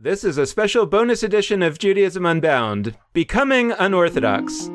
This 0.00 0.22
is 0.22 0.38
a 0.38 0.46
special 0.46 0.86
bonus 0.86 1.24
edition 1.24 1.60
of 1.60 1.80
Judaism 1.80 2.24
Unbound 2.24 2.96
Becoming 3.12 3.72
Unorthodox. 3.72 4.68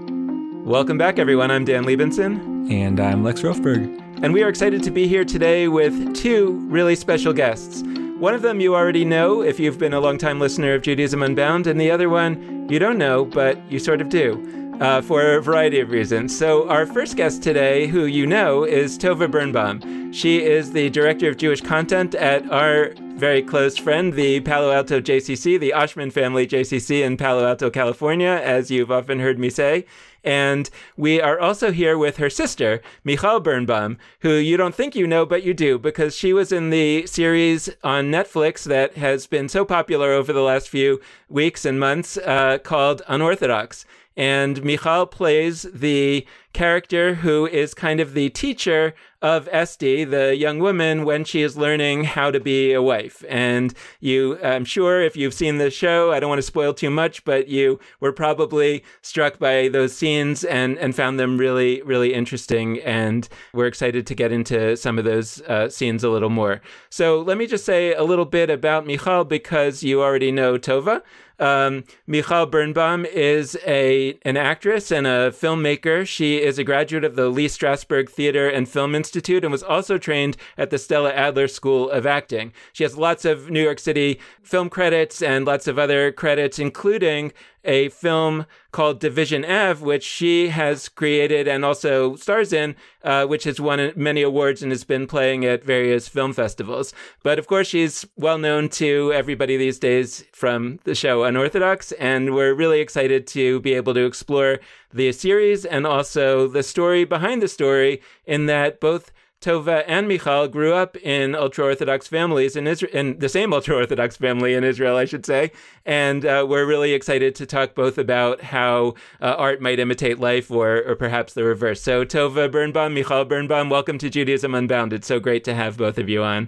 Welcome 0.66 0.98
back, 0.98 1.18
everyone. 1.18 1.50
I'm 1.50 1.64
Dan 1.64 1.86
Libenson. 1.86 2.70
And 2.70 3.00
I'm 3.00 3.24
Lex 3.24 3.40
Rofeberg. 3.40 4.01
And 4.22 4.33
we 4.33 4.44
are 4.44 4.50
excited 4.50 4.83
to 4.83 4.92
be 4.92 5.08
here 5.08 5.24
today 5.24 5.70
with 5.70 6.14
two 6.14 6.59
really 6.70 6.98
special 6.98 7.32
guests. 7.32 7.83
One 8.18 8.34
of 8.34 8.41
them 8.41 8.59
you 8.59 8.75
already 8.75 9.05
know 9.05 9.41
if 9.41 9.62
you've 9.62 9.78
been 9.78 9.94
a 9.94 10.02
longtime 10.02 10.41
listener 10.41 10.73
of 10.73 10.82
Judaism 10.82 11.23
Unbound, 11.23 11.67
and 11.67 11.79
the 11.79 11.89
other 11.89 12.09
one 12.09 12.67
you 12.69 12.77
don't 12.77 12.97
know, 12.97 13.23
but 13.23 13.57
you 13.71 13.79
sort 13.79 14.01
of 14.01 14.09
do. 14.09 14.62
Uh, 14.79 15.01
for 15.01 15.35
a 15.35 15.41
variety 15.41 15.79
of 15.79 15.91
reasons. 15.91 16.35
So, 16.35 16.67
our 16.67 16.85
first 16.85 17.15
guest 17.15 17.41
today, 17.43 17.87
who 17.87 18.05
you 18.05 18.25
know, 18.25 18.63
is 18.63 18.97
Tova 18.97 19.29
Birnbaum. 19.29 20.11
She 20.11 20.43
is 20.43 20.71
the 20.71 20.89
director 20.89 21.29
of 21.29 21.37
Jewish 21.37 21.61
content 21.61 22.15
at 22.15 22.49
our 22.51 22.93
very 23.15 23.41
close 23.41 23.77
friend, 23.77 24.13
the 24.13 24.41
Palo 24.41 24.71
Alto 24.71 24.99
JCC, 24.99 25.59
the 25.59 25.73
Oshman 25.75 26.11
family 26.11 26.47
JCC 26.47 27.04
in 27.04 27.15
Palo 27.15 27.47
Alto, 27.47 27.69
California, 27.69 28.41
as 28.43 28.71
you've 28.71 28.91
often 28.91 29.19
heard 29.19 29.39
me 29.39 29.50
say. 29.50 29.86
And 30.23 30.69
we 30.97 31.21
are 31.21 31.39
also 31.39 31.71
here 31.71 31.97
with 31.97 32.17
her 32.17 32.30
sister, 32.30 32.81
Michal 33.03 33.40
Birnbaum, 33.40 33.98
who 34.22 34.34
you 34.34 34.58
don't 34.58 34.73
think 34.73 34.95
you 34.95 35.05
know, 35.05 35.26
but 35.26 35.44
you 35.44 35.53
do, 35.53 35.78
because 35.78 36.16
she 36.16 36.34
was 36.34 36.52
in 36.52 36.70
the 36.70 37.05
series 37.05 37.70
on 37.84 38.05
Netflix 38.12 38.64
that 38.64 38.95
has 38.95 39.28
been 39.28 39.50
so 39.50 39.64
popular 39.66 40.12
over 40.12 40.34
the 40.34 40.42
last 40.42 40.70
few 40.70 41.00
weeks 41.30 41.66
and 41.66 41.80
months 41.80 42.17
uh, 42.17 42.58
called 42.64 43.02
Unorthodox. 43.08 43.86
And 44.16 44.63
Michal 44.63 45.05
plays 45.05 45.63
the 45.73 46.26
character 46.53 47.16
who 47.16 47.48
is 47.48 47.73
kind 47.73 47.99
of 47.99 48.13
the 48.13 48.30
teacher 48.30 48.94
of 49.23 49.49
Esty, 49.52 50.03
the 50.03 50.36
young 50.36 50.59
woman, 50.59 51.03
when 51.03 51.23
she 51.23 51.41
is 51.41 51.58
learning 51.58 52.03
how 52.03 52.30
to 52.30 52.39
be 52.39 52.73
a 52.73 52.81
wife. 52.81 53.23
And 53.27 53.73
you, 53.99 54.38
I'm 54.44 54.66
sure 54.66 55.02
if 55.02 55.16
you've 55.16 55.34
seen 55.34 55.58
the 55.58 55.72
show, 55.72 56.12
I 56.12 56.20
don't 56.20 56.30
want 56.30 56.39
to 56.39 56.44
spoil 56.44 56.73
too 56.73 56.91
much, 56.91 57.23
but 57.26 57.48
you 57.48 57.80
were 57.99 58.12
probably 58.12 58.83
struck 59.02 59.39
by 59.39 59.70
those 59.70 59.95
scenes 59.95 60.44
and, 60.44 60.77
and 60.77 60.95
found 60.95 61.20
them 61.20 61.38
really, 61.38 61.81
really 61.81 62.14
interesting. 62.14 62.80
And 62.81 63.27
we're 63.53 63.67
excited 63.67 64.05
to 64.08 64.16
get 64.16 64.31
into 64.31 64.77
some 64.77 65.00
of 65.00 65.05
those 65.05 65.42
uh, 65.44 65.70
scenes 65.70 66.03
a 66.03 66.09
little 66.09 66.30
more. 66.30 66.61
So 66.89 67.22
let 67.22 67.38
me 67.38 67.48
just 67.48 67.66
say 67.66 67.94
a 67.94 68.03
little 68.03 68.25
bit 68.25 68.50
about 68.50 68.86
Michal 68.86 69.23
because 69.23 69.83
you 69.83 70.03
already 70.03 70.31
know 70.31 70.58
Tova. 70.58 71.02
Um, 71.39 71.84
Michal 72.08 72.45
Birnbaum 72.45 73.06
is 73.06 73.58
a 73.66 74.17
an 74.23 74.38
actress 74.38 74.92
and 74.92 75.08
a 75.08 75.31
filmmaker. 75.31 76.08
She 76.08 76.42
is 76.42 76.59
a 76.59 76.64
graduate 76.64 77.03
of 77.03 77.16
the 77.16 77.30
Lee 77.30 77.48
Strasberg 77.48 78.09
Theater 78.09 78.50
and 78.50 78.67
Film 78.70 78.95
Institute 78.95 79.44
and 79.44 79.52
was 79.52 79.64
also 79.64 79.98
trained 79.98 80.38
at 80.58 80.70
the 80.70 80.78
Stella 80.78 81.11
Adler 81.11 81.48
School 81.48 81.89
of 81.89 82.06
Acting. 82.06 82.54
She 82.72 82.84
has 82.84 82.98
lots 82.98 83.26
of 83.26 83.50
New 83.50 83.64
York 83.64 83.80
City 83.80 84.20
film 84.42 84.70
credits 84.70 85.22
and 85.22 85.45
lots 85.45 85.67
of 85.67 85.80
other 85.80 86.11
credits, 86.11 86.59
including 86.59 87.34
a 87.64 87.89
film 87.89 88.45
called 88.72 89.00
Division 89.00 89.45
Ave, 89.45 89.83
which 89.83 90.03
she 90.03 90.50
has 90.50 90.89
created 90.89 91.47
and 91.47 91.64
also 91.64 92.16
stars 92.16 92.52
in, 92.52 92.75
uh, 93.03 93.25
which 93.25 93.44
has 93.44 93.59
won 93.59 93.92
many 93.95 94.22
awards 94.22 94.61
and 94.61 94.72
has 94.72 94.83
been 94.83 95.08
playing 95.08 95.45
at 95.45 95.64
various 95.64 96.08
film 96.08 96.33
festivals. 96.33 96.94
But 97.23 97.39
of 97.39 97.47
course, 97.47 97.67
she's 97.67 98.05
well 98.17 98.38
known 98.38 98.70
to 98.70 99.14
everybody 99.14 99.58
these 99.58 99.80
days 99.80 100.25
from 100.33 100.80
the 100.83 100.95
show 100.95 101.23
Unorthodox, 101.23 101.92
and 101.94 102.33
we're 102.33 102.53
really 102.53 102.80
excited 102.80 103.28
to 103.28 103.59
be 103.61 103.73
able 103.73 103.94
to 103.94 104.05
explore 104.05 104.59
the 104.92 105.11
series 105.11 105.66
and 105.66 105.88
also 105.88 106.48
the 106.48 106.64
story 106.64 107.03
behind 107.03 107.42
the 107.42 107.48
story 107.48 108.02
in 108.25 108.45
that 108.48 108.80
both 108.80 109.11
Tova 109.44 109.83
and 109.88 110.08
Michal 110.08 110.47
grew 110.47 110.73
up 110.73 110.95
in 110.97 111.36
ultra 111.36 111.66
Orthodox 111.66 112.08
families 112.08 112.55
in 112.55 112.66
Israel, 112.66 112.91
in 112.94 113.19
the 113.19 113.27
same 113.27 113.53
ultra 113.53 113.75
Orthodox 113.75 114.16
family 114.16 114.53
in 114.53 114.63
Israel, 114.63 114.95
I 114.95 115.03
should 115.03 115.25
say. 115.25 115.52
And 115.86 116.25
uh, 116.25 116.45
we're 116.47 116.66
really 116.66 116.94
excited 116.94 117.36
to 117.36 117.45
talk 117.45 117.75
both 117.75 117.97
about 117.97 118.41
how 118.41 118.95
uh, 119.21 119.36
art 119.38 119.61
might 119.61 119.80
imitate 119.80 120.19
life 120.19 120.49
or, 120.49 120.81
or 120.83 120.95
perhaps 120.95 121.33
the 121.33 121.44
reverse. 121.44 121.81
So, 121.81 122.05
Tova 122.05 122.49
Birnbaum, 122.49 122.93
Michal 122.93 123.26
Birnbaum, 123.26 123.70
welcome 123.70 123.98
to 123.98 124.09
Judaism 124.09 124.55
Unbound. 124.55 124.93
It's 124.93 125.08
so 125.08 125.20
great 125.20 125.43
to 125.43 125.53
have 125.53 125.77
both 125.77 125.98
of 125.98 126.08
you 126.08 126.23
on. 126.23 126.48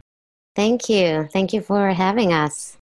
Thank 0.55 0.87
you. 0.87 1.27
Thank 1.33 1.51
you 1.51 1.59
for 1.59 1.89
having 1.89 2.31
us. 2.31 2.77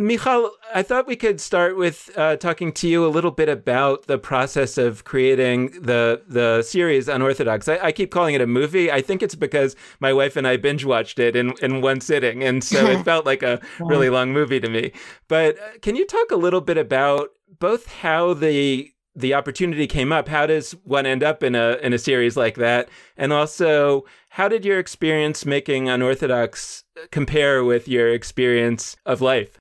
Michal, 0.00 0.50
I 0.74 0.82
thought 0.82 1.06
we 1.06 1.14
could 1.14 1.42
start 1.42 1.76
with 1.76 2.10
uh, 2.16 2.36
talking 2.36 2.72
to 2.72 2.88
you 2.88 3.04
a 3.04 3.08
little 3.08 3.30
bit 3.30 3.50
about 3.50 4.06
the 4.06 4.16
process 4.16 4.78
of 4.78 5.04
creating 5.04 5.72
the 5.82 6.22
the 6.26 6.62
series 6.62 7.06
Unorthodox. 7.06 7.68
I, 7.68 7.78
I 7.78 7.92
keep 7.92 8.10
calling 8.10 8.34
it 8.34 8.40
a 8.40 8.46
movie. 8.46 8.90
I 8.90 9.02
think 9.02 9.22
it's 9.22 9.34
because 9.34 9.76
my 10.00 10.14
wife 10.14 10.36
and 10.36 10.48
I 10.48 10.56
binge 10.56 10.86
watched 10.86 11.18
it 11.18 11.36
in, 11.36 11.52
in 11.60 11.82
one 11.82 12.00
sitting, 12.00 12.42
and 12.42 12.64
so 12.64 12.86
it 12.86 13.04
felt 13.04 13.26
like 13.26 13.42
a 13.42 13.60
really 13.78 14.08
long 14.08 14.32
movie 14.32 14.58
to 14.58 14.70
me. 14.70 14.92
But 15.28 15.58
uh, 15.58 15.78
can 15.82 15.96
you 15.96 16.06
talk 16.06 16.30
a 16.30 16.36
little 16.36 16.62
bit 16.62 16.78
about 16.78 17.28
both 17.58 17.86
how 17.86 18.32
the 18.32 18.90
the 19.14 19.34
opportunity 19.34 19.86
came 19.86 20.12
up? 20.12 20.28
How 20.28 20.46
does 20.46 20.72
one 20.84 21.04
end 21.04 21.22
up 21.22 21.42
in 21.42 21.54
a 21.54 21.76
in 21.82 21.92
a 21.92 21.98
series 21.98 22.38
like 22.38 22.54
that? 22.54 22.88
And 23.18 23.34
also, 23.34 24.06
how 24.30 24.48
did 24.48 24.64
your 24.64 24.78
experience 24.78 25.44
making 25.44 25.90
Unorthodox 25.90 26.84
compare 27.10 27.62
with 27.64 27.86
your 27.86 28.08
experience 28.08 28.96
of 29.04 29.20
life? 29.20 29.59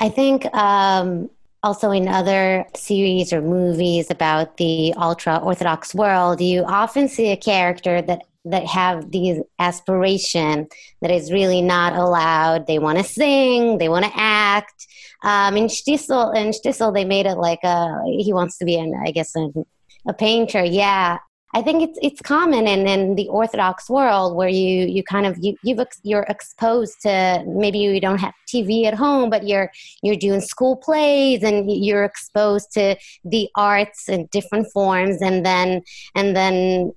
I 0.00 0.08
think 0.08 0.52
um, 0.54 1.30
also 1.62 1.90
in 1.90 2.08
other 2.08 2.66
series 2.74 3.32
or 3.32 3.40
movies 3.40 4.10
about 4.10 4.56
the 4.56 4.92
ultra 4.94 5.38
orthodox 5.38 5.94
world, 5.94 6.40
you 6.40 6.64
often 6.64 7.08
see 7.08 7.30
a 7.30 7.36
character 7.36 8.02
that 8.02 8.22
that 8.46 8.66
have 8.66 9.10
these 9.10 9.40
aspiration 9.58 10.68
that 11.00 11.10
is 11.10 11.32
really 11.32 11.62
not 11.62 11.94
allowed. 11.94 12.66
They 12.66 12.78
want 12.78 12.98
to 12.98 13.04
sing, 13.04 13.78
they 13.78 13.88
want 13.88 14.04
to 14.04 14.12
act. 14.14 14.86
Um, 15.22 15.56
in 15.56 15.64
Shtisel, 15.64 16.36
in 16.36 16.50
Shtisel, 16.50 16.92
they 16.92 17.06
made 17.06 17.24
it 17.24 17.36
like 17.38 17.60
a 17.64 18.02
he 18.18 18.32
wants 18.34 18.58
to 18.58 18.66
be 18.66 18.78
an 18.78 18.92
I 19.06 19.12
guess 19.12 19.34
a, 19.36 19.48
a 20.06 20.12
painter. 20.12 20.62
Yeah, 20.62 21.18
I 21.54 21.62
think 21.62 21.84
it's 21.84 21.98
it's 22.02 22.20
common 22.20 22.66
in, 22.66 22.88
in 22.88 23.14
the 23.14 23.28
Orthodox 23.28 23.88
world 23.88 24.34
where 24.34 24.48
you 24.48 24.86
you 24.86 25.04
kind 25.04 25.24
of 25.24 25.38
you 25.40 25.56
you've 25.62 25.78
you're 26.02 26.26
exposed 26.28 27.00
to 27.02 27.44
maybe 27.46 27.78
you 27.78 28.00
don't 28.00 28.18
have 28.18 28.34
TV 28.52 28.86
at 28.86 28.94
home, 28.94 29.30
but 29.30 29.46
you're 29.46 29.70
you're 30.02 30.16
doing 30.16 30.40
school 30.40 30.76
plays 30.76 31.44
and 31.44 31.70
you're 31.70 32.02
exposed 32.02 32.72
to 32.72 32.96
the 33.24 33.48
arts 33.54 34.08
in 34.08 34.26
different 34.32 34.66
forms, 34.72 35.22
and 35.22 35.46
then 35.46 35.82
and 36.16 36.34
then 36.34 36.92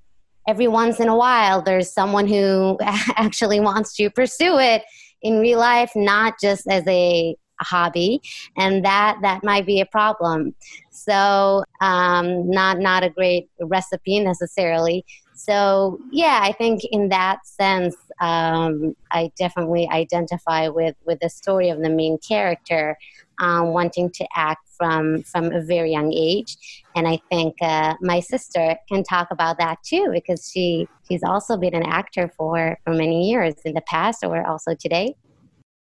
every 0.48 0.68
once 0.68 1.00
in 1.00 1.08
a 1.08 1.16
while 1.16 1.62
there's 1.62 1.94
someone 1.94 2.28
who 2.28 2.80
actually 2.82 3.60
wants 3.60 3.96
to 3.98 4.10
pursue 4.10 4.58
it 4.58 4.82
in 5.22 5.40
real 5.40 5.60
life, 5.60 5.92
not 5.96 6.34
just 6.42 6.66
as 6.68 6.84
a 6.88 7.36
a 7.60 7.64
hobby, 7.64 8.22
and 8.58 8.84
that 8.86 9.18
that 9.22 9.44
might 9.44 9.66
be 9.66 9.82
a 9.82 9.86
problem. 9.86 10.54
So 10.90 11.64
um, 11.82 12.50
not 12.50 12.80
not 12.80 13.04
a 13.04 13.10
great 13.10 13.50
recipe 13.62 14.20
necessarily. 14.20 15.06
So 15.34 16.00
yeah, 16.12 16.40
I 16.42 16.52
think 16.52 16.82
in 16.92 17.10
that 17.10 17.46
sense, 17.46 17.96
um, 18.20 18.96
I 19.12 19.32
definitely 19.38 19.88
identify 19.92 20.68
with 20.68 20.96
with 21.06 21.20
the 21.20 21.30
story 21.30 21.70
of 21.70 21.80
the 21.82 21.90
main 21.90 22.18
character 22.18 22.98
um, 23.40 23.68
wanting 23.68 24.10
to 24.12 24.28
act 24.36 24.68
from 24.78 25.24
from 25.24 25.52
a 25.52 25.62
very 25.62 25.92
young 25.92 26.12
age, 26.12 26.58
and 26.96 27.08
I 27.08 27.20
think 27.30 27.56
uh, 27.62 27.96
my 28.02 28.20
sister 28.20 28.78
can 28.90 29.04
talk 29.04 29.28
about 29.32 29.58
that 29.60 29.78
too 29.84 30.10
because 30.12 30.50
she 30.52 30.88
she's 31.08 31.24
also 31.24 31.56
been 31.58 31.76
an 31.76 31.84
actor 31.84 32.32
for 32.36 32.78
for 32.84 32.94
many 32.94 33.30
years 33.30 33.56
in 33.66 33.74
the 33.74 33.82
past 33.82 34.24
or 34.24 34.46
also 34.46 34.74
today. 34.74 35.16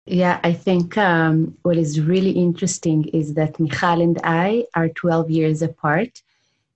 Yeah, 0.07 0.39
I 0.45 0.53
think 0.53 0.97
um, 0.97 1.57
what 1.63 1.77
is 1.77 2.01
really 2.01 2.31
interesting 2.31 3.09
is 3.09 3.35
that 3.35 3.59
Michal 3.59 4.01
and 4.01 4.21
I 4.23 4.65
are 4.75 4.89
12 4.89 5.31
years 5.31 5.63
apart. 5.63 6.23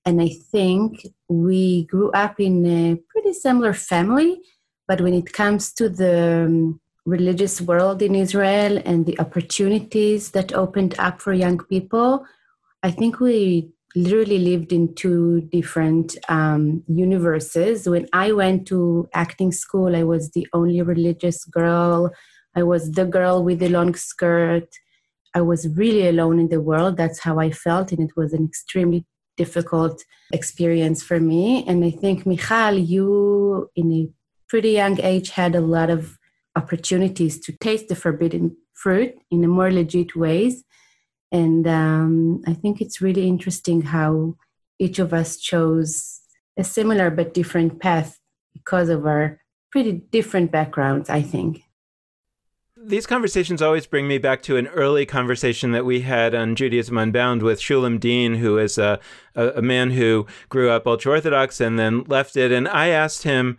And 0.04 0.20
I 0.20 0.30
think 0.50 1.06
we 1.28 1.84
grew 1.84 2.10
up 2.10 2.40
in 2.40 2.66
a 2.66 2.96
pretty 3.08 3.32
similar 3.32 3.72
family. 3.72 4.40
But 4.88 5.00
when 5.00 5.14
it 5.14 5.32
comes 5.32 5.72
to 5.74 5.88
the 5.88 6.46
um, 6.46 6.80
religious 7.06 7.60
world 7.60 8.02
in 8.02 8.16
Israel 8.16 8.82
and 8.84 9.06
the 9.06 9.18
opportunities 9.20 10.32
that 10.32 10.52
opened 10.52 10.96
up 10.98 11.22
for 11.22 11.32
young 11.32 11.58
people, 11.58 12.26
I 12.82 12.90
think 12.90 13.20
we 13.20 13.70
literally 13.94 14.38
lived 14.38 14.72
in 14.72 14.92
two 14.96 15.42
different 15.52 16.16
um, 16.28 16.82
universes. 16.88 17.88
When 17.88 18.08
I 18.12 18.32
went 18.32 18.66
to 18.68 19.08
acting 19.14 19.52
school, 19.52 19.94
I 19.94 20.02
was 20.02 20.30
the 20.30 20.48
only 20.52 20.82
religious 20.82 21.44
girl 21.44 22.10
I 22.54 22.62
was 22.62 22.90
the 22.92 23.04
girl 23.04 23.42
with 23.44 23.60
the 23.60 23.68
long 23.68 23.94
skirt. 23.94 24.68
I 25.34 25.40
was 25.40 25.68
really 25.68 26.08
alone 26.08 26.40
in 26.40 26.48
the 26.48 26.60
world. 26.60 26.96
That's 26.96 27.20
how 27.20 27.38
I 27.38 27.50
felt, 27.50 27.92
and 27.92 28.00
it 28.00 28.16
was 28.16 28.32
an 28.32 28.44
extremely 28.44 29.04
difficult 29.36 30.04
experience 30.32 31.02
for 31.02 31.20
me. 31.20 31.64
And 31.66 31.84
I 31.84 31.90
think, 31.90 32.26
Michal, 32.26 32.76
you, 32.76 33.70
in 33.76 33.92
a 33.92 34.08
pretty 34.48 34.72
young 34.72 35.00
age, 35.00 35.30
had 35.30 35.54
a 35.54 35.60
lot 35.60 35.90
of 35.90 36.18
opportunities 36.56 37.38
to 37.40 37.52
taste 37.52 37.88
the 37.88 37.94
forbidden 37.94 38.56
fruit 38.74 39.14
in 39.30 39.44
a 39.44 39.48
more 39.48 39.70
legit 39.70 40.16
ways. 40.16 40.64
And 41.30 41.66
um, 41.68 42.42
I 42.46 42.54
think 42.54 42.80
it's 42.80 43.00
really 43.00 43.28
interesting 43.28 43.82
how 43.82 44.34
each 44.78 44.98
of 44.98 45.14
us 45.14 45.36
chose 45.36 46.20
a 46.58 46.64
similar 46.64 47.10
but 47.10 47.34
different 47.34 47.80
path 47.80 48.18
because 48.52 48.88
of 48.88 49.06
our 49.06 49.40
pretty 49.70 49.92
different 49.92 50.50
backgrounds, 50.50 51.08
I 51.08 51.22
think. 51.22 51.62
These 52.82 53.06
conversations 53.06 53.60
always 53.60 53.86
bring 53.86 54.08
me 54.08 54.16
back 54.16 54.42
to 54.42 54.56
an 54.56 54.66
early 54.68 55.04
conversation 55.04 55.72
that 55.72 55.84
we 55.84 56.00
had 56.00 56.34
on 56.34 56.56
Judaism 56.56 56.96
Unbound 56.96 57.42
with 57.42 57.60
Shulem 57.60 58.00
Deen, 58.00 58.36
who 58.36 58.56
is 58.56 58.78
a, 58.78 58.98
a, 59.34 59.48
a 59.56 59.62
man 59.62 59.90
who 59.90 60.26
grew 60.48 60.70
up 60.70 60.86
ultra 60.86 61.12
Orthodox 61.12 61.60
and 61.60 61.78
then 61.78 62.04
left 62.04 62.36
it. 62.36 62.50
And 62.50 62.66
I 62.66 62.88
asked 62.88 63.24
him 63.24 63.58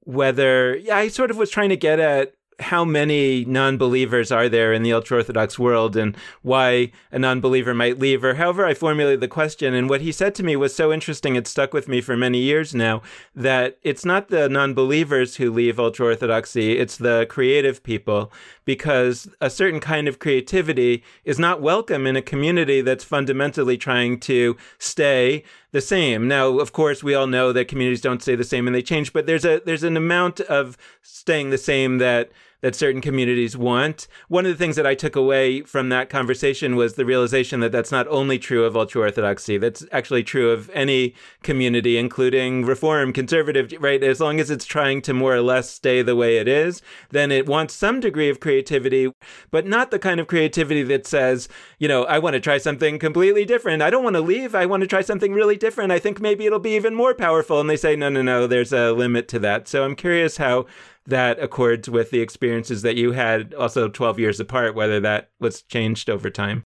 whether, 0.00 0.76
yeah, 0.76 0.96
I 0.96 1.08
sort 1.08 1.30
of 1.30 1.38
was 1.38 1.48
trying 1.48 1.70
to 1.70 1.76
get 1.76 2.00
at 2.00 2.34
how 2.60 2.84
many 2.84 3.44
non-believers 3.44 4.30
are 4.30 4.48
there 4.48 4.72
in 4.72 4.82
the 4.82 4.92
ultra-orthodox 4.92 5.58
world 5.58 5.96
and 5.96 6.16
why 6.42 6.90
a 7.10 7.18
non-believer 7.18 7.74
might 7.74 7.98
leave 7.98 8.22
or 8.22 8.34
however 8.34 8.66
i 8.66 8.74
formulated 8.74 9.20
the 9.20 9.28
question 9.28 9.74
and 9.74 9.88
what 9.88 10.00
he 10.00 10.12
said 10.12 10.34
to 10.34 10.42
me 10.42 10.56
was 10.56 10.74
so 10.74 10.92
interesting 10.92 11.36
it 11.36 11.46
stuck 11.46 11.72
with 11.72 11.88
me 11.88 12.00
for 12.00 12.16
many 12.16 12.38
years 12.38 12.74
now 12.74 13.02
that 13.34 13.78
it's 13.82 14.04
not 14.04 14.28
the 14.28 14.48
non-believers 14.48 15.36
who 15.36 15.50
leave 15.50 15.80
ultra-orthodoxy 15.80 16.78
it's 16.78 16.96
the 16.96 17.26
creative 17.28 17.82
people 17.82 18.32
because 18.64 19.28
a 19.40 19.50
certain 19.50 19.80
kind 19.80 20.06
of 20.06 20.20
creativity 20.20 21.02
is 21.24 21.40
not 21.40 21.60
welcome 21.60 22.06
in 22.06 22.14
a 22.14 22.22
community 22.22 22.80
that's 22.80 23.02
fundamentally 23.02 23.76
trying 23.76 24.20
to 24.20 24.56
stay 24.78 25.42
the 25.72 25.80
same. 25.80 26.28
Now, 26.28 26.58
of 26.60 26.72
course, 26.72 27.02
we 27.02 27.14
all 27.14 27.26
know 27.26 27.52
that 27.52 27.66
communities 27.66 28.00
don't 28.00 28.22
stay 28.22 28.36
the 28.36 28.44
same 28.44 28.68
and 28.68 28.74
they 28.74 28.82
change, 28.82 29.12
but 29.12 29.26
there's 29.26 29.44
a 29.44 29.60
there's 29.64 29.82
an 29.82 29.96
amount 29.96 30.40
of 30.42 30.76
staying 31.02 31.50
the 31.50 31.58
same 31.58 31.98
that 31.98 32.30
that 32.60 32.74
certain 32.74 33.00
communities 33.00 33.56
want. 33.56 34.06
One 34.28 34.46
of 34.46 34.52
the 34.52 34.58
things 34.58 34.76
that 34.76 34.86
I 34.86 34.94
took 34.94 35.16
away 35.16 35.62
from 35.62 35.88
that 35.88 36.10
conversation 36.10 36.76
was 36.76 36.94
the 36.94 37.04
realization 37.04 37.60
that 37.60 37.72
that's 37.72 37.92
not 37.92 38.06
only 38.08 38.38
true 38.38 38.64
of 38.64 38.76
ultra 38.76 39.02
orthodoxy, 39.02 39.58
that's 39.58 39.84
actually 39.92 40.22
true 40.22 40.50
of 40.50 40.70
any 40.70 41.14
community, 41.42 41.96
including 41.96 42.64
reform, 42.64 43.12
conservative, 43.12 43.72
right? 43.80 44.02
As 44.02 44.20
long 44.20 44.40
as 44.40 44.50
it's 44.50 44.64
trying 44.64 45.02
to 45.02 45.14
more 45.14 45.34
or 45.34 45.42
less 45.42 45.70
stay 45.70 46.02
the 46.02 46.16
way 46.16 46.36
it 46.36 46.48
is, 46.48 46.82
then 47.10 47.30
it 47.30 47.46
wants 47.46 47.74
some 47.74 48.00
degree 48.00 48.28
of 48.28 48.40
creativity, 48.40 49.12
but 49.50 49.66
not 49.66 49.90
the 49.90 49.98
kind 49.98 50.20
of 50.20 50.26
creativity 50.26 50.82
that 50.84 51.06
says, 51.06 51.48
you 51.78 51.88
know, 51.88 52.04
I 52.04 52.18
want 52.18 52.34
to 52.34 52.40
try 52.40 52.58
something 52.58 52.98
completely 52.98 53.44
different. 53.44 53.82
I 53.82 53.90
don't 53.90 54.04
want 54.04 54.16
to 54.16 54.20
leave. 54.20 54.54
I 54.54 54.66
want 54.66 54.82
to 54.82 54.86
try 54.86 55.00
something 55.00 55.32
really 55.32 55.56
different. 55.56 55.92
I 55.92 55.98
think 55.98 56.20
maybe 56.20 56.46
it'll 56.46 56.58
be 56.58 56.76
even 56.76 56.94
more 56.94 57.14
powerful. 57.14 57.60
And 57.60 57.68
they 57.68 57.76
say, 57.76 57.96
no, 57.96 58.08
no, 58.08 58.22
no, 58.22 58.46
there's 58.46 58.72
a 58.72 58.92
limit 58.92 59.28
to 59.28 59.38
that. 59.40 59.68
So 59.68 59.84
I'm 59.84 59.96
curious 59.96 60.36
how 60.36 60.66
that 61.06 61.38
accords 61.40 61.88
with 61.88 62.10
the 62.10 62.20
experiences 62.20 62.82
that 62.82 62.96
you 62.96 63.12
had 63.12 63.54
also 63.54 63.88
12 63.88 64.18
years 64.18 64.40
apart, 64.40 64.74
whether 64.74 65.00
that 65.00 65.30
was 65.40 65.62
changed 65.62 66.08
over 66.10 66.30
time? 66.30 66.64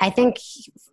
I 0.00 0.10
think 0.10 0.36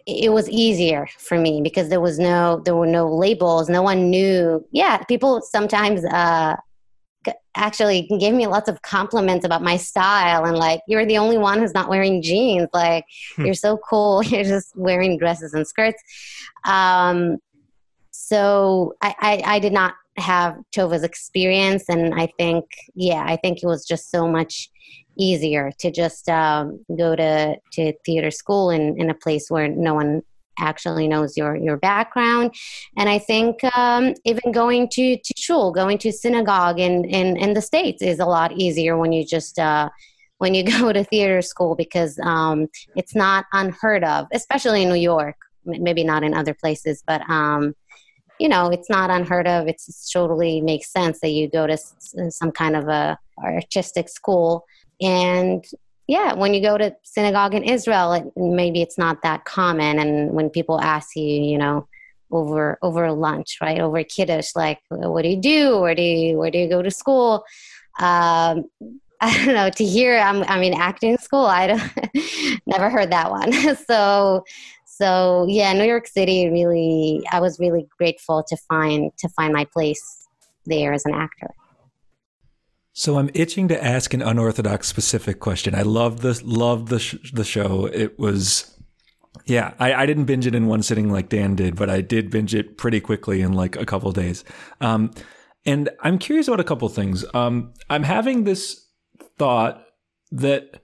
it 0.06 0.32
was 0.32 0.50
easier 0.50 1.08
for 1.18 1.38
me 1.40 1.62
because 1.62 1.90
there 1.90 2.02
was 2.02 2.20
no 2.20 2.62
there 2.66 2.76
were 2.76 2.88
no 2.88 3.08
labels. 3.08 3.70
No 3.70 3.82
one 3.82 4.10
knew. 4.10 4.66
Yeah 4.72 5.04
people 5.04 5.42
sometimes 5.42 6.04
uh 6.06 6.56
actually 7.56 8.08
gave 8.20 8.34
me 8.34 8.48
lots 8.48 8.70
of 8.70 8.82
compliments 8.82 9.46
about 9.46 9.62
my 9.62 9.78
style 9.78 10.46
and 10.46 10.58
like 10.58 10.82
you're 10.88 11.06
the 11.06 11.18
only 11.18 11.38
one 11.38 11.60
who's 11.60 11.74
not 11.74 11.90
wearing 11.90 12.22
jeans. 12.22 12.70
Like 12.74 13.06
hmm. 13.36 13.46
you're 13.46 13.54
so 13.54 13.78
cool. 13.78 14.24
You're 14.30 14.44
just 14.44 14.76
wearing 14.76 15.18
dresses 15.18 15.54
and 15.54 15.68
skirts. 15.68 16.02
Um 16.66 17.38
so 18.12 18.96
I, 19.02 19.16
I, 19.20 19.56
I 19.56 19.60
did 19.60 19.74
not 19.74 19.96
have 20.20 20.58
Tova's 20.72 21.04
experience, 21.04 21.86
and 21.90 22.14
I 22.14 22.28
think, 22.38 22.66
yeah, 22.96 23.24
I 23.26 23.38
think 23.38 23.60
it 23.64 23.66
was 23.66 23.86
just 23.86 24.12
so 24.12 24.28
much 24.28 24.70
easier 25.18 25.72
to 25.80 25.92
just 25.92 26.30
um, 26.30 26.84
go 26.98 27.16
to 27.16 27.58
to 27.74 27.94
theater 28.06 28.32
school 28.32 28.70
in 28.70 29.00
in 29.00 29.10
a 29.10 29.14
place 29.14 29.50
where 29.50 29.68
no 29.68 29.94
one 29.94 30.22
actually 30.60 31.08
knows 31.08 31.38
your 31.38 31.56
your 31.56 31.78
background. 31.78 32.54
And 32.98 33.10
i 33.10 33.20
think 33.20 33.64
um, 33.78 34.14
even 34.26 34.52
going 34.52 34.90
to 34.90 35.18
to 35.18 35.34
shul 35.38 35.72
going 35.72 35.98
to 36.00 36.12
synagogue 36.12 36.80
in, 36.80 37.06
in 37.06 37.38
in 37.38 37.54
the 37.54 37.62
states 37.62 38.02
is 38.02 38.20
a 38.20 38.26
lot 38.26 38.52
easier 38.54 38.98
when 38.98 39.12
you 39.12 39.26
just 39.26 39.60
uh, 39.60 39.90
when 40.38 40.54
you 40.54 40.64
go 40.80 40.92
to 40.92 41.04
theater 41.04 41.42
school 41.42 41.76
because 41.76 42.20
um, 42.24 42.68
it's 42.96 43.16
not 43.16 43.46
unheard 43.54 44.04
of 44.04 44.28
especially 44.34 44.84
in 44.84 44.90
new 44.90 44.96
york 44.96 45.36
maybe 45.66 46.04
not 46.04 46.24
in 46.24 46.34
other 46.34 46.54
places 46.54 47.04
but 47.06 47.22
um, 47.30 47.76
you 48.40 48.48
know, 48.48 48.70
it's 48.70 48.90
not 48.90 49.10
unheard 49.10 49.48
of. 49.48 49.68
It's 49.68 50.10
totally 50.12 50.62
makes 50.62 50.92
sense 50.92 51.20
that 51.20 51.30
you 51.30 51.50
go 51.50 51.68
to 51.68 51.78
some 52.30 52.52
kind 52.52 52.76
of 52.76 52.88
a 52.88 53.18
artistic 53.38 54.10
school. 54.10 54.66
And 55.02 55.64
yeah, 56.08 56.34
when 56.34 56.54
you 56.54 56.62
go 56.62 56.78
to 56.78 56.96
synagogue 57.04 57.54
in 57.54 57.64
Israel, 57.64 58.14
it, 58.14 58.24
maybe 58.36 58.82
it's 58.82 58.98
not 58.98 59.22
that 59.24 59.46
common. 59.46 60.00
And 60.00 60.32
when 60.32 60.50
people 60.50 60.82
ask 60.82 61.16
you, 61.16 61.24
you 61.24 61.58
know, 61.58 61.88
over 62.32 62.78
over 62.82 63.12
lunch, 63.12 63.58
right, 63.62 63.80
over 63.80 64.04
kiddush, 64.04 64.56
like, 64.56 64.80
what 64.90 65.24
do 65.24 65.30
you 65.30 65.42
do? 65.42 65.80
Where 65.80 65.96
do 65.96 66.02
you 66.02 66.38
where 66.38 66.52
do 66.52 66.58
you 66.58 66.70
go 66.70 66.82
to 66.82 66.92
school? 66.92 67.44
Um, 68.00 68.66
I 69.22 69.46
don't 69.46 69.54
know. 69.54 69.70
To 69.70 69.84
hear, 69.84 70.18
I'm 70.18 70.44
I'm 70.44 70.64
in 70.64 70.74
acting 70.74 71.18
school. 71.18 71.46
I 71.46 71.68
don't 71.68 72.62
never 72.66 72.90
heard 72.90 73.12
that 73.12 73.30
one. 73.30 73.52
so 73.88 74.46
so 75.00 75.46
yeah 75.48 75.72
new 75.74 75.86
york 75.86 76.08
city 76.08 76.50
really 76.50 77.24
i 77.32 77.40
was 77.40 77.60
really 77.60 77.88
grateful 77.98 78.44
to 78.44 78.58
find 78.58 79.12
to 79.18 79.30
find 79.30 79.54
my 79.54 79.66
place 79.66 80.20
there 80.70 80.94
as 80.94 81.06
an 81.06 81.14
actor. 81.14 81.50
So 82.94 83.18
i'm 83.18 83.30
itching 83.34 83.68
to 83.70 83.84
ask 83.84 84.14
an 84.14 84.22
unorthodox 84.22 84.88
specific 84.88 85.40
question. 85.40 85.76
I 85.76 85.82
love 85.82 86.22
the 86.22 86.40
love 86.44 86.90
the 86.90 87.00
sh- 87.00 87.32
the 87.34 87.44
show. 87.44 87.86
It 87.88 88.18
was 88.18 88.78
yeah 89.46 89.74
I, 89.80 89.94
I 89.94 90.06
didn't 90.06 90.26
binge 90.26 90.48
it 90.48 90.56
in 90.56 90.68
one 90.68 90.84
sitting 90.84 91.10
like 91.10 91.30
dan 91.30 91.56
did 91.56 91.76
but 91.76 91.90
i 91.90 92.02
did 92.02 92.30
binge 92.30 92.54
it 92.54 92.78
pretty 92.78 93.00
quickly 93.00 93.42
in 93.42 93.54
like 93.54 93.76
a 93.76 93.86
couple 93.86 94.12
days. 94.12 94.44
Um, 94.82 95.12
and 95.66 95.90
i'm 96.02 96.18
curious 96.18 96.48
about 96.48 96.60
a 96.60 96.66
couple 96.66 96.88
things. 96.90 97.26
Um, 97.34 97.74
i'm 97.90 98.04
having 98.04 98.44
this 98.44 98.86
thought 99.38 99.86
that 100.32 100.82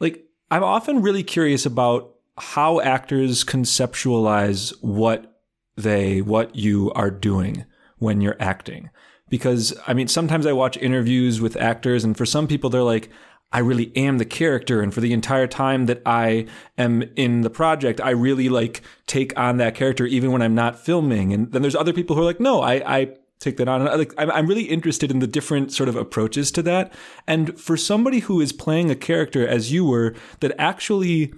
like 0.00 0.24
i'm 0.50 0.64
often 0.64 1.02
really 1.02 1.22
curious 1.22 1.66
about 1.66 2.13
how 2.38 2.80
actors 2.80 3.44
conceptualize 3.44 4.72
what 4.80 5.40
they 5.76 6.20
what 6.20 6.54
you 6.54 6.92
are 6.92 7.10
doing 7.10 7.64
when 7.98 8.20
you're 8.20 8.36
acting 8.40 8.90
because 9.28 9.74
i 9.86 9.94
mean 9.94 10.08
sometimes 10.08 10.46
i 10.46 10.52
watch 10.52 10.76
interviews 10.76 11.40
with 11.40 11.56
actors 11.56 12.04
and 12.04 12.16
for 12.16 12.26
some 12.26 12.46
people 12.46 12.70
they're 12.70 12.82
like 12.82 13.10
I 13.54 13.60
really 13.60 13.96
am 13.96 14.18
the 14.18 14.24
character. 14.24 14.82
And 14.82 14.92
for 14.92 15.00
the 15.00 15.12
entire 15.12 15.46
time 15.46 15.86
that 15.86 16.02
I 16.04 16.46
am 16.76 17.02
in 17.14 17.42
the 17.42 17.50
project, 17.50 18.00
I 18.00 18.10
really 18.10 18.48
like 18.48 18.82
take 19.06 19.38
on 19.38 19.58
that 19.58 19.76
character 19.76 20.04
even 20.06 20.32
when 20.32 20.42
I'm 20.42 20.56
not 20.56 20.76
filming. 20.76 21.32
And 21.32 21.52
then 21.52 21.62
there's 21.62 21.76
other 21.76 21.92
people 21.92 22.16
who 22.16 22.22
are 22.22 22.24
like, 22.24 22.40
no, 22.40 22.62
I, 22.62 22.98
I 22.98 23.14
take 23.38 23.56
that 23.58 23.68
on. 23.68 23.84
Like, 23.84 24.12
I'm 24.18 24.48
really 24.48 24.64
interested 24.64 25.12
in 25.12 25.20
the 25.20 25.28
different 25.28 25.72
sort 25.72 25.88
of 25.88 25.94
approaches 25.94 26.50
to 26.50 26.62
that. 26.62 26.92
And 27.28 27.58
for 27.58 27.76
somebody 27.76 28.18
who 28.20 28.40
is 28.40 28.52
playing 28.52 28.90
a 28.90 28.96
character 28.96 29.46
as 29.46 29.70
you 29.70 29.84
were 29.84 30.16
that 30.40 30.52
actually 30.58 31.32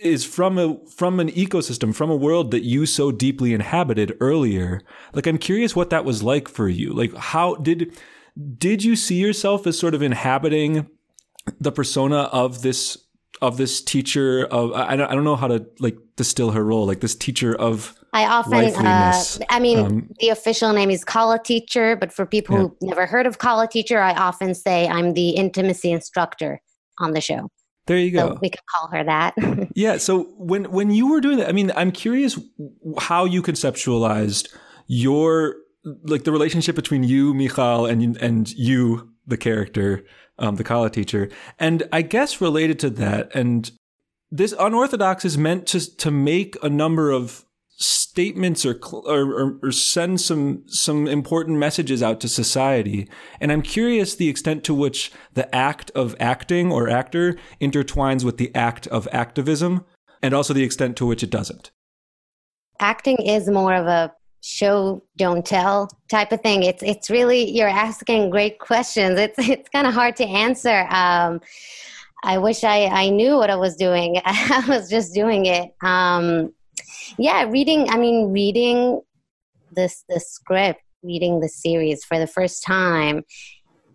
is 0.00 0.24
from 0.24 0.58
a 0.58 0.76
from 0.86 1.20
an 1.20 1.28
ecosystem 1.30 1.94
from 1.94 2.10
a 2.10 2.16
world 2.16 2.50
that 2.50 2.64
you 2.64 2.86
so 2.86 3.12
deeply 3.12 3.52
inhabited 3.52 4.16
earlier. 4.20 4.80
Like 5.12 5.26
i'm 5.26 5.38
curious 5.38 5.76
what 5.76 5.90
that 5.90 6.04
was 6.04 6.22
like 6.22 6.48
for 6.48 6.68
you. 6.68 6.92
Like 6.92 7.14
how 7.14 7.56
did 7.56 7.96
did 8.58 8.82
you 8.82 8.96
see 8.96 9.16
yourself 9.16 9.66
as 9.66 9.78
sort 9.78 9.94
of 9.94 10.02
inhabiting 10.02 10.88
the 11.60 11.72
persona 11.72 12.22
of 12.32 12.62
this 12.62 12.98
of 13.40 13.56
this 13.56 13.82
teacher 13.82 14.46
of 14.46 14.72
I 14.72 14.96
don't, 14.96 15.10
I 15.10 15.14
don't 15.14 15.24
know 15.24 15.36
how 15.36 15.48
to 15.48 15.66
like 15.80 15.98
distill 16.16 16.52
her 16.52 16.64
role 16.64 16.86
like 16.86 17.00
this 17.00 17.14
teacher 17.14 17.54
of 17.54 17.94
I 18.12 18.26
often 18.26 18.64
uh, 18.86 19.22
I 19.50 19.58
mean 19.58 19.78
um, 19.78 20.08
the 20.20 20.28
official 20.28 20.72
name 20.72 20.90
is 20.90 21.04
Kala 21.04 21.42
teacher 21.42 21.96
but 21.96 22.12
for 22.12 22.24
people 22.24 22.54
yeah. 22.54 22.62
who've 22.62 22.82
never 22.82 23.06
heard 23.06 23.26
of 23.26 23.38
Kala 23.38 23.66
teacher 23.66 24.00
I 24.00 24.14
often 24.14 24.54
say 24.54 24.86
I'm 24.88 25.14
the 25.14 25.30
intimacy 25.30 25.90
instructor 25.90 26.62
on 27.00 27.12
the 27.12 27.20
show 27.20 27.50
there 27.86 27.98
you 27.98 28.12
go. 28.12 28.34
So 28.34 28.38
we 28.40 28.50
could 28.50 28.60
call 28.66 28.88
her 28.88 29.04
that. 29.04 29.34
yeah. 29.74 29.96
So 29.96 30.24
when 30.36 30.70
when 30.70 30.90
you 30.90 31.10
were 31.10 31.20
doing 31.20 31.38
that, 31.38 31.48
I 31.48 31.52
mean, 31.52 31.72
I'm 31.76 31.90
curious 31.90 32.38
how 32.98 33.24
you 33.24 33.42
conceptualized 33.42 34.48
your 34.86 35.56
like 36.04 36.24
the 36.24 36.32
relationship 36.32 36.76
between 36.76 37.02
you, 37.02 37.34
Michal, 37.34 37.86
and 37.86 38.16
and 38.18 38.52
you, 38.52 39.12
the 39.26 39.36
character, 39.36 40.04
um, 40.38 40.56
the 40.56 40.64
Kala 40.64 40.90
teacher, 40.90 41.28
and 41.58 41.82
I 41.92 42.02
guess 42.02 42.40
related 42.40 42.78
to 42.80 42.90
that, 42.90 43.34
and 43.34 43.70
this 44.30 44.54
unorthodox 44.58 45.24
is 45.24 45.36
meant 45.36 45.66
to 45.68 45.96
to 45.96 46.10
make 46.10 46.56
a 46.62 46.68
number 46.68 47.10
of 47.10 47.44
statements 47.82 48.64
or, 48.64 48.78
or, 48.92 49.58
or 49.62 49.72
send 49.72 50.20
some 50.20 50.62
some 50.66 51.06
important 51.06 51.58
messages 51.58 52.02
out 52.02 52.20
to 52.20 52.28
society. 52.28 53.08
And 53.40 53.50
I'm 53.50 53.62
curious 53.62 54.14
the 54.14 54.28
extent 54.28 54.64
to 54.64 54.74
which 54.74 55.12
the 55.34 55.52
act 55.54 55.90
of 55.92 56.14
acting 56.20 56.70
or 56.70 56.88
actor 56.88 57.36
intertwines 57.60 58.24
with 58.24 58.38
the 58.38 58.54
act 58.54 58.86
of 58.88 59.08
activism, 59.12 59.84
and 60.22 60.34
also 60.34 60.54
the 60.54 60.64
extent 60.64 60.96
to 60.98 61.06
which 61.06 61.22
it 61.22 61.30
doesn't. 61.30 61.70
Acting 62.80 63.18
is 63.18 63.48
more 63.48 63.74
of 63.74 63.86
a 63.86 64.12
show 64.42 65.02
don't 65.16 65.46
tell 65.46 65.88
type 66.08 66.32
of 66.32 66.40
thing. 66.40 66.62
It's 66.62 66.82
it's 66.82 67.10
really 67.10 67.50
you're 67.50 67.68
asking 67.68 68.30
great 68.30 68.58
questions. 68.58 69.18
It's 69.18 69.38
it's 69.48 69.68
kind 69.70 69.86
of 69.86 69.94
hard 69.94 70.16
to 70.16 70.24
answer. 70.24 70.86
Um, 70.90 71.40
i 72.24 72.38
wish 72.38 72.62
i 72.62 72.84
i 72.84 73.08
knew 73.08 73.36
what 73.36 73.50
i 73.50 73.56
was 73.56 73.74
doing. 73.74 74.20
I 74.24 74.64
was 74.68 74.88
just 74.88 75.12
doing 75.12 75.46
it. 75.46 75.74
Um, 75.82 76.52
yeah 77.18 77.44
reading 77.44 77.88
i 77.90 77.96
mean 77.96 78.32
reading 78.32 79.00
this 79.72 80.04
the 80.08 80.20
script 80.20 80.80
reading 81.02 81.40
the 81.40 81.48
series 81.48 82.04
for 82.04 82.18
the 82.18 82.26
first 82.26 82.62
time 82.64 83.24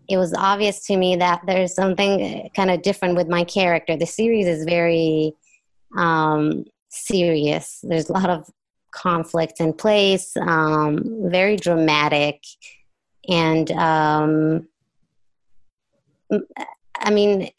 it 0.10 0.18
was 0.18 0.34
obvious 0.34 0.86
to 0.86 0.96
me 0.96 1.18
that 1.18 1.42
there's 1.46 1.74
something 1.74 2.50
kind 2.56 2.72
of 2.72 2.82
different 2.82 3.16
with 3.16 3.28
my 3.28 3.44
character. 3.44 3.98
The 3.98 4.06
series 4.06 4.48
is 4.48 4.64
very 4.64 5.34
um, 5.98 6.66
serious. 6.90 7.80
There's 7.84 8.10
a 8.10 8.14
lot 8.14 8.30
of 8.30 8.50
conflict 8.92 9.60
in 9.60 9.74
place, 9.74 10.36
um, 10.38 11.04
very 11.30 11.58
dramatic, 11.58 12.42
and 13.28 13.70
um, 13.72 14.68
I 16.96 17.12
mean, 17.12 17.50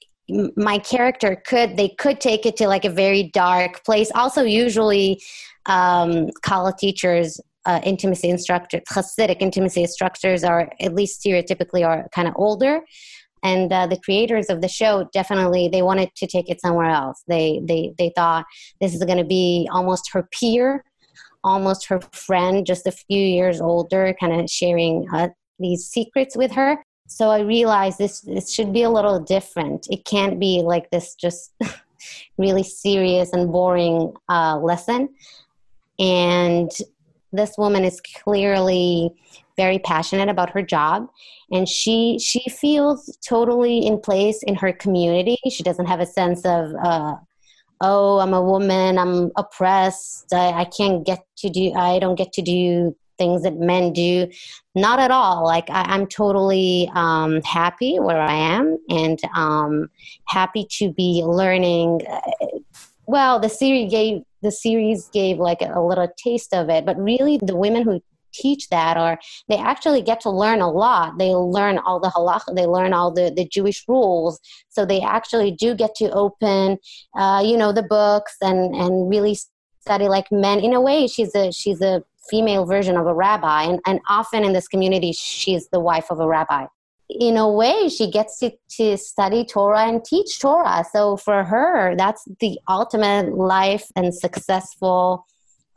my 0.57 0.79
character 0.79 1.37
could 1.47 1.77
they 1.77 1.89
could 1.89 2.21
take 2.21 2.47
it 2.47 2.57
to 2.57 2.69
like 2.69 2.85
a 2.85 2.91
very 2.91 3.25
dark 3.33 3.85
place. 3.85 4.11
Also, 4.15 4.43
usually, 4.43 5.23
um, 5.67 6.29
Kala 6.43 6.75
teachers. 6.79 7.41
Uh, 7.67 7.81
intimacy 7.85 8.31
instructors, 8.31 8.81
Hasidic 8.89 9.43
intimacy 9.43 9.83
instructors 9.83 10.43
are 10.43 10.73
at 10.81 10.95
least 10.95 11.23
stereotypically 11.23 11.87
are 11.87 12.09
kind 12.15 12.27
of 12.27 12.33
older, 12.39 12.81
and 13.43 13.73
uh, 13.73 13.87
the 13.87 13.99
creators 13.99 14.49
of 14.49 14.61
the 14.61 14.69
show 14.69 15.09
definitely 15.13 15.69
they 15.69 15.83
wanted 15.83 16.15
to 16.17 16.27
take 16.27 16.49
it 16.49 16.61
somewhere 16.61 16.91
else 16.91 17.23
they 17.29 17.61
they 17.65 17.95
they 17.99 18.13
thought 18.15 18.45
this 18.81 18.95
is 18.95 19.05
going 19.05 19.19
to 19.19 19.25
be 19.25 19.69
almost 19.73 20.11
her 20.13 20.29
peer 20.33 20.85
almost 21.45 21.87
her 21.87 22.01
friend 22.13 22.67
just 22.67 22.87
a 22.87 22.93
few 22.93 23.21
years 23.21 23.61
older 23.61 24.15
kind 24.19 24.33
of 24.33 24.51
sharing 24.51 25.07
uh, 25.13 25.29
these 25.59 25.87
secrets 25.87 26.37
with 26.37 26.53
her 26.53 26.79
so 27.09 27.31
i 27.31 27.41
realized 27.41 27.99
this 27.99 28.21
this 28.21 28.53
should 28.53 28.73
be 28.73 28.83
a 28.83 28.91
little 28.91 29.19
different. 29.19 29.89
It 29.91 30.05
can't 30.05 30.39
be 30.39 30.63
like 30.63 30.91
this 30.91 31.15
just 31.15 31.53
really 32.39 32.63
serious 32.63 33.33
and 33.33 33.51
boring 33.51 34.13
uh, 34.29 34.59
lesson. 34.59 35.09
And 35.99 36.71
this 37.33 37.59
woman 37.59 37.85
is 37.85 38.01
clearly 38.23 39.11
very 39.57 39.79
passionate 39.81 40.29
about 40.29 40.51
her 40.51 40.63
job. 40.63 41.09
And 41.51 41.69
she 41.69 42.19
she 42.21 42.49
feels 42.49 43.19
totally 43.27 43.87
in 43.87 44.01
place 44.01 44.43
in 44.43 44.55
her 44.57 44.73
community. 44.73 45.39
She 45.51 45.63
doesn't 45.63 45.87
have 45.87 46.01
a 46.01 46.07
sense 46.07 46.45
of 46.45 46.73
uh, 46.85 47.15
oh 47.81 48.19
i'm 48.19 48.35
a 48.35 48.43
woman. 48.43 48.99
I'm 48.99 49.31
oppressed. 49.37 50.33
I, 50.33 50.61
I 50.61 50.65
can't 50.67 51.07
get 51.07 51.25
to 51.39 51.49
do 51.49 51.73
i 51.75 51.99
don't 51.99 52.17
get 52.17 52.33
to 52.35 52.43
do 52.43 52.95
things 53.19 53.43
that 53.43 53.57
men 53.57 53.93
do 53.93 54.29
not 54.75 55.01
at 55.01 55.11
all. 55.11 55.45
Like 55.45 55.69
I, 55.71 55.95
am 55.95 56.07
totally 56.07 56.91
um, 56.95 57.43
happy 57.43 57.99
where 57.99 58.21
i 58.21 58.35
am 58.35 58.79
and 58.89 59.19
um, 59.35 59.91
happy 60.27 60.67
to 60.79 60.93
be 60.93 61.23
learning 61.25 62.01
well 63.07 63.41
the 63.41 63.49
series 63.49 63.91
gave 63.91 64.23
the 64.43 64.51
series 64.51 65.09
gave 65.09 65.39
like 65.39 65.61
a, 65.63 65.81
little 65.81 66.09
taste 66.17 66.55
of 66.55 66.69
it 66.69 66.87
but 66.87 66.99
really 66.99 67.39
the 67.39 67.57
women 67.57 67.83
who 67.83 68.01
teach 68.33 68.69
that 68.69 68.97
or 68.97 69.19
they 69.49 69.57
actually 69.57 70.03
get 70.03 70.21
to 70.21 70.31
learn 70.31 70.61
a 70.61 70.71
lot. 70.71 71.19
They 71.19 71.31
learn 71.31 71.79
all 71.79 71.99
the 71.99 72.09
halacha 72.09 72.55
they 72.55 72.67
learn 72.67 72.93
all 72.93 73.11
the, 73.11 73.33
the 73.35 73.47
jewish 73.47 73.85
rules. 73.89 74.39
So 74.69 74.85
they 74.85 75.01
actually 75.01 75.53
do 75.53 75.75
get 75.75 75.95
to 75.97 76.11
open 76.13 76.79
uh, 77.17 77.43
you 77.45 77.57
know 77.57 77.73
the 77.73 77.83
books 77.83 78.37
and 78.41 78.75
and 78.75 79.09
really 79.09 79.37
study 79.81 80.09
like 80.09 80.31
men. 80.31 80.61
In 80.61 80.75
a 80.75 80.81
way 80.81 81.07
she's 81.07 81.35
a 81.35 81.51
she's 81.53 81.81
a 81.81 82.03
female 82.29 82.65
version 82.65 82.97
of 82.97 83.07
a 83.07 83.15
rabbi 83.15 83.65
and, 83.65 83.81
and 83.87 84.01
often 84.09 84.45
in 84.45 84.53
this 84.53 84.69
community 84.69 85.13
she's 85.13 85.69
the 85.69 85.81
wife 85.81 86.07
of 86.11 86.21
a 86.21 86.27
rabbi 86.27 86.67
in 87.09 87.39
a 87.39 87.51
way 87.51 87.89
she 87.89 88.11
gets 88.11 88.39
to, 88.39 88.51
to 88.69 88.97
study 88.99 89.45
torah 89.45 89.87
and 89.87 90.05
teach 90.05 90.39
torah 90.41 90.85
so 90.93 91.17
for 91.17 91.45
her 91.45 91.95
that's 91.97 92.25
the 92.41 92.59
ultimate 92.69 93.35
life 93.35 93.87
and 93.97 94.15
successful 94.15 95.25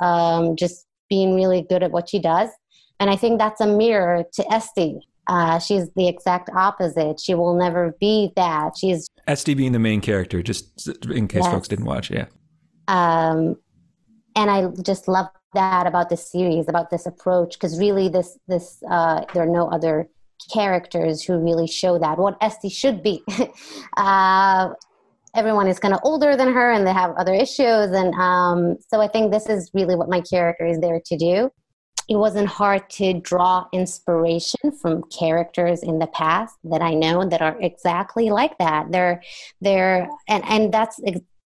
um, 0.01 0.55
just 0.55 0.87
being 1.09 1.35
really 1.35 1.61
good 1.61 1.83
at 1.83 1.91
what 1.91 2.09
she 2.09 2.19
does. 2.19 2.49
And 2.99 3.09
I 3.09 3.15
think 3.15 3.39
that's 3.39 3.61
a 3.61 3.67
mirror 3.67 4.23
to 4.33 4.51
Esti. 4.51 4.99
Uh, 5.27 5.59
she's 5.59 5.91
the 5.95 6.07
exact 6.07 6.49
opposite. 6.55 7.19
She 7.19 7.35
will 7.35 7.55
never 7.55 7.95
be 7.99 8.31
that. 8.35 8.77
She's 8.77 9.07
Esti 9.27 9.53
being 9.53 9.71
the 9.71 9.79
main 9.79 10.01
character, 10.01 10.41
just 10.41 10.87
in 11.09 11.27
case 11.27 11.43
yes. 11.43 11.51
folks 11.51 11.67
didn't 11.67 11.85
watch. 11.85 12.09
Yeah. 12.09 12.25
Um, 12.87 13.55
and 14.35 14.49
I 14.49 14.67
just 14.83 15.07
love 15.07 15.27
that 15.53 15.87
about 15.87 16.09
this 16.09 16.31
series, 16.31 16.67
about 16.67 16.89
this 16.89 17.05
approach, 17.05 17.53
because 17.53 17.79
really, 17.79 18.09
this 18.09 18.37
this 18.47 18.81
uh, 18.89 19.25
there 19.33 19.43
are 19.43 19.53
no 19.53 19.67
other 19.67 20.07
characters 20.51 21.21
who 21.23 21.37
really 21.37 21.67
show 21.67 21.99
that 21.99 22.17
what 22.17 22.37
Esti 22.41 22.69
should 22.69 23.03
be. 23.03 23.23
uh, 23.97 24.69
everyone 25.35 25.67
is 25.67 25.79
kind 25.79 25.93
of 25.93 25.99
older 26.03 26.35
than 26.35 26.53
her 26.53 26.71
and 26.71 26.85
they 26.85 26.93
have 26.93 27.11
other 27.17 27.33
issues 27.33 27.91
and 27.91 28.13
um, 28.15 28.77
so 28.89 28.99
i 28.99 29.07
think 29.07 29.31
this 29.31 29.47
is 29.47 29.71
really 29.73 29.95
what 29.95 30.09
my 30.09 30.21
character 30.21 30.65
is 30.65 30.79
there 30.79 30.99
to 31.05 31.17
do 31.17 31.49
it 32.09 32.15
wasn't 32.15 32.47
hard 32.47 32.89
to 32.89 33.13
draw 33.21 33.65
inspiration 33.71 34.71
from 34.81 35.03
characters 35.03 35.83
in 35.83 35.99
the 35.99 36.07
past 36.07 36.55
that 36.63 36.81
i 36.81 36.93
know 36.93 37.27
that 37.27 37.41
are 37.41 37.57
exactly 37.61 38.29
like 38.29 38.57
that 38.57 38.91
they're 38.91 39.21
they're 39.61 40.09
and 40.27 40.43
and 40.45 40.73
that's 40.73 40.99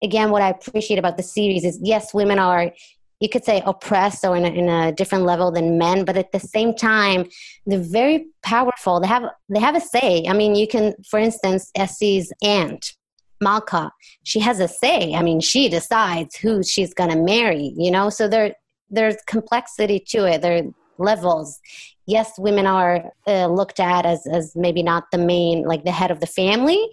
again 0.03 0.31
what 0.31 0.43
i 0.43 0.49
appreciate 0.49 0.99
about 0.99 1.17
the 1.17 1.23
series 1.23 1.65
is 1.65 1.79
yes 1.83 2.15
women 2.15 2.39
are 2.39 2.73
you 3.21 3.29
could 3.29 3.45
say 3.45 3.63
oppressed 3.65 4.25
or 4.25 4.37
in 4.37 4.45
a, 4.45 4.49
in 4.49 4.69
a 4.69 4.93
different 4.93 5.25
level 5.25 5.51
than 5.51 5.79
men 5.79 6.05
but 6.05 6.17
at 6.17 6.33
the 6.33 6.41
same 6.41 6.75
time 6.75 7.27
they're 7.67 7.79
very 7.79 8.27
powerful 8.43 9.01
they 9.01 9.07
have 9.07 9.25
they 9.49 9.61
have 9.61 9.77
a 9.77 9.81
say 9.81 10.25
i 10.29 10.33
mean 10.33 10.55
you 10.55 10.69
can 10.69 10.95
for 11.09 11.19
instance 11.19 11.71
Esti's 11.75 12.33
aunt 12.43 12.95
Malka, 13.41 13.93
she 14.23 14.41
has 14.41 14.61
a 14.61 14.69
say. 14.69 15.15
I 15.15 15.23
mean, 15.23 15.41
she 15.41 15.69
decides 15.69 16.37
who 16.37 16.63
she's 16.63 16.95
going 16.95 17.11
to 17.11 17.17
marry, 17.17 17.75
you 17.77 17.91
know? 17.91 18.09
So 18.09 18.29
there, 18.29 18.55
there's 18.91 19.17
complexity 19.27 20.01
to 20.09 20.25
it. 20.27 20.43
There 20.43 20.65
are 20.65 20.71
levels. 20.99 21.61
Yes, 22.07 22.39
women 22.39 22.67
are 22.67 23.13
uh, 23.27 23.47
looked 23.49 23.81
at 23.81 24.07
as, 24.07 24.27
as 24.27 24.55
maybe 24.57 24.83
not 24.83 25.11
the 25.11 25.19
main, 25.19 25.65
like 25.65 25.85
the 25.85 25.91
head 25.91 26.11
of 26.11 26.21
the 26.21 26.27
family, 26.27 26.89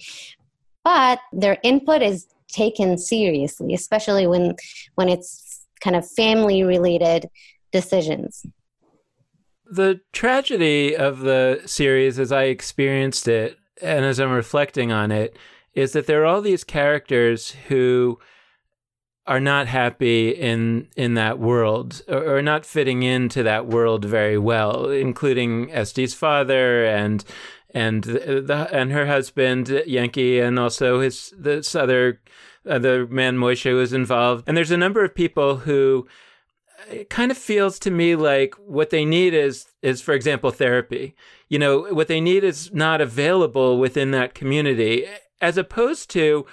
but 0.83 1.19
their 1.31 1.59
input 1.63 2.01
is 2.01 2.27
taken 2.47 2.97
seriously, 2.97 3.73
especially 3.73 4.27
when, 4.27 4.55
when 4.95 5.09
it's 5.09 5.42
kind 5.83 5.95
of 5.95 6.09
family 6.09 6.63
related 6.63 7.29
decisions. 7.71 8.45
The 9.65 10.01
tragedy 10.11 10.95
of 10.95 11.19
the 11.19 11.61
series, 11.65 12.19
as 12.19 12.31
I 12.31 12.43
experienced 12.43 13.27
it, 13.27 13.57
and 13.81 14.05
as 14.05 14.19
I'm 14.19 14.31
reflecting 14.31 14.91
on 14.91 15.11
it, 15.11 15.35
is 15.73 15.93
that 15.93 16.05
there 16.05 16.21
are 16.21 16.25
all 16.25 16.41
these 16.41 16.63
characters 16.63 17.55
who 17.67 18.19
are 19.25 19.39
not 19.39 19.67
happy 19.67 20.29
in 20.29 20.87
in 20.97 21.13
that 21.13 21.39
world 21.39 22.01
or, 22.09 22.37
or 22.37 22.41
not 22.41 22.65
fitting 22.65 23.03
into 23.03 23.41
that 23.43 23.65
world 23.65 24.05
very 24.05 24.37
well, 24.37 24.89
including 24.89 25.71
Esti's 25.71 26.13
father 26.13 26.85
and 26.85 27.23
and 27.73 28.03
the, 28.03 28.67
and 28.71 28.91
her 28.91 29.07
husband 29.07 29.67
Yanky 29.67 30.41
and 30.41 30.59
also 30.59 30.99
his 30.99 31.33
this 31.37 31.73
other 31.73 32.19
other 32.67 33.07
man 33.07 33.37
Moshe 33.37 33.73
was 33.75 33.93
involved. 33.93 34.45
And 34.47 34.55
there's 34.55 34.71
a 34.71 34.77
number 34.77 35.03
of 35.03 35.15
people 35.15 35.57
who 35.57 36.07
uh, 36.79 36.93
it 36.93 37.09
kind 37.09 37.31
of 37.31 37.37
feels 37.37 37.79
to 37.79 37.91
me 37.91 38.15
like 38.15 38.55
what 38.55 38.89
they 38.89 39.05
need 39.05 39.33
is 39.33 39.67
is 39.81 40.01
for 40.01 40.13
example 40.13 40.49
therapy 40.49 41.15
you 41.47 41.59
know 41.59 41.93
what 41.93 42.07
they 42.07 42.19
need 42.19 42.43
is 42.43 42.73
not 42.73 42.99
available 42.99 43.77
within 43.77 44.11
that 44.11 44.33
community 44.33 45.05
as 45.43 45.57
opposed 45.57 46.09
to, 46.11 46.45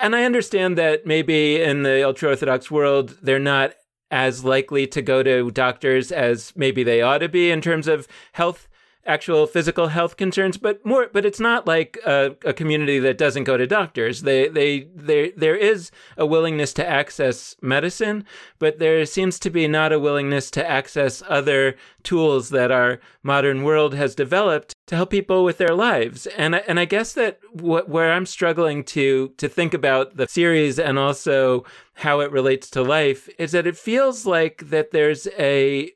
and 0.00 0.16
I 0.16 0.24
understand 0.24 0.78
that 0.78 1.06
maybe 1.06 1.60
in 1.60 1.82
the 1.82 2.02
ultra 2.04 2.30
Orthodox 2.30 2.70
world, 2.70 3.18
they're 3.22 3.38
not 3.38 3.74
as 4.10 4.44
likely 4.44 4.86
to 4.86 5.02
go 5.02 5.22
to 5.22 5.50
doctors 5.50 6.10
as 6.10 6.52
maybe 6.56 6.82
they 6.82 7.02
ought 7.02 7.18
to 7.18 7.28
be 7.28 7.50
in 7.50 7.60
terms 7.60 7.86
of 7.86 8.08
health 8.32 8.66
actual 9.06 9.46
physical 9.46 9.88
health 9.88 10.16
concerns, 10.16 10.56
but 10.56 10.84
more. 10.84 11.08
But 11.12 11.26
it's 11.26 11.40
not 11.40 11.66
like 11.66 11.98
a, 12.06 12.36
a, 12.44 12.52
community 12.52 12.98
that 13.00 13.18
doesn't 13.18 13.44
go 13.44 13.56
to 13.56 13.66
doctors. 13.66 14.22
They, 14.22 14.48
they, 14.48 14.88
there, 14.94 15.30
there 15.36 15.56
is 15.56 15.90
a 16.16 16.26
willingness 16.26 16.72
to 16.74 16.86
access 16.86 17.56
medicine, 17.60 18.24
but 18.58 18.78
there 18.78 19.04
seems 19.06 19.38
to 19.40 19.50
be 19.50 19.68
not 19.68 19.92
a 19.92 19.98
willingness 19.98 20.50
to 20.52 20.68
access 20.68 21.22
other 21.28 21.76
tools 22.02 22.50
that 22.50 22.70
our 22.70 23.00
modern 23.22 23.62
world 23.62 23.94
has 23.94 24.14
developed 24.14 24.74
to 24.86 24.96
help 24.96 25.10
people 25.10 25.44
with 25.44 25.58
their 25.58 25.74
lives. 25.74 26.26
And 26.26 26.54
and 26.54 26.78
I 26.78 26.84
guess 26.84 27.12
that 27.14 27.40
what, 27.52 27.88
where 27.88 28.12
I'm 28.12 28.26
struggling 28.26 28.84
to 28.84 29.32
to 29.36 29.48
think 29.48 29.74
about 29.74 30.16
the 30.16 30.28
series 30.28 30.78
and 30.78 30.98
also 30.98 31.64
how 31.94 32.20
it 32.20 32.30
relates 32.30 32.68
to 32.70 32.82
life 32.82 33.28
is 33.38 33.52
that 33.52 33.66
it 33.66 33.76
feels 33.76 34.26
like 34.26 34.68
that 34.70 34.90
there's 34.90 35.26
a 35.38 35.92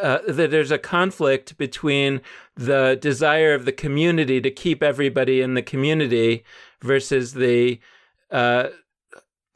uh, 0.00 0.18
that 0.28 0.50
there's 0.50 0.70
a 0.70 0.78
conflict 0.78 1.56
between 1.58 2.20
the 2.56 2.98
desire 3.00 3.54
of 3.54 3.64
the 3.64 3.72
community 3.72 4.40
to 4.40 4.50
keep 4.50 4.82
everybody 4.82 5.40
in 5.40 5.54
the 5.54 5.62
community 5.62 6.44
versus 6.80 7.34
the 7.34 7.80
uh, 8.30 8.68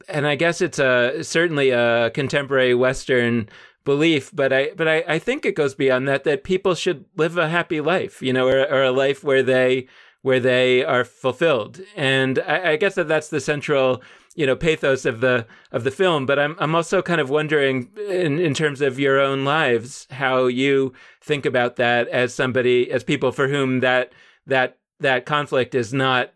and 0.07 0.27
I 0.27 0.35
guess 0.35 0.61
it's 0.61 0.79
a 0.79 1.23
certainly 1.23 1.71
a 1.71 2.11
contemporary 2.11 2.75
Western 2.75 3.49
belief, 3.85 4.31
but 4.33 4.51
I 4.51 4.71
but 4.75 4.87
I, 4.87 5.03
I 5.07 5.19
think 5.19 5.45
it 5.45 5.55
goes 5.55 5.75
beyond 5.75 6.07
that 6.07 6.23
that 6.25 6.43
people 6.43 6.75
should 6.75 7.05
live 7.15 7.37
a 7.37 7.49
happy 7.49 7.81
life, 7.81 8.21
you 8.21 8.33
know, 8.33 8.47
or, 8.47 8.59
or 8.59 8.83
a 8.83 8.91
life 8.91 9.23
where 9.23 9.43
they 9.43 9.87
where 10.21 10.39
they 10.39 10.83
are 10.83 11.05
fulfilled. 11.05 11.79
And 11.95 12.39
I, 12.39 12.71
I 12.71 12.75
guess 12.77 12.95
that 12.95 13.07
that's 13.07 13.29
the 13.29 13.39
central 13.39 14.01
you 14.35 14.45
know 14.45 14.55
pathos 14.55 15.05
of 15.05 15.21
the 15.21 15.45
of 15.71 15.83
the 15.83 15.91
film 15.91 16.25
but 16.25 16.37
i'm 16.37 16.55
i'm 16.59 16.75
also 16.75 17.01
kind 17.01 17.21
of 17.21 17.29
wondering 17.29 17.89
in 18.09 18.37
in 18.37 18.53
terms 18.53 18.81
of 18.81 18.99
your 18.99 19.19
own 19.19 19.43
lives 19.43 20.07
how 20.11 20.45
you 20.45 20.93
think 21.21 21.45
about 21.45 21.77
that 21.77 22.07
as 22.09 22.33
somebody 22.33 22.91
as 22.91 23.03
people 23.03 23.31
for 23.31 23.47
whom 23.47 23.79
that 23.79 24.11
that 24.45 24.77
that 24.99 25.25
conflict 25.25 25.73
is 25.73 25.93
not 25.93 26.31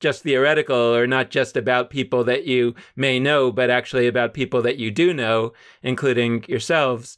just 0.00 0.22
theoretical 0.22 0.76
or 0.76 1.06
not 1.06 1.30
just 1.30 1.56
about 1.56 1.90
people 1.90 2.24
that 2.24 2.44
you 2.44 2.74
may 2.94 3.18
know, 3.18 3.50
but 3.50 3.70
actually 3.70 4.06
about 4.06 4.34
people 4.34 4.62
that 4.62 4.76
you 4.76 4.90
do 4.90 5.14
know, 5.14 5.52
including 5.82 6.44
yourselves. 6.48 7.16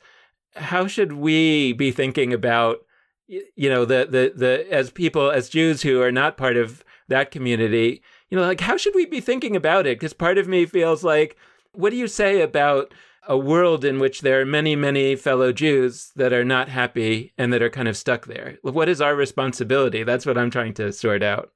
How 0.55 0.87
should 0.87 1.15
we 1.15 1.73
be 1.73 1.91
thinking 1.91 2.33
about, 2.33 2.79
you 3.27 3.69
know, 3.69 3.85
the, 3.85 4.07
the, 4.09 4.33
the, 4.37 4.73
as 4.73 4.91
people, 4.91 5.31
as 5.31 5.49
Jews 5.49 5.83
who 5.83 6.01
are 6.01 6.13
not 6.13 6.37
part 6.37 6.57
of 6.57 6.85
that 7.09 7.31
community, 7.31 8.03
you 8.31 8.37
know, 8.37 8.45
like 8.45 8.61
how 8.61 8.77
should 8.77 8.95
we 8.95 9.07
be 9.07 9.21
thinking 9.21 9.57
about 9.57 9.87
it? 9.87 9.99
Because 9.99 10.13
part 10.13 10.39
of 10.39 10.49
me 10.49 10.67
feels 10.67 11.05
like, 11.05 11.37
what 11.73 11.91
do 11.91 11.97
you 11.97 12.09
say 12.09 12.41
about 12.41 12.93
a 13.27 13.37
world 13.39 13.85
in 13.85 13.99
which 13.99 14.21
there 14.21 14.41
are 14.41 14.47
many, 14.47 14.77
many 14.77 15.17
fellow 15.17 15.53
Jews 15.53 16.13
that 16.17 16.33
are 16.33 16.45
not 16.45 16.69
happy 16.69 17.33
and 17.39 17.53
that 17.53 17.63
are 17.63 17.71
kind 17.71 17.89
of 17.89 17.97
stuck 17.97 18.27
there? 18.27 18.59
What 18.63 18.89
is 18.89 19.01
our 19.01 19.15
responsibility? 19.15 20.03
That's 20.03 20.27
what 20.27 20.39
I'm 20.39 20.51
trying 20.51 20.75
to 20.75 20.93
sort 20.93 21.23
out. 21.23 21.51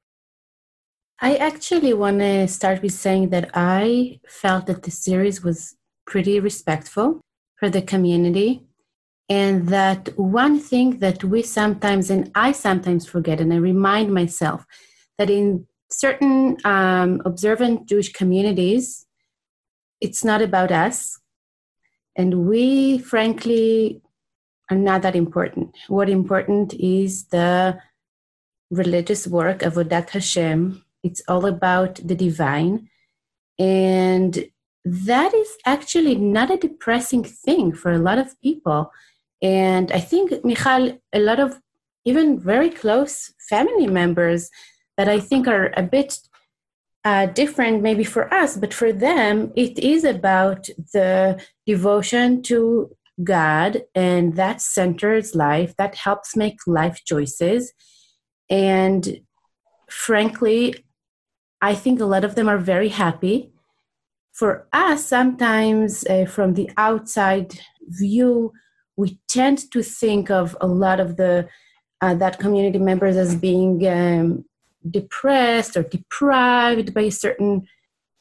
I 1.21 1.35
actually 1.35 1.93
want 1.93 2.19
to 2.19 2.47
start 2.47 2.81
with 2.81 2.93
saying 2.93 3.29
that 3.29 3.49
I 3.53 4.19
felt 4.27 4.67
that 4.67 4.83
the 4.83 4.91
series 4.91 5.43
was 5.43 5.75
pretty 6.07 6.39
respectful 6.39 7.21
for 7.57 7.69
the 7.69 7.81
community. 7.81 8.63
And 9.27 9.67
that 9.67 10.17
one 10.17 10.59
thing 10.59 10.99
that 10.99 11.23
we 11.23 11.43
sometimes, 11.43 12.09
and 12.09 12.31
I 12.33 12.51
sometimes 12.51 13.05
forget, 13.05 13.39
and 13.39 13.53
I 13.53 13.57
remind 13.57 14.13
myself 14.13 14.65
that 15.17 15.29
in 15.29 15.67
certain 15.91 16.57
um, 16.65 17.21
observant 17.25 17.87
Jewish 17.87 18.11
communities, 18.13 19.05
it's 20.01 20.23
not 20.23 20.41
about 20.41 20.71
us. 20.71 21.19
And 22.15 22.47
we, 22.47 22.99
frankly, 22.99 24.01
are 24.69 24.77
not 24.77 25.01
that 25.01 25.15
important. 25.15 25.75
What 25.87 26.09
important 26.09 26.73
is 26.73 27.25
the 27.25 27.79
religious 28.69 29.27
work 29.27 29.61
of 29.61 29.73
Avodat 29.73 30.09
Hashem. 30.09 30.83
It's 31.03 31.21
all 31.27 31.45
about 31.45 31.95
the 31.95 32.15
divine. 32.15 32.89
And 33.57 34.45
that 34.85 35.33
is 35.33 35.57
actually 35.65 36.15
not 36.15 36.51
a 36.51 36.57
depressing 36.57 37.23
thing 37.23 37.73
for 37.73 37.91
a 37.91 37.99
lot 37.99 38.17
of 38.17 38.39
people. 38.41 38.91
And 39.41 39.91
I 39.91 39.99
think, 39.99 40.43
Michal, 40.43 40.99
a 41.13 41.19
lot 41.19 41.39
of 41.39 41.59
even 42.05 42.39
very 42.39 42.69
close 42.69 43.33
family 43.49 43.87
members 43.87 44.49
that 44.99 45.07
I 45.07 45.21
think 45.21 45.47
are 45.47 45.71
a 45.77 45.81
bit 45.81 46.19
uh, 47.05 47.27
different 47.27 47.81
maybe 47.81 48.03
for 48.03 48.31
us, 48.33 48.57
but 48.57 48.73
for 48.73 48.91
them, 48.91 49.53
it 49.55 49.79
is 49.79 50.03
about 50.03 50.67
the 50.91 51.41
devotion 51.65 52.41
to 52.43 52.93
God, 53.23 53.83
and 53.95 54.35
that 54.35 54.61
centers 54.61 55.35
life, 55.35 55.73
that 55.77 55.95
helps 55.95 56.35
make 56.35 56.57
life 56.67 56.99
choices. 57.05 57.71
And 58.49 59.21
frankly, 59.89 60.83
I 61.61 61.75
think 61.75 62.01
a 62.01 62.05
lot 62.05 62.25
of 62.25 62.35
them 62.35 62.49
are 62.49 62.57
very 62.57 62.89
happy. 62.89 63.53
For 64.33 64.67
us, 64.73 65.05
sometimes 65.05 66.05
uh, 66.07 66.25
from 66.25 66.55
the 66.55 66.69
outside 66.75 67.57
view, 67.87 68.51
we 68.97 69.17
tend 69.29 69.71
to 69.71 69.81
think 69.81 70.29
of 70.29 70.57
a 70.59 70.67
lot 70.67 70.99
of 70.99 71.15
the 71.15 71.47
uh, 72.01 72.15
that 72.15 72.39
community 72.39 72.79
members 72.79 73.15
as 73.15 73.35
being 73.35 73.85
um, 73.87 74.45
depressed 74.87 75.75
or 75.75 75.83
deprived 75.83 76.93
by 76.93 77.09
certain 77.09 77.67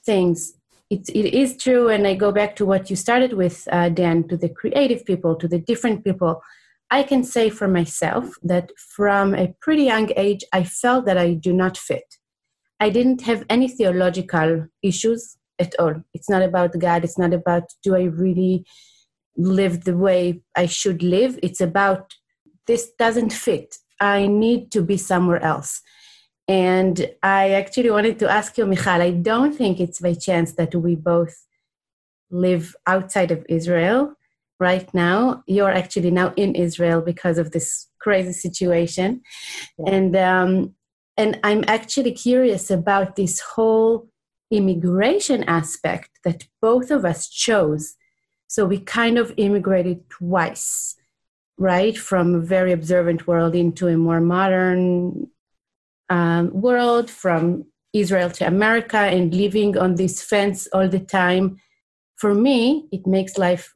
things. 0.04 0.54
It, 0.90 1.08
it 1.10 1.34
is 1.34 1.56
true, 1.56 1.88
and 1.88 2.06
I 2.06 2.14
go 2.14 2.32
back 2.32 2.56
to 2.56 2.66
what 2.66 2.88
you 2.88 2.96
started 2.96 3.34
with, 3.34 3.68
uh, 3.70 3.90
Dan, 3.90 4.26
to 4.28 4.36
the 4.36 4.48
creative 4.48 5.04
people, 5.04 5.36
to 5.36 5.46
the 5.46 5.58
different 5.58 6.02
people. 6.02 6.42
I 6.90 7.02
can 7.02 7.22
say 7.22 7.50
for 7.50 7.68
myself 7.68 8.34
that 8.42 8.72
from 8.96 9.34
a 9.34 9.54
pretty 9.60 9.84
young 9.84 10.10
age, 10.16 10.42
I 10.52 10.64
felt 10.64 11.04
that 11.04 11.18
I 11.18 11.34
do 11.34 11.52
not 11.52 11.76
fit. 11.76 12.16
I 12.80 12.88
didn't 12.88 13.22
have 13.22 13.44
any 13.50 13.68
theological 13.68 14.68
issues 14.82 15.36
at 15.58 15.74
all. 15.78 16.02
It's 16.14 16.30
not 16.30 16.42
about 16.42 16.78
God. 16.78 17.04
It's 17.04 17.18
not 17.18 17.34
about 17.34 17.64
do 17.82 17.94
I 17.94 18.04
really 18.04 18.64
live 19.36 19.84
the 19.84 19.96
way 19.96 20.40
I 20.56 20.66
should 20.66 21.02
live. 21.02 21.38
It's 21.42 21.60
about 21.60 22.14
this 22.66 22.90
doesn't 22.98 23.32
fit. 23.32 23.76
I 24.00 24.26
need 24.26 24.70
to 24.72 24.82
be 24.82 24.96
somewhere 24.96 25.42
else. 25.42 25.82
And 26.48 27.10
I 27.22 27.50
actually 27.50 27.90
wanted 27.90 28.18
to 28.20 28.30
ask 28.30 28.56
you, 28.56 28.64
Michal, 28.64 29.02
I 29.02 29.10
don't 29.10 29.54
think 29.54 29.78
it's 29.78 30.00
by 30.00 30.14
chance 30.14 30.52
that 30.52 30.74
we 30.74 30.94
both 30.94 31.46
live 32.30 32.74
outside 32.86 33.30
of 33.30 33.44
Israel 33.50 34.14
right 34.58 34.92
now. 34.94 35.44
You're 35.46 35.70
actually 35.70 36.10
now 36.10 36.32
in 36.36 36.54
Israel 36.54 37.02
because 37.02 37.36
of 37.36 37.50
this 37.50 37.86
crazy 38.00 38.32
situation. 38.32 39.20
Yeah. 39.78 39.94
And, 39.94 40.16
um, 40.16 40.74
and 41.18 41.38
I'm 41.44 41.64
actually 41.68 42.12
curious 42.12 42.70
about 42.70 43.16
this 43.16 43.40
whole 43.40 44.08
immigration 44.50 45.44
aspect 45.44 46.10
that 46.24 46.46
both 46.62 46.90
of 46.90 47.04
us 47.04 47.28
chose. 47.28 47.96
So 48.46 48.64
we 48.64 48.78
kind 48.78 49.18
of 49.18 49.34
immigrated 49.36 50.08
twice, 50.08 50.96
right? 51.58 51.96
From 51.96 52.34
a 52.34 52.40
very 52.40 52.72
observant 52.72 53.26
world 53.26 53.54
into 53.54 53.88
a 53.88 53.98
more 53.98 54.20
modern 54.20 55.28
um, 56.08 56.50
world 56.52 57.10
from 57.10 57.64
Israel 57.92 58.30
to 58.30 58.46
America 58.46 58.98
and 58.98 59.34
living 59.34 59.76
on 59.78 59.94
this 59.94 60.22
fence 60.22 60.66
all 60.72 60.88
the 60.88 61.00
time, 61.00 61.56
for 62.16 62.34
me, 62.34 62.88
it 62.92 63.06
makes 63.06 63.38
life 63.38 63.72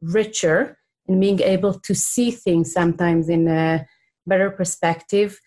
richer 0.00 0.78
and 1.06 1.20
being 1.20 1.40
able 1.40 1.74
to 1.80 1.94
see 1.94 2.30
things 2.30 2.72
sometimes 2.72 3.28
in 3.28 3.48
a 3.48 3.86
better 4.26 4.50
perspective. 4.50 5.38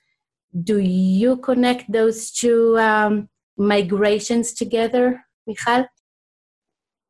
Do 0.64 0.78
you 0.80 1.38
connect 1.38 1.92
those 1.92 2.32
two 2.32 2.78
um, 2.78 3.30
migrations 3.58 4.54
together, 4.54 5.26
Michal? 5.48 5.88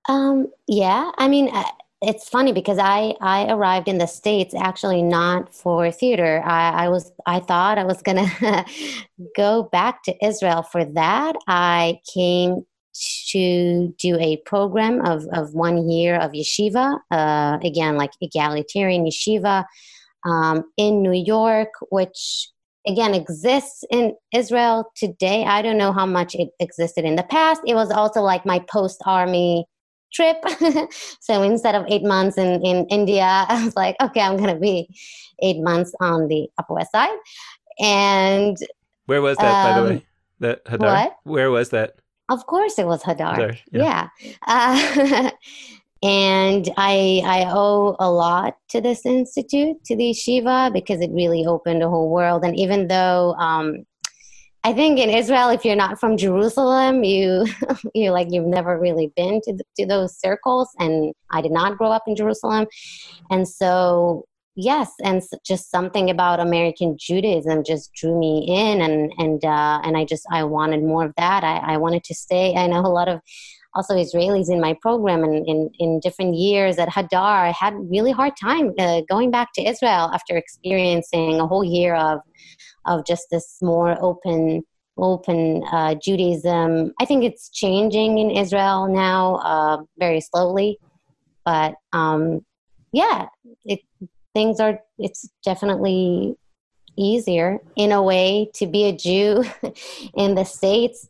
Um, 0.07 0.47
yeah, 0.67 1.11
I 1.17 1.27
mean, 1.27 1.51
it's 2.05 2.29
funny 2.29 2.53
because 2.53 2.77
I 2.77 3.15
I 3.21 3.51
arrived 3.51 3.87
in 3.87 3.97
the 3.97 4.05
states 4.05 4.53
actually 4.53 5.01
not 5.01 5.53
for 5.53 5.91
theater. 5.91 6.41
I, 6.45 6.85
I 6.85 6.89
was 6.89 7.11
I 7.25 7.39
thought 7.39 7.77
I 7.77 7.83
was 7.83 8.01
gonna 8.01 8.29
go 9.35 9.63
back 9.63 10.03
to 10.03 10.25
Israel 10.25 10.63
for 10.63 10.85
that. 10.85 11.35
I 11.47 11.99
came 12.13 12.65
to 13.29 13.93
do 13.97 14.17
a 14.19 14.37
program 14.45 15.05
of 15.05 15.25
of 15.33 15.53
one 15.53 15.89
year 15.89 16.15
of 16.15 16.31
yeshiva, 16.31 16.99
uh, 17.11 17.57
again 17.63 17.97
like 17.97 18.11
egalitarian 18.21 19.05
yeshiva 19.05 19.65
um, 20.25 20.63
in 20.77 21.01
New 21.01 21.13
York, 21.13 21.69
which 21.89 22.49
again 22.87 23.15
exists 23.15 23.83
in 23.89 24.13
Israel 24.31 24.91
today. 24.95 25.43
I 25.43 25.61
don't 25.63 25.77
know 25.77 25.91
how 25.91 26.05
much 26.05 26.35
it 26.35 26.49
existed 26.59 27.03
in 27.03 27.15
the 27.15 27.23
past. 27.23 27.61
It 27.65 27.73
was 27.73 27.89
also 27.89 28.21
like 28.21 28.45
my 28.45 28.59
post 28.59 29.01
army 29.05 29.65
trip. 30.15 30.37
so 31.19 31.43
instead 31.43 31.75
of 31.75 31.85
eight 31.89 32.03
months 32.03 32.37
in, 32.37 32.65
in 32.65 32.85
India, 32.87 33.23
I 33.49 33.63
was 33.63 33.75
like, 33.75 33.95
okay, 34.01 34.21
I'm 34.21 34.37
going 34.37 34.53
to 34.53 34.59
be 34.59 34.87
eight 35.39 35.59
months 35.59 35.93
on 35.99 36.27
the 36.27 36.47
Upper 36.57 36.73
West 36.73 36.91
Side. 36.91 37.17
And 37.79 38.57
where 39.05 39.21
was 39.21 39.37
that, 39.37 39.45
um, 39.45 39.63
by 39.63 39.73
the 39.73 39.81
um, 39.81 39.95
way? 39.95 40.05
That 40.39 40.65
Hadar? 40.65 40.79
What? 40.79 41.17
Where 41.23 41.51
was 41.51 41.69
that? 41.69 41.95
Of 42.29 42.45
course, 42.47 42.79
it 42.79 42.87
was 42.87 43.03
Hadar. 43.03 43.35
Hadar 43.35 43.57
yeah. 43.71 44.09
yeah. 44.19 44.31
Uh, 44.47 45.31
and 46.03 46.69
I 46.77 47.21
I 47.23 47.45
owe 47.47 47.95
a 47.99 48.09
lot 48.09 48.57
to 48.69 48.81
this 48.81 49.05
institute, 49.05 49.83
to 49.85 49.95
the 49.95 50.11
yeshiva, 50.11 50.73
because 50.73 51.01
it 51.01 51.11
really 51.11 51.45
opened 51.45 51.83
a 51.83 51.89
whole 51.89 52.09
world. 52.09 52.43
And 52.43 52.57
even 52.57 52.87
though 52.87 53.35
um, 53.37 53.85
I 54.65 54.73
think 54.73 54.97
in 54.97 55.11
Israel, 55.11 55.49
if 55.49 55.63
you're 55.63 55.75
not 55.75 55.99
from 55.99 56.17
Jerusalem, 56.17 57.03
you 57.03 57.45
you 57.93 58.09
like 58.09 58.29
you've 58.31 58.47
never 58.47 58.79
really 58.79 59.13
been 59.15 59.39
to 59.41 59.53
the, 59.53 59.63
to 59.77 59.85
those 59.85 60.19
circles. 60.19 60.69
And 60.79 61.13
I 61.29 61.41
did 61.41 61.51
not 61.51 61.77
grow 61.77 61.91
up 61.91 62.05
in 62.07 62.15
Jerusalem, 62.15 62.65
and 63.29 63.47
so 63.47 64.25
yes, 64.55 64.91
and 65.03 65.21
just 65.45 65.69
something 65.69 66.09
about 66.09 66.39
American 66.39 66.97
Judaism 66.99 67.63
just 67.63 67.93
drew 67.93 68.17
me 68.17 68.43
in, 68.47 68.81
and 68.81 69.13
and 69.19 69.45
uh, 69.45 69.81
and 69.83 69.95
I 69.95 70.03
just 70.03 70.25
I 70.31 70.43
wanted 70.45 70.81
more 70.81 71.05
of 71.05 71.13
that. 71.15 71.43
I, 71.43 71.57
I 71.73 71.77
wanted 71.77 72.03
to 72.05 72.15
stay. 72.15 72.55
I 72.55 72.65
know 72.65 72.79
a 72.79 72.87
lot 72.87 73.07
of 73.07 73.21
also 73.75 73.93
Israelis 73.95 74.49
in 74.49 74.59
my 74.61 74.73
program 74.81 75.23
and 75.23 75.45
in, 75.47 75.69
in 75.79 75.99
different 75.99 76.35
years 76.35 76.77
at 76.77 76.89
Hadar. 76.89 77.47
I 77.49 77.51
had 77.51 77.73
really 77.89 78.11
hard 78.11 78.33
time 78.41 78.73
uh, 78.79 79.01
going 79.09 79.31
back 79.31 79.49
to 79.55 79.61
Israel 79.61 80.09
after 80.13 80.37
experiencing 80.37 81.39
a 81.39 81.47
whole 81.47 81.63
year 81.63 81.95
of 81.95 82.19
of 82.85 83.05
just 83.05 83.27
this 83.31 83.57
more 83.61 83.97
open 84.01 84.63
open 84.97 85.63
uh, 85.71 85.95
Judaism. 85.95 86.93
I 86.99 87.05
think 87.05 87.23
it's 87.23 87.49
changing 87.49 88.17
in 88.17 88.31
Israel 88.31 88.87
now, 88.87 89.35
uh, 89.35 89.83
very 89.97 90.21
slowly, 90.21 90.79
but 91.43 91.75
um, 91.91 92.45
yeah, 92.93 93.27
it, 93.65 93.81
things 94.33 94.59
are. 94.59 94.79
It's 94.97 95.29
definitely 95.43 96.35
easier 96.97 97.59
in 97.75 97.91
a 97.91 98.01
way 98.01 98.49
to 98.53 98.67
be 98.67 98.85
a 98.85 98.95
Jew 98.95 99.43
in 100.13 100.35
the 100.35 100.45
states. 100.45 101.07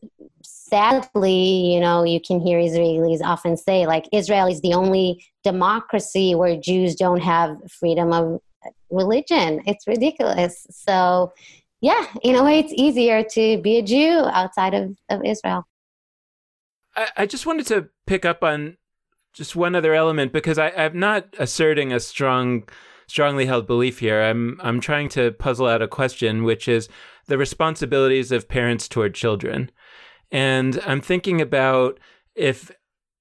Sadly, 0.68 1.74
you 1.74 1.80
know, 1.80 2.04
you 2.04 2.20
can 2.20 2.40
hear 2.40 2.58
Israelis 2.60 3.22
often 3.22 3.56
say, 3.56 3.86
like, 3.86 4.10
Israel 4.12 4.48
is 4.48 4.62
the 4.62 4.74
only 4.74 5.24
democracy 5.44 6.34
where 6.34 6.56
Jews 6.60 6.96
don't 6.96 7.22
have 7.22 7.56
freedom 7.72 8.12
of 8.12 8.42
religion. 8.90 9.62
It's 9.68 9.86
ridiculous. 9.86 10.66
So, 10.72 11.34
yeah, 11.82 12.08
in 12.24 12.36
a 12.36 12.44
way, 12.44 12.58
it's 12.58 12.74
easier 12.74 13.22
to 13.24 13.62
be 13.62 13.78
a 13.78 13.84
Jew 13.84 14.26
outside 14.26 14.74
of, 14.74 14.98
of 15.10 15.24
Israel. 15.24 15.68
I, 16.96 17.10
I 17.16 17.26
just 17.28 17.46
wanted 17.46 17.68
to 17.68 17.90
pick 18.08 18.26
up 18.26 18.44
on 18.44 18.78
just 19.34 19.56
one 19.56 19.76
other 19.76 19.94
element 19.94 20.34
because 20.34 20.58
I, 20.58 20.70
I'm 20.72 21.00
not 21.00 21.28
asserting 21.38 21.94
a 21.94 22.00
strong, 22.00 22.68
strongly 23.06 23.46
held 23.46 23.68
belief 23.68 24.00
here. 24.00 24.24
I'm 24.24 24.60
I'm 24.64 24.80
trying 24.80 25.10
to 25.10 25.32
puzzle 25.32 25.68
out 25.68 25.84
a 25.84 25.88
question, 25.88 26.44
which 26.44 26.68
is 26.68 26.90
the 27.28 27.38
responsibilities 27.38 28.32
of 28.32 28.48
parents 28.48 28.88
toward 28.88 29.14
children, 29.14 29.70
and 30.36 30.82
I'm 30.86 31.00
thinking 31.00 31.40
about 31.40 31.98
if 32.36 32.70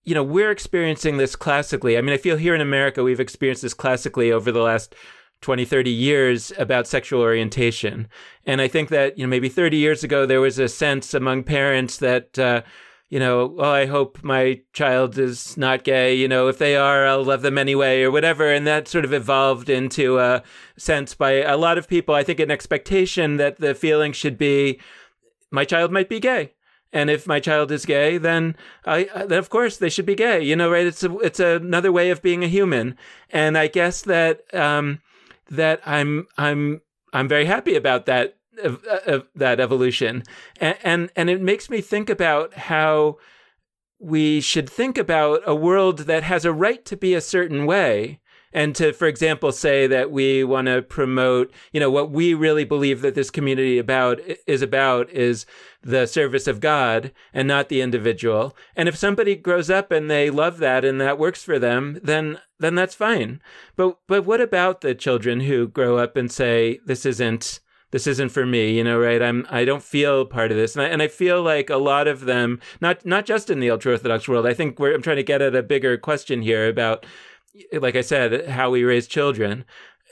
you 0.03 0.17
know 0.17 0.25
we're 0.25 0.51
experiencing 0.51 1.17
this 1.17 1.37
classically. 1.37 1.97
I 1.97 2.01
mean, 2.01 2.13
I 2.13 2.17
feel 2.17 2.37
here 2.37 2.57
in 2.57 2.61
America 2.61 3.05
we've 3.05 3.21
experienced 3.21 3.63
this 3.63 3.73
classically 3.73 4.33
over 4.33 4.51
the 4.51 4.63
last 4.63 4.97
20, 5.41 5.65
30 5.65 5.91
years 5.91 6.53
about 6.59 6.89
sexual 6.89 7.21
orientation. 7.21 8.09
And 8.47 8.61
I 8.61 8.67
think 8.67 8.89
that, 8.89 9.17
you 9.17 9.25
know, 9.25 9.31
maybe 9.31 9.49
30 9.49 9.77
years 9.77 10.03
ago, 10.03 10.27
there 10.27 10.41
was 10.41 10.59
a 10.59 10.69
sense 10.69 11.15
among 11.15 11.45
parents 11.45 11.99
that, 11.99 12.37
uh, 12.37 12.63
you 13.11 13.21
know, 13.21 13.47
well, 13.47 13.71
I 13.71 13.87
hope 13.87 14.25
my 14.25 14.63
child 14.73 15.17
is 15.17 15.57
not 15.57 15.85
gay. 15.85 16.17
You 16.17 16.27
know, 16.27 16.49
if 16.49 16.59
they 16.59 16.75
are, 16.75 17.07
I'll 17.07 17.23
love 17.23 17.43
them 17.43 17.59
anyway, 17.59 18.03
or 18.03 18.11
whatever. 18.11 18.53
And 18.53 18.67
that 18.67 18.89
sort 18.89 19.05
of 19.05 19.13
evolved 19.13 19.71
into 19.71 20.19
a 20.19 20.43
sense 20.77 21.15
by 21.15 21.43
a 21.43 21.57
lot 21.57 21.79
of 21.79 21.87
people. 21.87 22.13
I 22.13 22.25
think 22.25 22.41
an 22.41 22.51
expectation 22.51 23.37
that 23.37 23.61
the 23.61 23.73
feeling 23.73 24.13
should 24.13 24.37
be, 24.37 24.81
my 25.53 25.65
child 25.65 25.93
might 25.93 26.09
be 26.09 26.19
gay. 26.19 26.55
And 26.95 27.11
if 27.11 27.27
my 27.27 27.41
child 27.41 27.71
is 27.71 27.85
gay, 27.85 28.17
then 28.17 28.57
I, 28.87 29.11
then 29.27 29.39
of 29.39 29.51
course 29.51 29.77
they 29.77 29.91
should 29.91 30.07
be 30.07 30.15
gay. 30.15 30.43
You 30.43 30.57
know, 30.57 30.71
right? 30.71 30.87
It's 30.87 31.05
a, 31.05 31.19
it's 31.19 31.41
another 31.41 31.93
way 31.93 32.09
of 32.11 32.23
being 32.23 32.43
a 32.43 32.49
human. 32.49 32.97
And 33.29 33.59
I 33.59 33.67
guess 33.67 34.01
that, 34.03 34.43
um, 34.55 35.01
that 35.51 35.83
I'm, 35.85 36.27
I'm, 36.39 36.81
I'm 37.13 37.29
very 37.29 37.45
happy 37.45 37.75
about 37.77 38.07
that 38.07 38.37
of, 38.63 38.85
of 38.85 39.27
that 39.35 39.61
evolution, 39.61 40.23
and, 40.61 40.77
and 40.83 41.11
and 41.17 41.31
it 41.31 41.41
makes 41.41 41.69
me 41.71 41.81
think 41.81 42.11
about 42.11 42.55
how 42.55 43.19
we 43.99 44.41
should 44.41 44.69
think 44.69 44.99
about 44.99 45.41
a 45.47 45.55
world 45.55 46.01
that 46.01 46.23
has 46.23 46.45
a 46.45 46.53
right 46.53 46.85
to 46.85 46.97
be 46.97 47.15
a 47.15 47.21
certain 47.21 47.67
way 47.67 48.21
and 48.55 48.75
to 48.77 48.93
for 48.93 49.07
example 49.07 49.53
say 49.53 49.87
that 49.87 50.11
we 50.11 50.45
want 50.45 50.67
to 50.67 50.81
promote 50.81 51.53
you 51.73 51.81
know 51.81 51.91
what 51.91 52.11
we 52.11 52.33
really 52.33 52.65
believe 52.65 53.03
that 53.03 53.15
this 53.15 53.31
community 53.31 53.77
about 53.79 54.21
is 54.47 54.63
about 54.63 55.11
is 55.11 55.45
the 55.83 56.07
service 56.07 56.47
of 56.47 56.61
god 56.61 57.13
and 57.35 57.47
not 57.47 57.69
the 57.69 57.83
individual 57.83 58.57
and 58.77 58.89
if 58.89 58.97
somebody 58.97 59.35
grows 59.35 59.69
up 59.69 59.91
and 59.91 60.11
they 60.11 60.31
love 60.31 60.59
that 60.59 60.85
and 60.85 61.01
that 61.01 61.19
works 61.19 61.43
for 61.43 61.59
them 61.59 61.99
then 62.03 62.39
then 62.59 62.75
that's 62.75 62.95
fine 62.95 63.43
but 63.77 63.99
but 64.07 64.25
what 64.25 64.41
about 64.41 64.81
the 64.81 64.95
children 64.95 65.41
who 65.41 65.69
grow 65.69 65.99
up 65.99 66.17
and 66.17 66.31
say 66.31 66.79
this 66.87 67.05
isn't 67.05 67.61
this 67.95 68.09
isn't 68.09 68.31
for 68.31 68.45
me, 68.45 68.77
you 68.77 68.83
know, 68.83 68.99
right? 68.99 69.23
I'm 69.23 69.47
I 69.49 69.65
don't 69.65 69.81
feel 69.81 70.25
part 70.25 70.51
of 70.51 70.57
this, 70.57 70.75
and 70.75 70.85
I, 70.85 70.89
and 70.89 71.01
I 71.01 71.07
feel 71.07 71.41
like 71.41 71.71
a 71.71 71.77
lot 71.77 72.09
of 72.09 72.23
them, 72.23 72.59
not 72.81 73.07
not 73.07 73.25
just 73.25 73.51
in 73.51 73.61
the 73.61 73.71
ultra 73.71 73.93
orthodox 73.93 74.27
world. 74.27 74.49
I 74.49 74.53
think 74.53 74.81
I'm 74.81 75.01
trying 75.01 75.15
to 75.15 75.23
get 75.23 75.41
at 75.41 75.55
a 75.55 75.63
bigger 75.63 75.97
question 75.97 76.43
here 76.43 76.69
about, 76.69 77.07
like 77.73 77.97
I 77.97 78.01
said, 78.01 78.49
how 78.49 78.71
we 78.71 78.85
raise 78.85 79.07
children. 79.07 79.65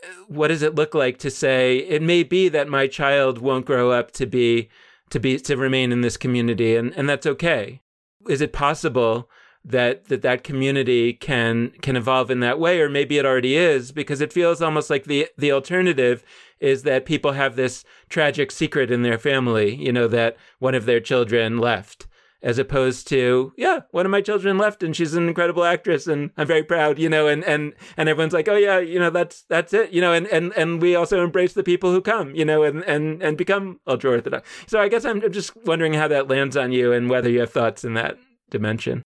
Uh, 0.02 0.24
what 0.28 0.48
does 0.48 0.62
it 0.62 0.74
look 0.74 0.94
like 0.94 1.18
to 1.18 1.30
say 1.30 1.78
it 1.78 2.02
may 2.02 2.22
be 2.22 2.48
that 2.48 2.68
my 2.68 2.86
child 2.86 3.38
won't 3.38 3.66
grow 3.66 3.90
up 3.90 4.10
to 4.12 4.26
be 4.26 4.68
to 5.10 5.20
be 5.20 5.38
to 5.38 5.56
remain 5.56 5.92
in 5.92 6.00
this 6.00 6.16
community, 6.16 6.76
and 6.76 6.92
and 6.96 7.08
that's 7.08 7.26
okay. 7.26 7.82
Is 8.28 8.40
it 8.40 8.52
possible? 8.52 9.28
that 9.64 10.06
that 10.06 10.22
that 10.22 10.42
community 10.42 11.12
can 11.12 11.70
can 11.82 11.94
evolve 11.94 12.32
in 12.32 12.40
that 12.40 12.58
way 12.58 12.80
or 12.80 12.88
maybe 12.88 13.16
it 13.16 13.24
already 13.24 13.54
is 13.54 13.92
because 13.92 14.20
it 14.20 14.32
feels 14.32 14.60
almost 14.60 14.90
like 14.90 15.04
the 15.04 15.28
the 15.38 15.52
alternative 15.52 16.24
is 16.62 16.84
that 16.84 17.04
people 17.04 17.32
have 17.32 17.56
this 17.56 17.84
tragic 18.08 18.52
secret 18.52 18.90
in 18.90 19.02
their 19.02 19.18
family, 19.18 19.74
you 19.74 19.92
know, 19.92 20.06
that 20.06 20.36
one 20.60 20.76
of 20.76 20.86
their 20.86 21.00
children 21.00 21.58
left, 21.58 22.06
as 22.42 22.58
opposed 22.58 23.06
to, 23.08 23.52
yeah, 23.56 23.80
one 23.92 24.04
of 24.04 24.10
my 24.10 24.20
children 24.20 24.58
left 24.58 24.82
and 24.82 24.96
she's 24.96 25.14
an 25.14 25.28
incredible 25.28 25.64
actress 25.64 26.06
and 26.06 26.30
I'm 26.36 26.46
very 26.46 26.64
proud, 26.64 26.98
you 26.98 27.08
know, 27.08 27.28
and, 27.28 27.44
and, 27.44 27.72
and 27.96 28.08
everyone's 28.08 28.32
like, 28.32 28.48
oh 28.48 28.56
yeah, 28.56 28.78
you 28.78 28.98
know, 28.98 29.10
that's, 29.10 29.42
that's 29.48 29.72
it, 29.72 29.92
you 29.92 30.00
know, 30.00 30.12
and, 30.12 30.26
and, 30.26 30.52
and 30.54 30.82
we 30.82 30.96
also 30.96 31.22
embrace 31.22 31.52
the 31.52 31.62
people 31.62 31.92
who 31.92 32.00
come, 32.00 32.34
you 32.34 32.44
know, 32.44 32.64
and, 32.64 32.82
and, 32.82 33.22
and 33.22 33.38
become 33.38 33.78
ultra 33.86 34.10
Orthodox. 34.10 34.48
So 34.66 34.80
I 34.80 34.88
guess 34.88 35.04
I'm 35.04 35.20
just 35.32 35.56
wondering 35.64 35.94
how 35.94 36.08
that 36.08 36.28
lands 36.28 36.56
on 36.56 36.72
you 36.72 36.92
and 36.92 37.08
whether 37.08 37.30
you 37.30 37.40
have 37.40 37.52
thoughts 37.52 37.84
in 37.84 37.94
that 37.94 38.18
dimension. 38.50 39.02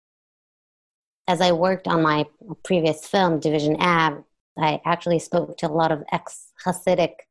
As 1.28 1.40
I 1.40 1.52
worked 1.52 1.88
on 1.88 2.02
my 2.02 2.24
previous 2.62 3.06
film, 3.06 3.40
Division 3.40 3.76
Av, 3.80 4.22
I 4.58 4.80
actually 4.86 5.18
spoke 5.18 5.58
to 5.58 5.66
a 5.66 5.68
lot 5.68 5.92
of 5.92 6.02
ex 6.12 6.52
Hasidic 6.64 7.25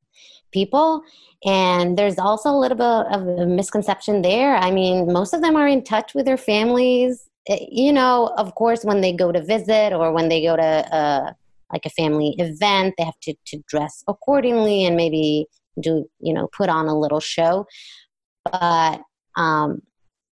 people. 0.56 1.04
And 1.46 1.98
there's 1.98 2.18
also 2.18 2.50
a 2.50 2.60
little 2.64 2.78
bit 2.78 3.14
of 3.16 3.28
a 3.28 3.46
misconception 3.46 4.22
there. 4.22 4.56
I 4.56 4.72
mean, 4.72 5.12
most 5.12 5.34
of 5.34 5.42
them 5.42 5.56
are 5.56 5.68
in 5.68 5.84
touch 5.84 6.16
with 6.16 6.26
their 6.26 6.38
families. 6.38 7.30
Eh, 7.48 7.66
you 7.70 7.94
know, 7.94 8.34
of 8.38 8.56
course, 8.56 8.84
when 8.84 9.02
they 9.02 9.14
go 9.14 9.32
to 9.32 9.44
visit 9.44 9.94
or 9.94 10.12
when 10.12 10.30
they 10.30 10.42
go 10.42 10.56
to 10.56 10.96
uh, 11.00 11.34
like 11.72 11.86
a 11.86 11.90
family 11.92 12.34
event, 12.40 12.96
they 12.98 13.04
have 13.04 13.20
to, 13.24 13.36
to 13.50 13.62
dress 13.68 14.04
accordingly 14.08 14.86
and 14.86 14.96
maybe 14.96 15.46
do, 15.80 16.10
you 16.20 16.34
know, 16.34 16.48
put 16.58 16.70
on 16.70 16.88
a 16.88 16.98
little 16.98 17.20
show. 17.20 17.68
But 18.52 19.02
um, 19.36 19.82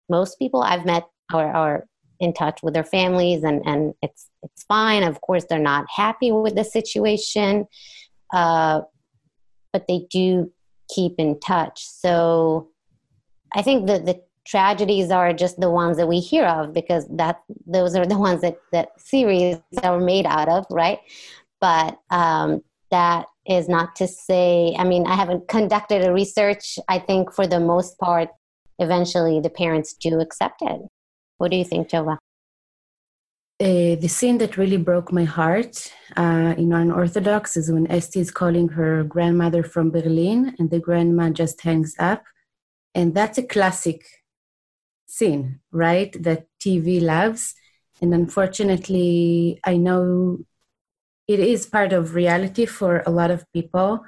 most 0.08 0.38
people 0.38 0.62
I've 0.62 0.86
met 0.86 1.04
are, 1.32 1.52
are 1.52 1.84
in 2.20 2.32
touch 2.32 2.60
with 2.62 2.74
their 2.74 2.84
families 2.84 3.42
and, 3.42 3.60
and 3.66 3.94
it's, 4.00 4.28
it's 4.44 4.62
fine. 4.62 5.02
Of 5.02 5.20
course, 5.20 5.44
they're 5.48 5.58
not 5.58 5.84
happy 5.94 6.30
with 6.30 6.54
the 6.54 6.64
situation. 6.64 7.66
Uh, 8.32 8.82
but 9.72 9.86
they 9.88 10.06
do 10.10 10.52
keep 10.88 11.14
in 11.18 11.38
touch. 11.40 11.84
So 11.86 12.68
I 13.54 13.62
think 13.62 13.86
that 13.86 14.06
the 14.06 14.22
tragedies 14.46 15.10
are 15.10 15.32
just 15.32 15.60
the 15.60 15.70
ones 15.70 15.96
that 15.96 16.08
we 16.08 16.18
hear 16.20 16.44
of 16.44 16.72
because 16.72 17.06
that 17.08 17.40
those 17.66 17.94
are 17.94 18.06
the 18.06 18.18
ones 18.18 18.40
that 18.40 18.56
that 18.72 18.88
series 18.98 19.58
are 19.82 20.00
made 20.00 20.26
out 20.26 20.48
of, 20.48 20.66
right? 20.70 20.98
But 21.60 21.98
um, 22.10 22.62
that 22.90 23.26
is 23.46 23.68
not 23.68 23.96
to 23.96 24.06
say. 24.06 24.74
I 24.78 24.84
mean, 24.84 25.06
I 25.06 25.14
haven't 25.14 25.48
conducted 25.48 26.04
a 26.04 26.12
research. 26.12 26.78
I 26.88 26.98
think 26.98 27.32
for 27.32 27.46
the 27.46 27.60
most 27.60 27.98
part, 27.98 28.28
eventually 28.78 29.40
the 29.40 29.50
parents 29.50 29.94
do 29.94 30.20
accept 30.20 30.62
it. 30.62 30.80
What 31.38 31.50
do 31.50 31.56
you 31.56 31.64
think, 31.64 31.88
Tova? 31.88 32.18
The 33.62 34.08
scene 34.08 34.38
that 34.38 34.56
really 34.56 34.76
broke 34.76 35.12
my 35.12 35.22
heart 35.22 35.92
uh, 36.16 36.52
in 36.58 36.72
Unorthodox 36.72 37.56
is 37.56 37.70
when 37.70 37.88
Esti 37.88 38.18
is 38.18 38.32
calling 38.32 38.66
her 38.70 39.04
grandmother 39.04 39.62
from 39.62 39.92
Berlin 39.92 40.56
and 40.58 40.68
the 40.68 40.80
grandma 40.80 41.30
just 41.30 41.60
hangs 41.60 41.94
up. 41.96 42.24
And 42.92 43.14
that's 43.14 43.38
a 43.38 43.42
classic 43.44 44.04
scene, 45.06 45.60
right? 45.70 46.12
That 46.20 46.46
TV 46.58 47.00
loves. 47.00 47.54
And 48.00 48.12
unfortunately, 48.12 49.60
I 49.62 49.76
know 49.76 50.38
it 51.28 51.38
is 51.38 51.64
part 51.64 51.92
of 51.92 52.16
reality 52.16 52.66
for 52.66 53.04
a 53.06 53.10
lot 53.10 53.30
of 53.30 53.46
people. 53.52 54.04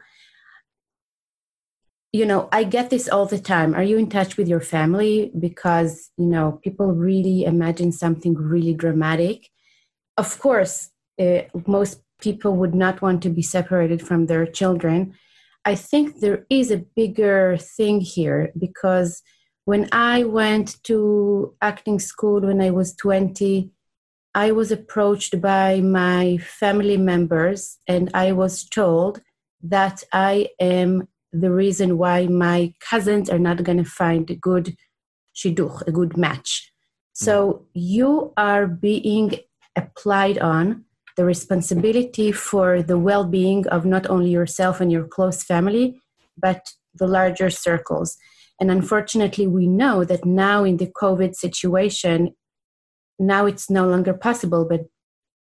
You 2.15 2.25
know, 2.27 2.49
I 2.53 2.63
get 2.63 2.91
this 2.91 3.09
all 3.09 3.27
the 3.27 3.41
time. 3.41 3.75
Are 3.75 3.83
you 3.83 3.99
in 3.99 4.09
touch 4.09 4.37
with 4.37 4.49
your 4.49 4.61
family? 4.61 5.33
Because, 5.47 6.11
you 6.17 6.27
know, 6.27 6.61
people 6.63 6.93
really 6.93 7.45
imagine 7.45 7.91
something 7.91 8.35
really 8.35 8.73
dramatic 8.73 9.51
of 10.17 10.39
course, 10.39 10.91
uh, 11.21 11.43
most 11.67 12.01
people 12.21 12.57
would 12.57 12.75
not 12.75 13.03
want 13.03 13.23
to 13.23 13.31
be 13.31 13.43
separated 13.43 14.01
from 14.07 14.27
their 14.27 14.47
children. 14.47 15.15
I 15.65 15.75
think 15.75 16.21
there 16.21 16.47
is 16.51 16.71
a 16.71 16.85
bigger 16.97 17.57
thing 17.57 18.01
here 18.01 18.53
because 18.59 19.23
when 19.65 19.89
I 19.93 20.25
went 20.25 20.83
to 20.85 21.55
acting 21.63 21.99
school 21.99 22.41
when 22.41 22.61
I 22.61 22.71
was 22.71 22.95
20, 22.97 23.71
I 24.35 24.53
was 24.53 24.71
approached 24.71 25.41
by 25.41 25.81
my 25.81 26.39
family 26.39 26.97
members 26.97 27.79
and 27.89 28.11
I 28.13 28.33
was 28.33 28.65
told 28.65 29.23
that 29.63 30.03
I 30.13 30.49
am 30.61 31.09
the 31.35 31.51
reason 31.51 31.99
why 31.99 32.27
my 32.27 32.73
cousins 32.81 33.29
are 33.29 33.39
not 33.39 33.65
going 33.65 33.79
to 33.79 33.85
find 33.85 34.31
a 34.31 34.37
good 34.37 34.77
shidduch, 35.35 35.87
a 35.87 35.93
good 35.93 36.17
match. 36.17 36.73
So 37.13 37.35
mm. 37.53 37.61
you 37.75 38.33
are 38.37 38.67
being 38.67 39.37
applied 39.77 40.39
on 40.39 40.85
the 41.17 41.25
responsibility 41.25 42.33
for 42.33 42.83
the 42.83 42.99
well 42.99 43.25
being 43.25 43.67
of 43.69 43.85
not 43.85 44.09
only 44.09 44.31
yourself 44.31 44.81
and 44.81 44.91
your 44.91 45.07
close 45.07 45.43
family, 45.43 46.01
but 46.37 46.73
the 46.95 47.07
larger 47.07 47.51
circles. 47.51 48.17
And 48.61 48.71
unfortunately, 48.71 49.47
we 49.49 49.67
know 49.67 50.05
that 50.05 50.25
now 50.25 50.63
in 50.63 50.77
the 50.77 50.87
COVID 50.87 51.35
situation, 51.35 52.35
now 53.19 53.47
it's 53.47 53.69
no 53.69 53.89
longer 53.89 54.15
possible. 54.15 54.65
But 54.69 54.83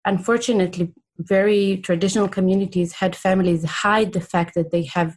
unfortunately, 0.05 0.93
very 1.19 1.79
traditional 1.79 2.29
communities 2.29 2.93
had 2.93 3.17
families 3.17 3.65
hide 3.65 4.13
the 4.13 4.21
fact 4.21 4.55
that 4.55 4.71
they 4.71 4.85
have 4.85 5.17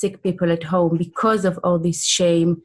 sick 0.00 0.22
people 0.22 0.50
at 0.52 0.64
home 0.64 0.96
because 0.96 1.44
of 1.44 1.58
all 1.64 1.78
this 1.78 2.04
shame 2.04 2.62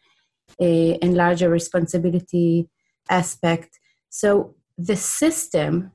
uh, 0.59 0.93
and 1.01 1.15
larger 1.15 1.49
responsibility 1.49 2.67
aspect. 3.09 3.79
So 4.09 4.55
the 4.77 4.97
system 4.97 5.91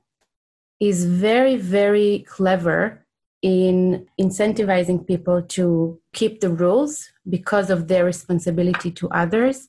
is 0.80 1.04
very, 1.04 1.56
very 1.56 2.24
clever 2.26 3.04
in 3.42 4.06
incentivizing 4.18 5.06
people 5.06 5.42
to 5.42 6.00
keep 6.12 6.40
the 6.40 6.50
rules, 6.50 7.08
because 7.28 7.70
of 7.70 7.88
their 7.88 8.04
responsibility 8.04 8.90
to 8.92 9.08
others. 9.10 9.68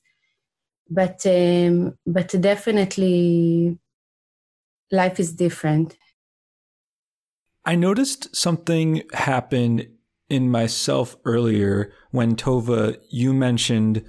But 0.88 1.26
um, 1.26 1.98
but 2.06 2.28
definitely, 2.40 3.78
life 4.90 5.20
is 5.20 5.32
different. 5.32 5.98
I 7.64 7.74
noticed 7.74 8.34
something 8.34 9.02
happen 9.12 9.97
in 10.30 10.50
myself 10.50 11.16
earlier 11.24 11.92
when 12.10 12.36
Tova 12.36 12.98
you 13.10 13.32
mentioned 13.32 14.04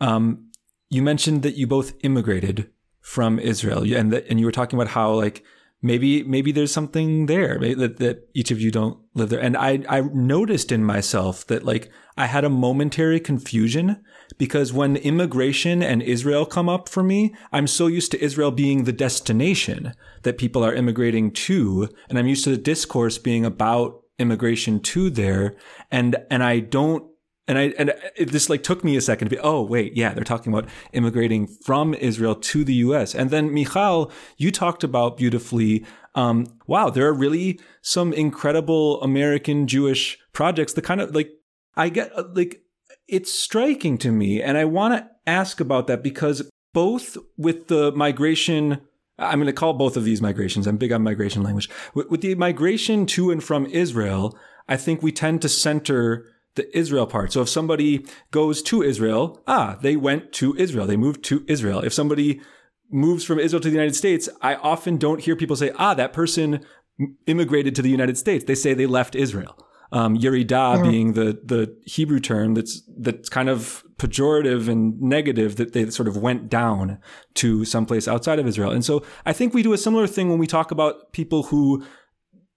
um, 0.00 0.50
you 0.90 1.02
mentioned 1.02 1.42
that 1.42 1.56
you 1.56 1.66
both 1.66 1.94
immigrated 2.02 2.70
from 3.00 3.38
Israel. 3.38 3.82
And 3.82 4.12
that 4.12 4.26
and 4.28 4.40
you 4.40 4.46
were 4.46 4.52
talking 4.52 4.78
about 4.78 4.92
how 4.92 5.12
like 5.12 5.44
maybe 5.82 6.22
maybe 6.22 6.52
there's 6.52 6.72
something 6.72 7.26
there 7.26 7.58
that, 7.58 7.98
that 7.98 8.28
each 8.32 8.50
of 8.50 8.60
you 8.60 8.70
don't 8.70 8.98
live 9.14 9.28
there. 9.28 9.40
And 9.40 9.56
I 9.56 9.84
I 9.88 10.00
noticed 10.00 10.72
in 10.72 10.84
myself 10.84 11.46
that 11.48 11.64
like 11.64 11.90
I 12.16 12.26
had 12.26 12.44
a 12.44 12.48
momentary 12.48 13.20
confusion 13.20 14.02
because 14.38 14.72
when 14.72 14.96
immigration 14.96 15.82
and 15.82 16.00
Israel 16.00 16.46
come 16.46 16.68
up 16.68 16.88
for 16.88 17.02
me 17.02 17.34
I'm 17.52 17.66
so 17.66 17.86
used 17.88 18.10
to 18.12 18.24
Israel 18.24 18.50
being 18.50 18.84
the 18.84 18.92
destination 18.92 19.92
that 20.22 20.38
people 20.38 20.64
are 20.64 20.74
immigrating 20.74 21.30
to 21.32 21.90
and 22.08 22.18
I'm 22.18 22.26
used 22.26 22.44
to 22.44 22.50
the 22.50 22.56
discourse 22.56 23.18
being 23.18 23.44
about 23.44 24.03
immigration 24.18 24.80
to 24.80 25.10
there 25.10 25.56
and 25.90 26.16
and 26.30 26.42
I 26.42 26.60
don't 26.60 27.04
and 27.46 27.58
I 27.58 27.74
and 27.78 27.92
it 28.16 28.30
just 28.30 28.48
like 28.48 28.62
took 28.62 28.84
me 28.84 28.96
a 28.96 29.00
second 29.00 29.28
to 29.28 29.36
be 29.36 29.40
oh 29.42 29.62
wait 29.62 29.96
yeah 29.96 30.14
they're 30.14 30.24
talking 30.24 30.52
about 30.52 30.68
immigrating 30.92 31.46
from 31.46 31.94
Israel 31.94 32.34
to 32.34 32.64
the 32.64 32.74
U.S. 32.74 33.14
and 33.14 33.30
then 33.30 33.52
Michal 33.52 34.10
you 34.36 34.50
talked 34.50 34.84
about 34.84 35.16
beautifully 35.16 35.84
um, 36.14 36.46
wow 36.66 36.90
there 36.90 37.06
are 37.06 37.14
really 37.14 37.60
some 37.82 38.12
incredible 38.12 39.02
American 39.02 39.66
Jewish 39.66 40.18
projects 40.32 40.74
the 40.74 40.82
kind 40.82 41.00
of 41.00 41.14
like 41.14 41.30
I 41.76 41.88
get 41.88 42.12
like 42.36 42.62
it's 43.08 43.32
striking 43.32 43.98
to 43.98 44.12
me 44.12 44.40
and 44.40 44.56
I 44.56 44.64
want 44.64 44.94
to 44.94 45.10
ask 45.26 45.60
about 45.60 45.86
that 45.88 46.02
because 46.02 46.48
both 46.72 47.16
with 47.36 47.68
the 47.68 47.92
migration 47.92 48.80
I'm 49.18 49.38
going 49.38 49.46
to 49.46 49.52
call 49.52 49.74
both 49.74 49.96
of 49.96 50.04
these 50.04 50.20
migrations. 50.20 50.66
I'm 50.66 50.76
big 50.76 50.92
on 50.92 51.02
migration 51.02 51.42
language. 51.42 51.70
With, 51.94 52.10
with, 52.10 52.20
the 52.20 52.34
migration 52.34 53.06
to 53.06 53.30
and 53.30 53.42
from 53.42 53.66
Israel, 53.66 54.36
I 54.68 54.76
think 54.76 55.02
we 55.02 55.12
tend 55.12 55.42
to 55.42 55.48
center 55.48 56.26
the 56.56 56.76
Israel 56.76 57.06
part. 57.06 57.32
So 57.32 57.42
if 57.42 57.48
somebody 57.48 58.06
goes 58.30 58.62
to 58.62 58.82
Israel, 58.82 59.42
ah, 59.46 59.76
they 59.80 59.96
went 59.96 60.32
to 60.34 60.54
Israel. 60.56 60.86
They 60.86 60.96
moved 60.96 61.22
to 61.24 61.44
Israel. 61.48 61.80
If 61.80 61.92
somebody 61.92 62.40
moves 62.90 63.24
from 63.24 63.38
Israel 63.38 63.60
to 63.60 63.68
the 63.68 63.74
United 63.74 63.96
States, 63.96 64.28
I 64.40 64.54
often 64.56 64.96
don't 64.96 65.20
hear 65.20 65.36
people 65.36 65.56
say, 65.56 65.72
ah, 65.78 65.94
that 65.94 66.12
person 66.12 66.64
immigrated 67.26 67.74
to 67.76 67.82
the 67.82 67.90
United 67.90 68.16
States. 68.18 68.44
They 68.44 68.54
say 68.54 68.74
they 68.74 68.86
left 68.86 69.14
Israel. 69.14 69.58
Um, 69.92 70.16
Yerida 70.16 70.76
yeah. 70.76 70.82
being 70.82 71.12
the 71.12 71.40
the 71.44 71.76
Hebrew 71.84 72.18
term 72.18 72.54
that's 72.54 72.82
that's 72.98 73.28
kind 73.28 73.48
of 73.48 73.83
pejorative 73.96 74.68
and 74.68 75.00
negative 75.00 75.56
that 75.56 75.72
they 75.72 75.88
sort 75.90 76.08
of 76.08 76.16
went 76.16 76.48
down 76.48 76.98
to 77.34 77.64
someplace 77.64 78.08
outside 78.08 78.38
of 78.38 78.46
Israel. 78.46 78.70
And 78.70 78.84
so 78.84 79.04
I 79.24 79.32
think 79.32 79.54
we 79.54 79.62
do 79.62 79.72
a 79.72 79.78
similar 79.78 80.06
thing 80.06 80.28
when 80.28 80.38
we 80.38 80.46
talk 80.46 80.70
about 80.70 81.12
people 81.12 81.44
who 81.44 81.84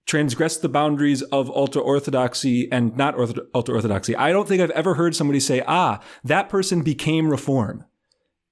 transgress 0.06 0.56
the 0.56 0.68
boundaries 0.68 1.22
of 1.22 1.50
ultra 1.50 1.82
orthodoxy 1.82 2.70
and 2.72 2.96
not 2.96 3.14
ultra 3.54 3.74
orthodoxy. 3.74 4.16
I 4.16 4.32
don't 4.32 4.48
think 4.48 4.62
I've 4.62 4.70
ever 4.70 4.94
heard 4.94 5.14
somebody 5.14 5.38
say, 5.38 5.62
"Ah, 5.66 6.00
that 6.24 6.48
person 6.48 6.82
became 6.82 7.28
reform." 7.28 7.84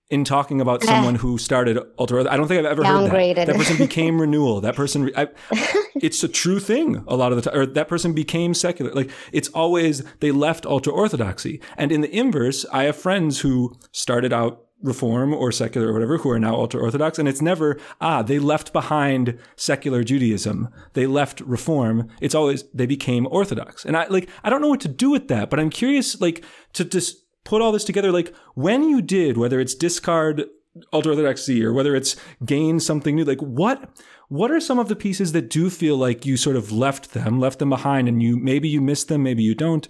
In 0.09 0.25
talking 0.25 0.61
about 0.61 0.83
eh. 0.85 0.87
someone 0.87 1.17
who 1.17 1.39
started 1.39 1.79
ultra. 1.99 2.31
I 2.31 2.37
don't 2.37 2.47
think 2.47 2.61
I've 2.61 2.71
ever 2.71 2.85
heard 2.85 3.11
that. 3.37 3.47
That 3.47 3.57
person 3.57 3.77
became 3.77 4.21
renewal. 4.21 4.61
That 4.61 4.77
person, 4.77 5.11
I, 5.17 5.29
it's 5.97 6.23
a 6.23 6.29
true 6.29 6.61
thing 6.61 7.03
a 7.09 7.17
lot 7.17 7.33
of 7.33 7.43
the 7.43 7.51
time. 7.51 7.61
Or 7.61 7.67
that 7.67 7.89
person 7.89 8.13
became 8.13 8.55
secular. 8.55 8.93
Like 8.93 9.11
it's 9.33 9.49
always 9.49 10.05
they 10.21 10.31
left 10.31 10.65
ultra 10.67 10.93
orthodoxy. 10.93 11.61
And 11.77 11.91
in 11.91 12.03
the 12.03 12.17
inverse, 12.17 12.65
I 12.73 12.85
have 12.85 12.97
friends 12.97 13.41
who 13.41 13.77
started 13.93 14.33
out 14.33 14.63
reform 14.83 15.33
or 15.33 15.51
secular 15.51 15.89
or 15.89 15.93
whatever 15.95 16.19
who 16.19 16.31
are 16.31 16.39
now 16.39 16.55
ultra 16.55 16.81
orthodox 16.81 17.19
and 17.19 17.27
it's 17.27 17.41
never 17.41 17.79
ah 18.03 18.21
they 18.21 18.39
left 18.39 18.75
behind 18.75 19.39
secular 19.57 20.05
judaism 20.05 20.69
they 20.93 21.07
left 21.07 21.41
reform 21.41 22.07
it's 22.21 22.35
always 22.35 22.63
they 22.75 22.85
became 22.85 23.27
orthodox 23.29 23.87
and 23.87 23.97
i 23.97 24.07
like 24.09 24.29
i 24.45 24.51
don't 24.51 24.61
know 24.61 24.69
what 24.69 24.81
to 24.81 24.87
do 24.87 25.09
with 25.09 25.29
that 25.29 25.49
but 25.49 25.59
i'm 25.59 25.71
curious 25.71 26.21
like 26.21 26.45
to 26.75 26.85
just 26.85 27.26
put 27.47 27.63
all 27.63 27.73
this 27.73 27.85
together, 27.85 28.13
like 28.13 28.35
when 28.55 28.89
you 28.89 29.01
did, 29.01 29.39
whether 29.39 29.59
it's 29.59 29.75
discard 29.75 30.45
ultra 30.93 31.13
orthodoxy 31.13 31.65
or 31.65 31.73
whether 31.73 31.97
it's 31.97 32.17
gain 32.45 32.79
something 32.79 33.17
new, 33.17 33.25
like 33.25 33.41
what 33.41 33.89
what 34.29 34.51
are 34.51 34.61
some 34.61 34.79
of 34.79 34.89
the 34.89 34.97
pieces 34.97 35.33
that 35.33 35.49
do 35.49 35.71
feel 35.71 35.97
like 35.97 36.27
you 36.27 36.37
sort 36.37 36.57
of 36.57 36.73
left 36.73 37.13
them, 37.13 37.41
left 37.41 37.61
them 37.61 37.71
behind, 37.71 38.09
and 38.09 38.23
you 38.23 38.37
maybe 38.37 38.69
you 38.69 38.83
miss 38.83 39.05
them, 39.05 39.23
maybe 39.23 39.43
you 39.43 39.55
don't, 39.55 39.89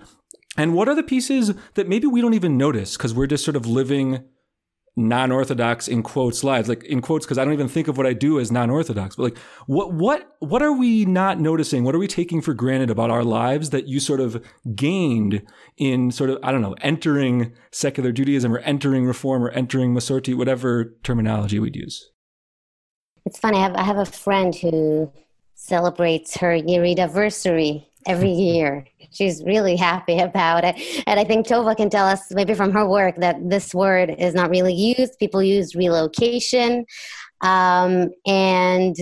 and 0.56 0.74
what 0.74 0.88
are 0.88 0.94
the 0.94 1.02
pieces 1.02 1.52
that 1.74 1.88
maybe 1.88 2.06
we 2.06 2.20
don't 2.20 2.34
even 2.34 2.56
notice 2.56 2.96
because 2.96 3.14
we're 3.14 3.26
just 3.26 3.44
sort 3.44 3.56
of 3.56 3.66
living 3.66 4.22
non-orthodox 4.96 5.88
in 5.88 6.02
quotes 6.02 6.42
lives 6.42 6.70
like 6.70 6.82
in 6.84 7.02
quotes 7.02 7.26
because 7.26 7.36
i 7.36 7.44
don't 7.44 7.52
even 7.52 7.68
think 7.68 7.86
of 7.86 7.98
what 7.98 8.06
i 8.06 8.14
do 8.14 8.40
as 8.40 8.50
non-orthodox 8.50 9.14
but 9.14 9.24
like 9.24 9.38
what 9.66 9.92
what 9.92 10.36
what 10.38 10.62
are 10.62 10.72
we 10.72 11.04
not 11.04 11.40
noticing? 11.40 11.84
What 11.84 11.94
are 11.94 11.98
we 11.98 12.06
taking 12.06 12.40
for 12.40 12.54
granted 12.54 12.90
about 12.90 13.10
our 13.10 13.24
lives 13.24 13.70
that 13.70 13.88
you 13.88 14.00
sort 14.00 14.20
of 14.20 14.44
gained 14.74 15.42
in 15.76 16.10
sort 16.10 16.30
of 16.30 16.38
i 16.42 16.52
don't 16.52 16.62
know 16.62 16.74
entering 16.80 17.52
secular 17.72 18.12
judaism 18.12 18.54
or 18.54 18.58
entering 18.58 19.06
reform 19.06 19.42
or 19.42 19.50
entering 19.50 19.94
masorti 19.94 20.36
whatever 20.36 20.96
terminology 21.02 21.58
we'd 21.58 21.76
use? 21.76 22.10
It's 23.24 23.38
funny 23.38 23.58
i 23.58 23.62
have, 23.62 23.74
I 23.74 23.82
have 23.82 23.98
a 23.98 24.06
friend 24.06 24.54
who 24.54 25.12
celebrates 25.54 26.36
her 26.36 26.54
year 26.54 26.84
anniversary 26.84 27.88
every 28.06 28.30
year. 28.48 28.86
She's 29.10 29.42
really 29.44 29.76
happy 29.76 30.18
about 30.18 30.64
it. 30.64 30.76
And 31.06 31.18
I 31.18 31.24
think 31.24 31.46
Tova 31.46 31.76
can 31.76 31.90
tell 31.90 32.06
us, 32.06 32.30
maybe 32.32 32.54
from 32.54 32.72
her 32.72 32.86
work, 32.86 33.16
that 33.16 33.36
this 33.48 33.74
word 33.74 34.14
is 34.18 34.34
not 34.34 34.50
really 34.50 34.74
used. 34.74 35.18
People 35.18 35.42
use 35.42 35.74
relocation. 35.74 36.84
Um, 37.40 38.10
and 38.26 38.96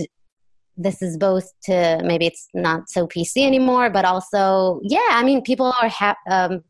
this 0.77 1.01
is 1.01 1.17
both 1.17 1.51
to 1.63 2.01
maybe 2.03 2.25
it's 2.25 2.49
not 2.53 2.89
so 2.89 3.07
PC 3.07 3.45
anymore, 3.45 3.89
but 3.89 4.05
also, 4.05 4.79
yeah, 4.83 5.07
I 5.11 5.23
mean, 5.23 5.41
people 5.41 5.73
are 5.81 5.89
ha- 5.89 6.17
um, 6.29 6.63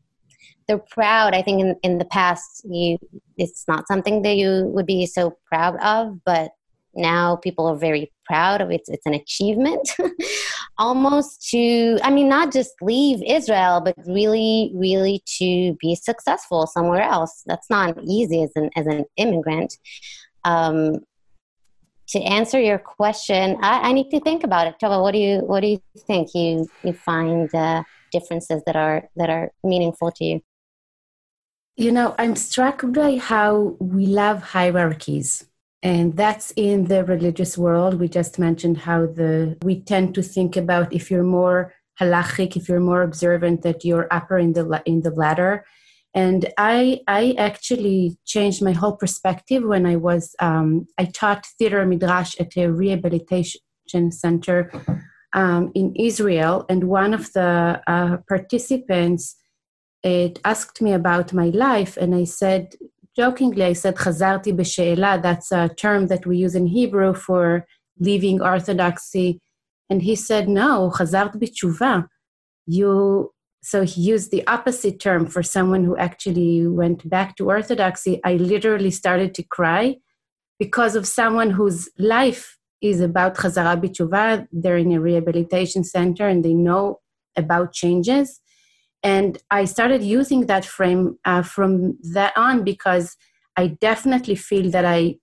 they're 0.68 0.78
proud. 0.78 1.34
I 1.34 1.42
think 1.42 1.60
in, 1.60 1.76
in 1.82 1.98
the 1.98 2.04
past, 2.04 2.62
you 2.64 2.98
it's 3.36 3.64
not 3.68 3.86
something 3.86 4.22
that 4.22 4.36
you 4.36 4.64
would 4.66 4.86
be 4.86 5.06
so 5.06 5.36
proud 5.46 5.76
of, 5.82 6.18
but 6.24 6.50
now 6.94 7.36
people 7.36 7.66
are 7.66 7.76
very 7.76 8.12
proud 8.24 8.60
of 8.60 8.70
it. 8.70 8.82
It's 8.88 9.06
an 9.06 9.14
achievement 9.14 9.88
almost 10.78 11.48
to, 11.50 11.98
I 12.02 12.10
mean, 12.10 12.28
not 12.28 12.52
just 12.52 12.72
leave 12.80 13.22
Israel, 13.26 13.80
but 13.80 13.94
really, 14.06 14.72
really 14.74 15.22
to 15.38 15.76
be 15.80 15.94
successful 15.94 16.66
somewhere 16.66 17.02
else. 17.02 17.42
That's 17.46 17.70
not 17.70 17.98
easy 18.04 18.42
as 18.42 18.52
an, 18.56 18.70
as 18.76 18.86
an 18.86 19.04
immigrant. 19.16 19.74
Um, 20.44 21.00
to 22.08 22.20
answer 22.20 22.60
your 22.60 22.78
question, 22.78 23.58
I, 23.62 23.88
I, 23.88 23.92
need 23.92 24.10
to 24.10 24.20
think 24.20 24.44
about 24.44 24.68
it. 24.68 24.76
Tova, 24.80 25.02
what 25.02 25.12
do 25.12 25.18
you 25.18 25.38
what 25.40 25.60
do 25.60 25.66
you 25.66 25.80
think? 26.06 26.34
You 26.34 26.68
you 26.84 26.92
find 26.92 27.52
uh, 27.52 27.82
differences 28.12 28.62
that 28.64 28.76
are 28.76 29.08
that 29.16 29.28
are 29.28 29.50
meaningful 29.64 30.12
to 30.12 30.24
you? 30.24 30.40
You 31.76 31.90
know, 31.90 32.14
I'm 32.16 32.36
struck 32.36 32.84
by 32.92 33.16
how 33.16 33.76
we 33.80 34.06
love 34.06 34.40
hierarchies 34.40 35.46
and 35.86 36.16
that's 36.16 36.52
in 36.56 36.86
the 36.86 37.04
religious 37.04 37.56
world. 37.56 38.00
We 38.00 38.08
just 38.08 38.40
mentioned 38.40 38.78
how 38.78 39.06
the 39.06 39.56
we 39.62 39.74
tend 39.82 40.16
to 40.16 40.22
think 40.34 40.56
about 40.56 40.92
if 40.92 41.10
you're 41.10 41.30
more 41.40 41.72
halachic 42.00 42.56
if 42.56 42.68
you're 42.68 42.88
more 42.92 43.02
observant 43.02 43.62
that 43.62 43.84
you're 43.84 44.08
upper 44.10 44.36
in 44.36 44.52
the 44.54 44.82
in 44.84 45.02
the 45.02 45.14
ladder. 45.22 45.64
And 46.12 46.40
i 46.58 47.00
i 47.06 47.22
actually 47.38 48.18
changed 48.32 48.62
my 48.68 48.72
whole 48.80 48.96
perspective 49.02 49.62
when 49.72 49.84
i 49.86 49.96
was 50.08 50.34
um, 50.48 50.68
i 50.98 51.04
taught 51.04 51.46
theater 51.56 51.86
midrash 51.86 52.32
at 52.40 52.56
a 52.56 52.66
rehabilitation 52.82 54.10
center 54.10 54.58
um, 55.40 55.62
in 55.80 55.94
israel. 55.94 56.66
And 56.68 56.82
one 57.02 57.14
of 57.14 57.32
the 57.32 57.80
uh, 57.86 58.16
participants 58.28 59.36
it 60.02 60.38
asked 60.44 60.80
me 60.82 60.92
about 60.92 61.32
my 61.32 61.48
life. 61.66 61.96
And 61.96 62.12
i 62.22 62.24
said 62.24 62.74
jokingly, 63.16 63.64
I 63.64 63.72
said 63.72 63.96
chazarti 63.96 64.52
b'she'ela. 64.54 65.22
That's 65.22 65.50
a 65.50 65.68
term 65.68 66.08
that 66.08 66.26
we 66.26 66.36
use 66.36 66.54
in 66.54 66.66
Hebrew 66.66 67.14
for 67.14 67.66
leaving 67.98 68.42
orthodoxy. 68.42 69.40
And 69.88 70.02
he 70.02 70.14
said, 70.14 70.48
no, 70.48 70.92
chazart 70.94 71.34
b'tshuva. 71.36 72.06
You, 72.66 73.32
so 73.62 73.82
he 73.82 74.02
used 74.02 74.30
the 74.30 74.46
opposite 74.46 75.00
term 75.00 75.26
for 75.26 75.42
someone 75.42 75.84
who 75.84 75.96
actually 75.96 76.66
went 76.66 77.08
back 77.08 77.36
to 77.36 77.48
orthodoxy. 77.48 78.20
I 78.24 78.34
literally 78.34 78.90
started 78.90 79.34
to 79.34 79.42
cry 79.42 79.96
because 80.58 80.96
of 80.96 81.06
someone 81.06 81.50
whose 81.50 81.88
life 81.98 82.58
is 82.82 83.00
about 83.00 83.36
chazara 83.36 83.80
b'tshuva. 83.80 84.46
They're 84.52 84.76
in 84.76 84.92
a 84.92 85.00
rehabilitation 85.00 85.84
center 85.84 86.28
and 86.28 86.44
they 86.44 86.54
know 86.54 87.00
about 87.36 87.72
changes. 87.72 88.40
And 89.02 89.38
I 89.50 89.64
started 89.64 90.02
using 90.02 90.46
that 90.46 90.64
frame 90.64 91.18
uh, 91.24 91.42
from 91.42 91.98
that 92.12 92.32
on 92.36 92.64
because 92.64 93.16
I 93.56 93.68
definitely 93.68 94.34
feel 94.34 94.70
that 94.70 94.84
I, 94.84 95.16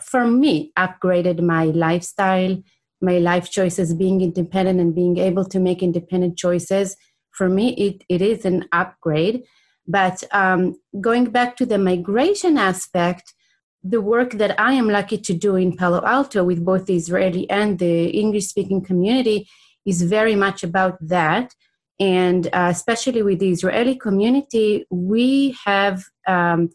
for 0.00 0.26
me, 0.26 0.72
upgraded 0.76 1.40
my 1.40 1.66
lifestyle, 1.66 2.62
my 3.00 3.18
life 3.18 3.50
choices, 3.50 3.94
being 3.94 4.20
independent 4.20 4.80
and 4.80 4.94
being 4.94 5.18
able 5.18 5.44
to 5.46 5.60
make 5.60 5.82
independent 5.82 6.36
choices. 6.36 6.96
For 7.30 7.48
me, 7.48 7.74
it, 7.74 8.04
it 8.08 8.22
is 8.22 8.44
an 8.44 8.66
upgrade. 8.72 9.44
But 9.86 10.22
um, 10.32 10.74
going 11.00 11.26
back 11.26 11.56
to 11.56 11.66
the 11.66 11.78
migration 11.78 12.58
aspect, 12.58 13.34
the 13.82 14.00
work 14.00 14.32
that 14.32 14.58
I 14.60 14.72
am 14.72 14.88
lucky 14.88 15.18
to 15.18 15.34
do 15.34 15.56
in 15.56 15.76
Palo 15.76 16.04
Alto 16.04 16.44
with 16.44 16.64
both 16.64 16.86
the 16.86 16.96
Israeli 16.96 17.48
and 17.48 17.78
the 17.78 18.08
English 18.08 18.46
speaking 18.48 18.82
community 18.82 19.48
is 19.86 20.02
very 20.02 20.34
much 20.34 20.62
about 20.62 20.98
that. 21.00 21.54
And 22.00 22.46
uh, 22.48 22.68
especially 22.70 23.22
with 23.22 23.40
the 23.40 23.50
Israeli 23.50 23.96
community, 23.96 24.86
we 24.90 25.56
have 25.64 26.04
um, 26.26 26.70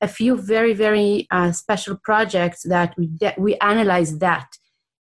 a 0.00 0.08
few 0.08 0.36
very, 0.36 0.72
very 0.72 1.26
uh, 1.30 1.52
special 1.52 1.96
projects 2.02 2.62
that 2.62 2.94
we, 2.96 3.10
that 3.20 3.38
we 3.38 3.56
analyze 3.56 4.18
that. 4.18 4.46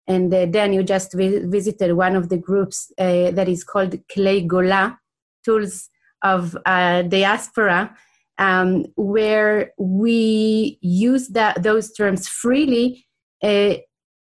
And 0.07 0.33
uh, 0.33 0.45
then 0.49 0.73
you 0.73 0.83
just 0.83 1.13
vi- 1.13 1.45
visited 1.45 1.93
one 1.93 2.15
of 2.15 2.29
the 2.29 2.37
groups 2.37 2.91
uh, 2.99 3.31
that 3.31 3.47
is 3.49 3.63
called 3.63 3.95
Klei 4.13 4.45
Gola, 4.45 4.99
Tools 5.43 5.89
of 6.23 6.55
uh, 6.65 7.03
Diaspora, 7.03 7.95
um, 8.37 8.85
where 8.95 9.71
we 9.77 10.77
use 10.81 11.29
that, 11.29 11.63
those 11.63 11.91
terms 11.93 12.27
freely. 12.27 13.05
Uh, 13.41 13.75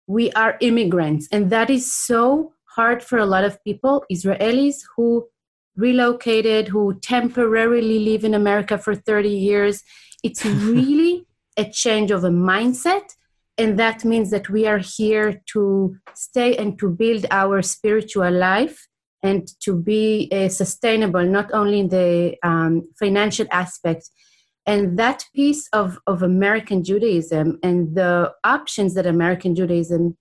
we 0.08 0.32
are 0.34 0.58
immigrants, 0.62 1.28
and 1.32 1.50
that 1.52 1.70
is 1.70 1.92
so 1.92 2.54
hard 2.76 3.04
for 3.04 3.18
a 3.18 3.26
lot 3.26 3.44
of 3.44 3.64
people, 3.64 4.04
Israelis 4.12 4.78
who 4.96 5.28
relocated, 5.76 6.68
who 6.68 7.00
temporarily 7.00 8.00
live 8.00 8.24
in 8.24 8.34
America 8.34 8.78
for 8.78 8.96
30 8.96 9.30
years. 9.30 9.84
It's 10.24 10.46
really 10.46 11.26
a 11.58 11.66
change 11.66 12.12
of 12.12 12.24
a 12.24 12.30
mindset. 12.30 13.16
And 13.58 13.78
that 13.78 14.04
means 14.06 14.32
that 14.32 14.50
we 14.50 14.66
are 14.66 14.80
here 14.80 15.42
to 15.54 15.96
stay 16.16 16.56
and 16.56 16.80
to 16.80 16.90
build 16.90 17.26
our 17.32 17.62
spiritual 17.62 18.32
life 18.32 18.88
and 19.24 19.48
to 19.62 19.76
be 19.76 20.30
uh, 20.32 20.50
sustainable, 20.50 21.24
not 21.24 21.54
only 21.54 21.80
in 21.80 21.90
the 21.90 22.36
um, 22.44 22.82
financial 22.98 23.46
aspect. 23.52 24.10
And 24.66 24.98
that 24.98 25.26
piece 25.36 25.68
of, 25.74 26.00
of 26.08 26.24
American 26.24 26.84
Judaism 26.84 27.60
and 27.62 27.96
the 27.96 28.32
options 28.44 28.94
that 28.96 29.06
American 29.06 29.56
Judaism 29.56 30.18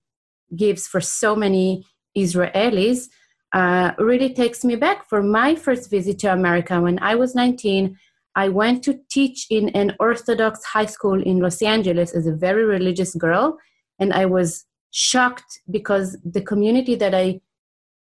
gives 0.55 0.87
for 0.87 1.01
so 1.01 1.35
many 1.35 1.85
Israelis 2.17 3.07
uh, 3.53 3.91
really 3.97 4.33
takes 4.33 4.63
me 4.63 4.75
back 4.75 5.07
for 5.09 5.21
my 5.21 5.55
first 5.55 5.89
visit 5.89 6.19
to 6.19 6.31
America. 6.31 6.79
When 6.79 6.99
I 6.99 7.15
was 7.15 7.35
19, 7.35 7.97
I 8.35 8.47
went 8.49 8.83
to 8.83 8.99
teach 9.09 9.45
in 9.49 9.69
an 9.69 9.95
Orthodox 9.99 10.63
high 10.63 10.85
school 10.85 11.21
in 11.21 11.39
Los 11.39 11.61
Angeles 11.61 12.13
as 12.13 12.27
a 12.27 12.33
very 12.33 12.63
religious 12.63 13.13
girl, 13.15 13.57
and 13.99 14.13
I 14.13 14.25
was 14.25 14.65
shocked 14.91 15.61
because 15.69 16.17
the 16.23 16.41
community 16.41 16.95
that 16.95 17.13
I 17.13 17.41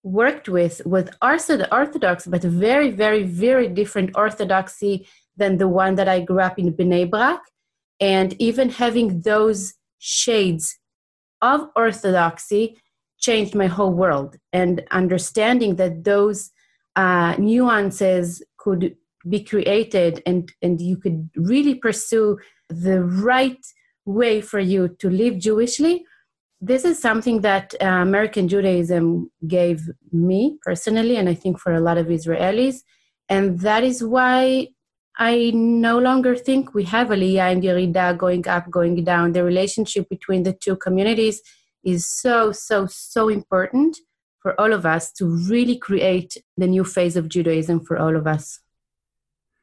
worked 0.03 0.47
with 0.47 0.81
was 0.85 1.09
Orthodox, 1.21 2.27
but 2.27 2.41
very, 2.43 2.91
very, 2.91 3.23
very 3.23 3.67
different 3.67 4.11
Orthodoxy 4.15 5.07
than 5.35 5.57
the 5.57 5.67
one 5.67 5.95
that 5.95 6.07
I 6.07 6.21
grew 6.21 6.39
up 6.39 6.59
in 6.59 6.73
Bnei 6.73 7.09
Brak. 7.09 7.41
And 7.99 8.33
even 8.39 8.69
having 8.69 9.21
those 9.21 9.73
shades 9.99 10.77
of 11.41 11.69
Orthodoxy 11.75 12.77
changed 13.19 13.55
my 13.55 13.67
whole 13.67 13.93
world. 13.93 14.37
And 14.53 14.83
understanding 14.91 15.75
that 15.75 16.03
those 16.03 16.51
uh, 16.95 17.35
nuances 17.37 18.43
could 18.57 18.95
be 19.27 19.43
created 19.43 20.21
and 20.25 20.51
and 20.61 20.79
you 20.79 20.97
could 20.97 21.29
really 21.35 21.75
pursue 21.75 22.37
the 22.69 23.03
right 23.03 23.65
way 24.05 24.41
for 24.41 24.59
you 24.59 24.87
to 24.99 25.09
live 25.09 25.37
jewishly 25.37 26.05
this 26.61 26.85
is 26.85 26.99
something 26.99 27.41
that 27.41 27.73
uh, 27.81 27.85
american 27.85 28.47
judaism 28.47 29.29
gave 29.47 29.89
me 30.11 30.57
personally 30.61 31.17
and 31.17 31.27
i 31.27 31.33
think 31.33 31.59
for 31.59 31.73
a 31.73 31.81
lot 31.81 31.97
of 31.97 32.07
israelis. 32.07 32.77
And 33.27 33.59
that 33.59 33.83
is 33.83 34.03
why 34.03 34.69
i 35.17 35.51
no 35.53 35.99
longer 35.99 36.35
think 36.35 36.73
we 36.73 36.83
have 36.85 37.09
aliyah 37.09 37.51
and 37.51 37.63
yerida 37.63 38.17
going 38.17 38.47
up 38.47 38.69
going 38.71 39.03
down 39.03 39.33
the 39.33 39.43
relationship 39.43 40.07
between 40.09 40.43
the 40.43 40.53
two 40.53 40.75
communities 40.75 41.41
is 41.83 42.07
so, 42.07 42.51
so, 42.51 42.85
so 42.87 43.29
important 43.29 43.97
for 44.39 44.59
all 44.59 44.73
of 44.73 44.85
us 44.85 45.11
to 45.13 45.25
really 45.25 45.77
create 45.77 46.37
the 46.57 46.67
new 46.67 46.83
phase 46.83 47.15
of 47.15 47.29
Judaism 47.29 47.83
for 47.85 47.97
all 47.97 48.15
of 48.15 48.25
us. 48.25 48.59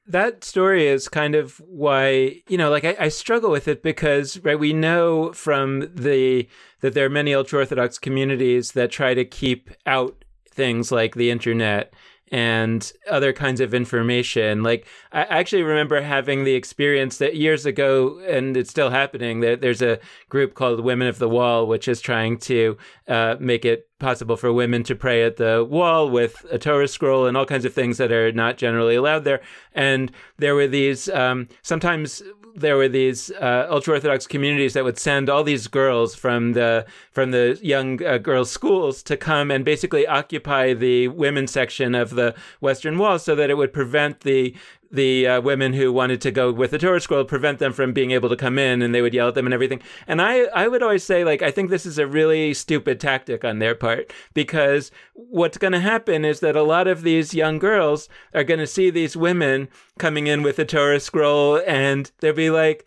That 0.09 0.45
story 0.45 0.87
is 0.87 1.09
kind 1.09 1.35
of 1.35 1.57
why, 1.67 2.43
you 2.49 2.57
know, 2.57 2.71
like 2.71 2.85
I, 2.85 2.97
I 3.01 3.09
struggle 3.09 3.51
with 3.51 3.67
it 3.67 3.83
because, 3.83 4.39
right, 4.45 4.59
we 4.59 4.73
know 4.73 5.33
from 5.33 5.91
the 5.95 6.49
that 6.81 6.95
there 6.95 7.07
are 7.07 7.11
many 7.11 7.35
ultra 7.35 7.61
Orthodox 7.61 7.99
communities 7.99 8.73
that 8.73 8.93
try 8.93 9.15
to 9.15 9.25
keep 9.25 9.71
out 9.85 10.25
things 10.49 10.93
like 10.93 11.17
the 11.17 11.31
internet 11.31 11.93
and 12.33 12.93
other 13.09 13.33
kinds 13.33 13.61
of 13.61 13.73
information. 13.73 14.63
Like 14.63 14.87
I 15.13 15.23
actually 15.23 15.63
remember 15.63 16.01
having 16.01 16.45
the 16.45 16.55
experience 16.55 17.19
that 17.19 17.37
years 17.37 17.67
ago, 17.67 18.19
and 18.27 18.57
it's 18.57 18.71
still 18.71 18.91
happening. 18.91 19.41
That 19.41 19.61
there's 19.61 19.83
a 19.83 19.99
group 20.29 20.55
called 20.55 20.81
Women 20.81 21.09
of 21.09 21.19
the 21.19 21.29
Wall, 21.29 21.67
which 21.67 21.89
is 21.89 22.01
trying 22.01 22.39
to 22.39 22.77
uh, 23.09 23.37
make 23.39 23.65
it 23.65 23.89
possible 23.99 24.37
for 24.37 24.53
women 24.53 24.83
to 24.85 24.95
pray 24.95 25.23
at 25.23 25.37
the 25.37 25.65
wall 25.65 26.11
with 26.11 26.45
a 26.51 26.59
Torah 26.59 26.89
scroll 26.89 27.27
and 27.27 27.37
all 27.37 27.47
kinds 27.47 27.65
of 27.65 27.73
things 27.73 27.97
that 27.97 28.13
are 28.13 28.31
not 28.33 28.59
generally 28.59 28.95
allowed 28.95 29.25
there. 29.25 29.41
And 29.75 30.13
there 30.37 30.55
were 30.55 30.67
these 30.67 31.09
um, 31.09 31.49
sometimes 31.63 32.23
there 32.57 32.77
were 32.77 32.89
these 32.89 33.31
uh, 33.33 33.67
ultra 33.71 33.95
orthodox 33.95 34.27
communities 34.27 34.73
that 34.73 34.85
would 34.85 34.99
send 34.99 35.29
all 35.29 35.45
these 35.45 35.69
girls 35.69 36.15
from 36.15 36.55
the 36.55 36.87
from 37.13 37.31
the 37.31 37.59
young 37.63 38.03
uh, 38.03 38.19
girls' 38.19 38.51
schools 38.51 39.03
to 39.05 39.17
come 39.17 39.51
and 39.51 39.65
basically 39.65 40.07
occupy 40.07 40.73
the 40.73 41.09
women's 41.09 41.53
section 41.53 41.95
of 41.95 42.11
the 42.11 42.35
Western 42.61 42.99
Wall, 42.99 43.19
so 43.19 43.35
that 43.35 43.51
it 43.51 43.57
would 43.57 43.73
prevent 43.73 44.21
the 44.21 44.55
the 44.97 45.27
uh, 45.27 45.41
women 45.41 45.73
who 45.73 45.93
wanted 45.93 46.21
to 46.23 46.31
go 46.31 46.51
with 46.51 46.73
the 46.73 46.79
Torah 46.79 47.01
scroll 47.01 47.25
prevent 47.25 47.59
them 47.59 47.73
from 47.73 47.93
being 47.93 48.11
able 48.11 48.29
to 48.29 48.37
come 48.37 48.59
in, 48.59 48.83
and 48.83 48.95
they 48.95 49.03
would 49.03 49.15
yell 49.15 49.29
at 49.29 49.35
them 49.35 49.47
and 49.47 49.55
everything. 49.55 49.81
And 50.07 50.21
I, 50.21 50.45
I 50.47 50.67
would 50.69 50.83
always 50.83 51.05
say, 51.05 51.25
like, 51.25 51.43
I 51.43 51.51
think 51.51 51.71
this 51.71 51.87
is 51.87 51.99
a 51.99 52.07
really 52.07 52.53
stupid 52.55 52.99
tactic 52.99 53.45
on 53.45 53.59
their 53.59 53.75
part 53.75 54.13
because 54.35 54.91
what's 55.15 55.59
going 55.59 55.73
to 55.73 55.81
happen 55.81 56.25
is 56.25 56.41
that 56.41 56.57
a 56.57 56.63
lot 56.63 56.89
of 56.89 57.03
these 57.03 57.35
young 57.35 57.59
girls 57.59 58.09
are 58.35 58.45
going 58.45 58.61
to 58.61 58.67
see 58.67 58.91
these 58.91 59.17
women 59.17 59.69
coming 59.99 60.27
in 60.27 60.43
with 60.43 60.57
the 60.57 60.65
Torah 60.65 61.01
scroll, 61.01 61.61
and 61.67 62.11
they'll 62.21 62.33
be 62.33 62.51
like, 62.51 62.87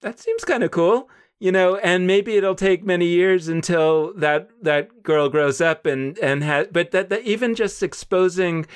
"That 0.00 0.18
seems 0.18 0.44
kind 0.44 0.62
of 0.64 0.70
cool." 0.70 1.10
You 1.40 1.52
know, 1.52 1.76
and 1.76 2.04
maybe 2.04 2.36
it'll 2.36 2.56
take 2.56 2.84
many 2.84 3.06
years 3.06 3.46
until 3.46 4.12
that 4.14 4.48
that 4.62 5.04
girl 5.04 5.28
grows 5.28 5.60
up 5.60 5.86
and 5.86 6.18
and 6.18 6.42
has. 6.42 6.66
But 6.72 6.90
that, 6.90 7.10
that 7.10 7.22
even 7.22 7.54
just 7.54 7.80
exposing 7.80 8.66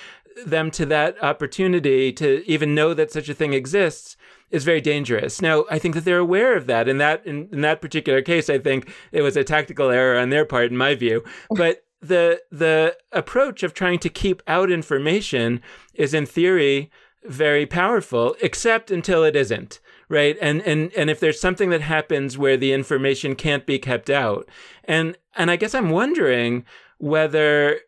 them 0.47 0.71
to 0.73 0.87
that 0.87 1.23
opportunity 1.23 2.13
to 2.13 2.43
even 2.51 2.75
know 2.75 2.95
that 2.95 3.11
such 3.11 3.29
a 3.29 3.35
thing 3.35 3.53
exists 3.53 4.17
is 4.51 4.65
very 4.65 4.81
dangerous. 4.81 5.41
Now, 5.41 5.65
I 5.71 5.79
think 5.79 5.95
that 5.95 6.05
they're 6.05 6.19
aware 6.19 6.57
of 6.57 6.67
that. 6.67 6.89
In 6.89 6.99
that 6.99 7.27
in, 7.27 7.49
in 7.51 7.63
that 7.63 7.81
particular 7.81 8.23
case, 8.23 8.49
I 8.49 8.59
think 8.59 8.93
it 9.11 9.23
was 9.23 9.37
a 9.37 9.45
tactical 9.45 9.91
error 9.91 10.19
on 10.19 10.31
their 10.31 10.45
part, 10.45 10.71
in 10.71 10.77
my 10.77 10.95
view. 10.95 11.25
But 11.51 11.85
the 12.01 12.43
the 12.51 12.97
approach 13.13 13.63
of 13.63 13.75
trying 13.75 13.99
to 14.01 14.09
keep 14.09 14.43
out 14.47 14.71
information 14.71 15.63
is, 15.95 16.13
in 16.13 16.27
theory, 16.27 16.91
very 17.25 17.67
powerful, 17.67 18.37
except 18.43 18.91
until 18.91 19.25
it 19.25 19.37
isn't. 19.37 19.81
Right. 20.09 20.37
And 20.43 20.61
and 20.63 20.93
and 20.93 21.09
if 21.09 21.21
there's 21.21 21.41
something 21.41 21.71
that 21.71 21.81
happens 21.81 22.37
where 22.37 22.59
the 22.59 22.73
information 22.73 23.35
can't 23.35 23.65
be 23.65 23.79
kept 23.79 24.11
out. 24.11 24.49
And 24.85 25.17
and 25.35 25.51
I 25.51 25.57
guess 25.57 25.75
I'm 25.75 25.91
wondering 25.91 26.67
whether 26.99 27.81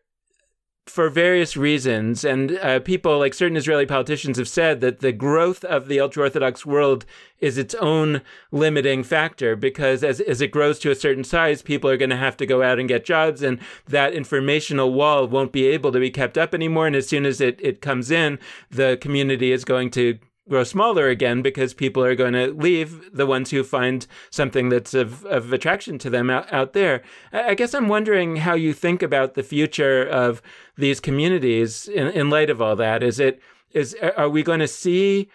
for 0.85 1.09
various 1.09 1.57
reasons, 1.57 2.23
and 2.23 2.57
uh, 2.59 2.79
people 2.79 3.17
like 3.17 3.33
certain 3.33 3.57
Israeli 3.57 3.87
politicians 3.87 4.37
have 4.37 4.47
said 4.47 4.81
that 4.81 4.99
the 4.99 5.11
growth 5.11 5.63
of 5.63 5.87
the 5.87 5.99
ultra 5.99 6.23
Orthodox 6.23 6.63
world 6.63 7.05
is 7.39 7.57
its 7.57 7.73
own 7.75 8.21
limiting 8.51 9.03
factor 9.03 9.55
because 9.55 10.03
as, 10.03 10.21
as 10.21 10.41
it 10.41 10.51
grows 10.51 10.77
to 10.79 10.91
a 10.91 10.95
certain 10.95 11.23
size, 11.23 11.63
people 11.63 11.89
are 11.89 11.97
going 11.97 12.11
to 12.11 12.15
have 12.15 12.37
to 12.37 12.45
go 12.45 12.61
out 12.61 12.77
and 12.77 12.87
get 12.87 13.03
jobs, 13.03 13.41
and 13.41 13.59
that 13.87 14.13
informational 14.13 14.93
wall 14.93 15.27
won't 15.27 15.51
be 15.51 15.65
able 15.65 15.91
to 15.91 15.99
be 15.99 16.11
kept 16.11 16.37
up 16.37 16.53
anymore. 16.53 16.85
And 16.85 16.95
as 16.95 17.07
soon 17.07 17.25
as 17.25 17.41
it, 17.41 17.59
it 17.63 17.81
comes 17.81 18.11
in, 18.11 18.37
the 18.69 18.97
community 19.01 19.51
is 19.51 19.65
going 19.65 19.89
to 19.91 20.19
grow 20.47 20.63
smaller 20.63 21.07
again 21.07 21.41
because 21.41 21.73
people 21.73 22.03
are 22.03 22.15
going 22.15 22.33
to 22.33 22.47
leave 22.47 23.11
the 23.13 23.25
ones 23.25 23.51
who 23.51 23.63
find 23.63 24.05
something 24.29 24.69
that's 24.69 24.93
of, 24.93 25.25
of 25.25 25.51
attraction 25.51 25.97
to 25.97 26.09
them 26.09 26.29
out, 26.29 26.51
out 26.53 26.73
there. 26.73 27.01
I 27.33 27.55
guess 27.55 27.73
I'm 27.73 27.87
wondering 27.87 28.37
how 28.37 28.53
you 28.53 28.73
think 28.73 29.01
about 29.01 29.33
the 29.33 29.43
future 29.43 30.07
of 30.07 30.41
these 30.77 30.99
communities 30.99 31.87
in, 31.87 32.07
in 32.07 32.29
light 32.29 32.49
of 32.49 32.61
all 32.61 32.75
that. 32.75 33.01
Is 33.01 33.19
it 33.19 33.41
is 33.71 33.95
are 34.15 34.29
we 34.29 34.43
going 34.43 34.61
to 34.61 34.67
see 34.67 35.29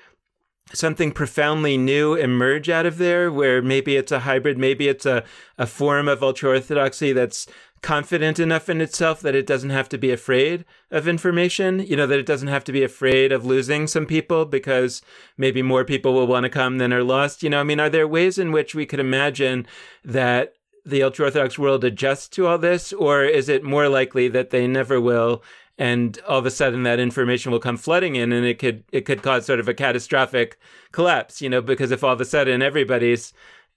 something 0.72 1.12
profoundly 1.12 1.76
new 1.76 2.14
emerge 2.14 2.68
out 2.68 2.86
of 2.86 2.98
there 2.98 3.30
where 3.32 3.60
maybe 3.60 3.96
it's 3.96 4.12
a 4.12 4.20
hybrid 4.20 4.56
maybe 4.56 4.88
it's 4.88 5.04
a, 5.04 5.24
a 5.58 5.66
form 5.66 6.06
of 6.06 6.22
ultra 6.22 6.50
orthodoxy 6.50 7.12
that's 7.12 7.46
confident 7.82 8.38
enough 8.38 8.68
in 8.68 8.80
itself 8.80 9.20
that 9.20 9.34
it 9.34 9.46
doesn't 9.46 9.70
have 9.70 9.88
to 9.88 9.98
be 9.98 10.10
afraid 10.10 10.64
of 10.90 11.08
information, 11.08 11.80
you 11.80 11.96
know, 11.96 12.06
that 12.06 12.18
it 12.18 12.26
doesn't 12.26 12.48
have 12.48 12.64
to 12.64 12.72
be 12.72 12.82
afraid 12.82 13.32
of 13.32 13.44
losing 13.44 13.86
some 13.86 14.06
people 14.06 14.44
because 14.44 15.02
maybe 15.36 15.62
more 15.62 15.84
people 15.84 16.12
will 16.12 16.26
want 16.26 16.44
to 16.44 16.50
come 16.50 16.78
than 16.78 16.92
are 16.92 17.04
lost. 17.04 17.42
You 17.42 17.50
know, 17.50 17.60
I 17.60 17.64
mean, 17.64 17.80
are 17.80 17.88
there 17.88 18.06
ways 18.06 18.38
in 18.38 18.52
which 18.52 18.74
we 18.74 18.86
could 18.86 19.00
imagine 19.00 19.66
that 20.04 20.54
the 20.84 21.02
ultra 21.02 21.26
Orthodox 21.26 21.58
world 21.58 21.84
adjusts 21.84 22.28
to 22.28 22.46
all 22.46 22.58
this, 22.58 22.92
or 22.92 23.24
is 23.24 23.48
it 23.48 23.64
more 23.64 23.88
likely 23.88 24.28
that 24.28 24.50
they 24.50 24.66
never 24.66 25.00
will 25.00 25.42
and 25.80 26.20
all 26.28 26.38
of 26.38 26.44
a 26.44 26.50
sudden 26.50 26.82
that 26.82 27.00
information 27.00 27.50
will 27.50 27.58
come 27.58 27.78
flooding 27.78 28.14
in 28.14 28.32
and 28.32 28.44
it 28.44 28.58
could 28.58 28.84
it 28.92 29.06
could 29.06 29.22
cause 29.22 29.46
sort 29.46 29.58
of 29.58 29.66
a 29.66 29.72
catastrophic 29.74 30.58
collapse 30.92 31.40
you 31.40 31.48
know 31.48 31.62
because 31.62 31.90
if 31.90 32.04
all 32.04 32.12
of 32.12 32.20
a 32.20 32.24
sudden 32.24 32.60
everybody's 32.60 33.32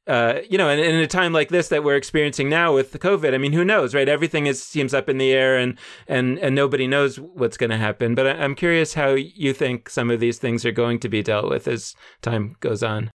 uh, 0.08 0.40
you 0.50 0.58
know, 0.58 0.70
and, 0.70 0.82
in 0.82 0.96
a 0.96 1.08
time 1.08 1.32
like 1.32 1.50
this 1.50 1.70
that 1.70 1.84
we're 1.84 1.96
experiencing 1.96 2.50
now 2.50 2.74
with 2.74 2.92
the 2.92 3.00
COVID, 3.00 3.34
I 3.34 3.38
mean, 3.38 3.54
who 3.54 3.64
knows, 3.64 3.96
right? 3.96 4.10
Everything 4.10 4.48
is 4.48 4.62
seems 4.62 4.94
up 4.94 5.08
in 5.08 5.18
the 5.18 5.32
air, 5.32 5.58
and 5.58 5.78
and 6.08 6.38
and 6.40 6.54
nobody 6.56 6.88
knows 6.88 7.20
what's 7.20 7.58
going 7.58 7.70
to 7.70 7.78
happen. 7.78 8.14
But 8.16 8.28
I, 8.28 8.32
I'm 8.32 8.56
curious 8.56 8.94
how 8.94 9.12
you 9.12 9.54
think 9.54 9.90
some 9.90 10.12
of 10.12 10.20
these 10.20 10.40
things 10.40 10.66
are 10.66 10.72
going 10.72 11.00
to 11.00 11.10
be 11.10 11.22
dealt 11.22 11.50
with 11.50 11.68
as 11.68 11.96
time 12.22 12.56
goes 12.60 12.84
on. 12.84 13.12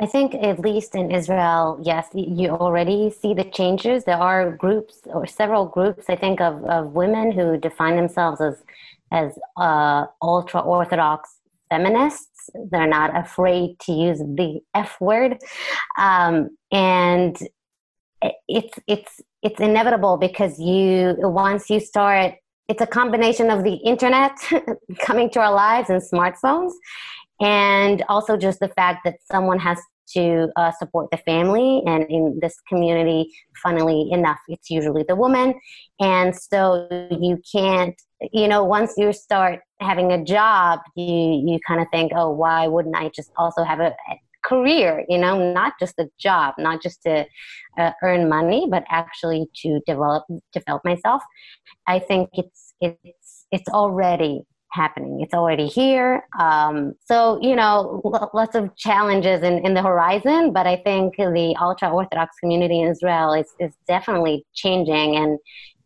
I 0.00 0.06
think, 0.06 0.34
at 0.34 0.58
least 0.58 0.94
in 0.94 1.10
Israel, 1.10 1.78
yes, 1.82 2.08
you 2.14 2.48
already 2.50 3.10
see 3.10 3.34
the 3.34 3.44
changes. 3.44 4.04
There 4.04 4.16
are 4.16 4.50
groups 4.56 5.00
or 5.04 5.26
several 5.26 5.66
groups, 5.66 6.06
I 6.08 6.16
think, 6.16 6.40
of, 6.40 6.64
of 6.64 6.92
women 6.92 7.32
who 7.32 7.58
define 7.58 7.96
themselves 7.96 8.40
as 8.40 8.62
as 9.12 9.38
uh, 9.56 10.06
ultra 10.22 10.60
orthodox 10.60 11.40
feminists. 11.70 12.29
They're 12.70 12.86
not 12.86 13.16
afraid 13.16 13.78
to 13.80 13.92
use 13.92 14.18
the 14.18 14.60
F 14.74 15.00
word, 15.00 15.38
um, 15.98 16.50
and 16.72 17.36
it's 18.48 18.78
it's 18.86 19.20
it's 19.42 19.60
inevitable 19.60 20.16
because 20.16 20.58
you 20.58 21.16
once 21.18 21.70
you 21.70 21.80
start, 21.80 22.34
it's 22.68 22.82
a 22.82 22.86
combination 22.86 23.50
of 23.50 23.64
the 23.64 23.74
internet 23.74 24.32
coming 25.00 25.30
to 25.30 25.40
our 25.40 25.52
lives 25.52 25.90
and 25.90 26.02
smartphones, 26.02 26.72
and 27.40 28.04
also 28.08 28.36
just 28.36 28.60
the 28.60 28.68
fact 28.68 29.00
that 29.04 29.16
someone 29.30 29.58
has 29.58 29.78
to 30.14 30.48
uh, 30.56 30.72
support 30.72 31.08
the 31.12 31.18
family 31.18 31.82
and 31.86 32.04
in 32.10 32.36
this 32.42 32.56
community 32.68 33.32
funnily 33.62 34.08
enough 34.10 34.38
it's 34.48 34.68
usually 34.68 35.04
the 35.06 35.14
woman. 35.14 35.54
And 36.00 36.34
so 36.34 36.88
you 37.10 37.40
can't 37.50 37.94
you 38.32 38.48
know 38.48 38.64
once 38.64 38.94
you 38.96 39.12
start 39.12 39.60
having 39.80 40.12
a 40.12 40.24
job 40.24 40.80
you 40.96 41.42
you 41.46 41.58
kind 41.66 41.80
of 41.80 41.86
think 41.92 42.12
oh 42.14 42.30
why 42.30 42.66
wouldn't 42.66 42.96
i 42.96 43.08
just 43.14 43.30
also 43.36 43.62
have 43.64 43.80
a, 43.80 43.94
career 44.42 45.04
you 45.06 45.18
know 45.18 45.52
not 45.52 45.74
just 45.78 45.98
a 45.98 46.08
job 46.18 46.54
not 46.56 46.80
just 46.82 47.02
to 47.02 47.26
uh, 47.78 47.92
earn 48.02 48.26
money 48.26 48.66
but 48.70 48.82
actually 48.88 49.46
to 49.54 49.80
develop 49.86 50.24
develop 50.54 50.82
myself 50.82 51.22
i 51.86 51.98
think 51.98 52.30
it's 52.32 52.72
it's 52.80 53.46
it's 53.52 53.68
already 53.68 54.40
happening. 54.72 55.20
It's 55.20 55.34
already 55.34 55.66
here. 55.66 56.24
Um, 56.38 56.94
so, 57.04 57.38
you 57.42 57.56
know, 57.56 58.00
lots 58.32 58.54
of 58.54 58.74
challenges 58.76 59.42
in, 59.42 59.64
in 59.66 59.74
the 59.74 59.82
horizon, 59.82 60.52
but 60.52 60.66
I 60.66 60.76
think 60.76 61.16
the 61.16 61.56
ultra 61.60 61.90
Orthodox 61.90 62.36
community 62.38 62.80
in 62.80 62.88
Israel 62.88 63.32
is, 63.32 63.52
is 63.58 63.72
definitely 63.86 64.44
changing 64.54 65.16
and, 65.16 65.38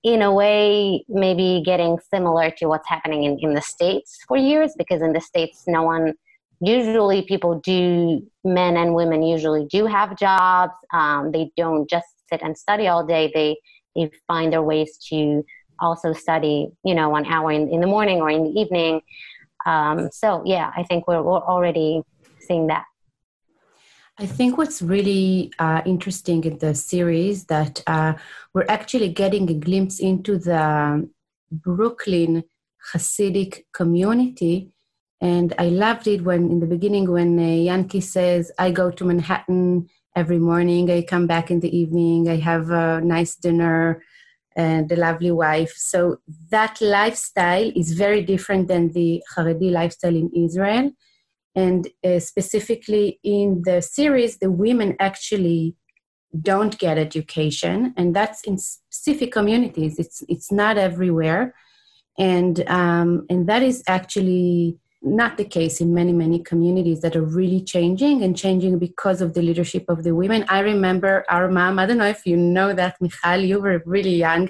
in 0.04 0.22
a 0.22 0.32
way, 0.32 1.04
maybe 1.08 1.62
getting 1.64 1.98
similar 2.12 2.50
to 2.58 2.66
what's 2.66 2.88
happening 2.88 3.24
in, 3.24 3.38
in 3.40 3.54
the 3.54 3.62
States 3.62 4.18
for 4.28 4.36
years, 4.36 4.74
because 4.76 5.02
in 5.02 5.12
the 5.12 5.20
States, 5.20 5.64
no 5.66 5.82
one 5.82 6.14
usually 6.60 7.22
people 7.22 7.60
do 7.60 8.24
men 8.44 8.76
and 8.76 8.94
women 8.94 9.22
usually 9.22 9.66
do 9.66 9.86
have 9.86 10.16
jobs 10.16 10.72
um, 10.92 11.32
they 11.32 11.50
don't 11.56 11.90
just 11.90 12.06
sit 12.30 12.40
and 12.42 12.56
study 12.56 12.86
all 12.86 13.04
day 13.04 13.30
they 13.34 13.56
they 13.96 14.08
find 14.28 14.52
their 14.52 14.62
ways 14.62 14.96
to 14.96 15.44
also 15.80 16.12
study, 16.12 16.68
you 16.84 16.94
know, 16.94 17.08
one 17.08 17.26
hour 17.26 17.50
in, 17.52 17.68
in 17.68 17.80
the 17.80 17.86
morning 17.86 18.20
or 18.20 18.30
in 18.30 18.44
the 18.44 18.60
evening. 18.60 19.00
Um, 19.66 20.10
so 20.12 20.42
yeah, 20.44 20.72
I 20.76 20.84
think 20.84 21.06
we're, 21.08 21.22
we're 21.22 21.38
already 21.38 22.02
seeing 22.40 22.68
that. 22.68 22.84
I 24.16 24.26
think 24.26 24.56
what's 24.56 24.80
really 24.80 25.52
uh, 25.58 25.82
interesting 25.84 26.44
in 26.44 26.58
the 26.58 26.72
series 26.72 27.46
that 27.46 27.82
uh, 27.88 28.14
we're 28.52 28.66
actually 28.68 29.08
getting 29.08 29.50
a 29.50 29.54
glimpse 29.54 29.98
into 29.98 30.38
the 30.38 31.08
Brooklyn 31.50 32.44
Hasidic 32.92 33.64
community. 33.72 34.70
And 35.20 35.52
I 35.58 35.66
loved 35.66 36.06
it 36.06 36.22
when, 36.22 36.48
in 36.48 36.60
the 36.60 36.66
beginning, 36.66 37.10
when 37.10 37.38
uh, 37.40 37.42
Yanky 37.42 38.00
says, 38.00 38.52
I 38.56 38.70
go 38.70 38.92
to 38.92 39.04
Manhattan 39.04 39.88
every 40.14 40.38
morning, 40.38 40.92
I 40.92 41.02
come 41.02 41.26
back 41.26 41.50
in 41.50 41.58
the 41.58 41.76
evening, 41.76 42.28
I 42.28 42.36
have 42.36 42.70
a 42.70 43.00
nice 43.00 43.34
dinner, 43.34 44.00
and 44.54 44.88
the 44.88 44.96
lovely 44.96 45.32
wife. 45.32 45.72
So 45.76 46.18
that 46.50 46.80
lifestyle 46.80 47.72
is 47.74 47.94
very 47.94 48.22
different 48.22 48.68
than 48.68 48.92
the 48.92 49.24
Haredi 49.34 49.72
lifestyle 49.72 50.14
in 50.14 50.30
Israel. 50.36 50.92
And 51.54 51.88
uh, 52.04 52.18
specifically 52.18 53.20
in 53.22 53.62
the 53.64 53.80
series, 53.80 54.38
the 54.38 54.50
women 54.50 54.96
actually 54.98 55.76
don't 56.40 56.76
get 56.78 56.98
education, 56.98 57.94
and 57.96 58.14
that's 58.14 58.42
in 58.42 58.58
specific 58.58 59.30
communities. 59.32 59.98
It's 59.98 60.24
it's 60.28 60.50
not 60.50 60.78
everywhere, 60.78 61.54
and 62.18 62.68
um, 62.68 63.24
and 63.30 63.48
that 63.48 63.62
is 63.62 63.84
actually 63.86 64.78
not 65.04 65.36
the 65.36 65.44
case 65.44 65.80
in 65.80 65.92
many 65.92 66.12
many 66.12 66.38
communities 66.42 67.02
that 67.02 67.14
are 67.14 67.24
really 67.24 67.60
changing 67.62 68.22
and 68.22 68.36
changing 68.36 68.78
because 68.78 69.20
of 69.20 69.34
the 69.34 69.42
leadership 69.42 69.84
of 69.88 70.02
the 70.02 70.14
women 70.14 70.46
i 70.48 70.60
remember 70.60 71.26
our 71.28 71.50
mom 71.50 71.78
i 71.78 71.84
don't 71.84 71.98
know 71.98 72.06
if 72.06 72.24
you 72.24 72.36
know 72.38 72.72
that 72.72 72.96
michal 73.02 73.36
you 73.36 73.60
were 73.60 73.82
really 73.84 74.16
young 74.16 74.48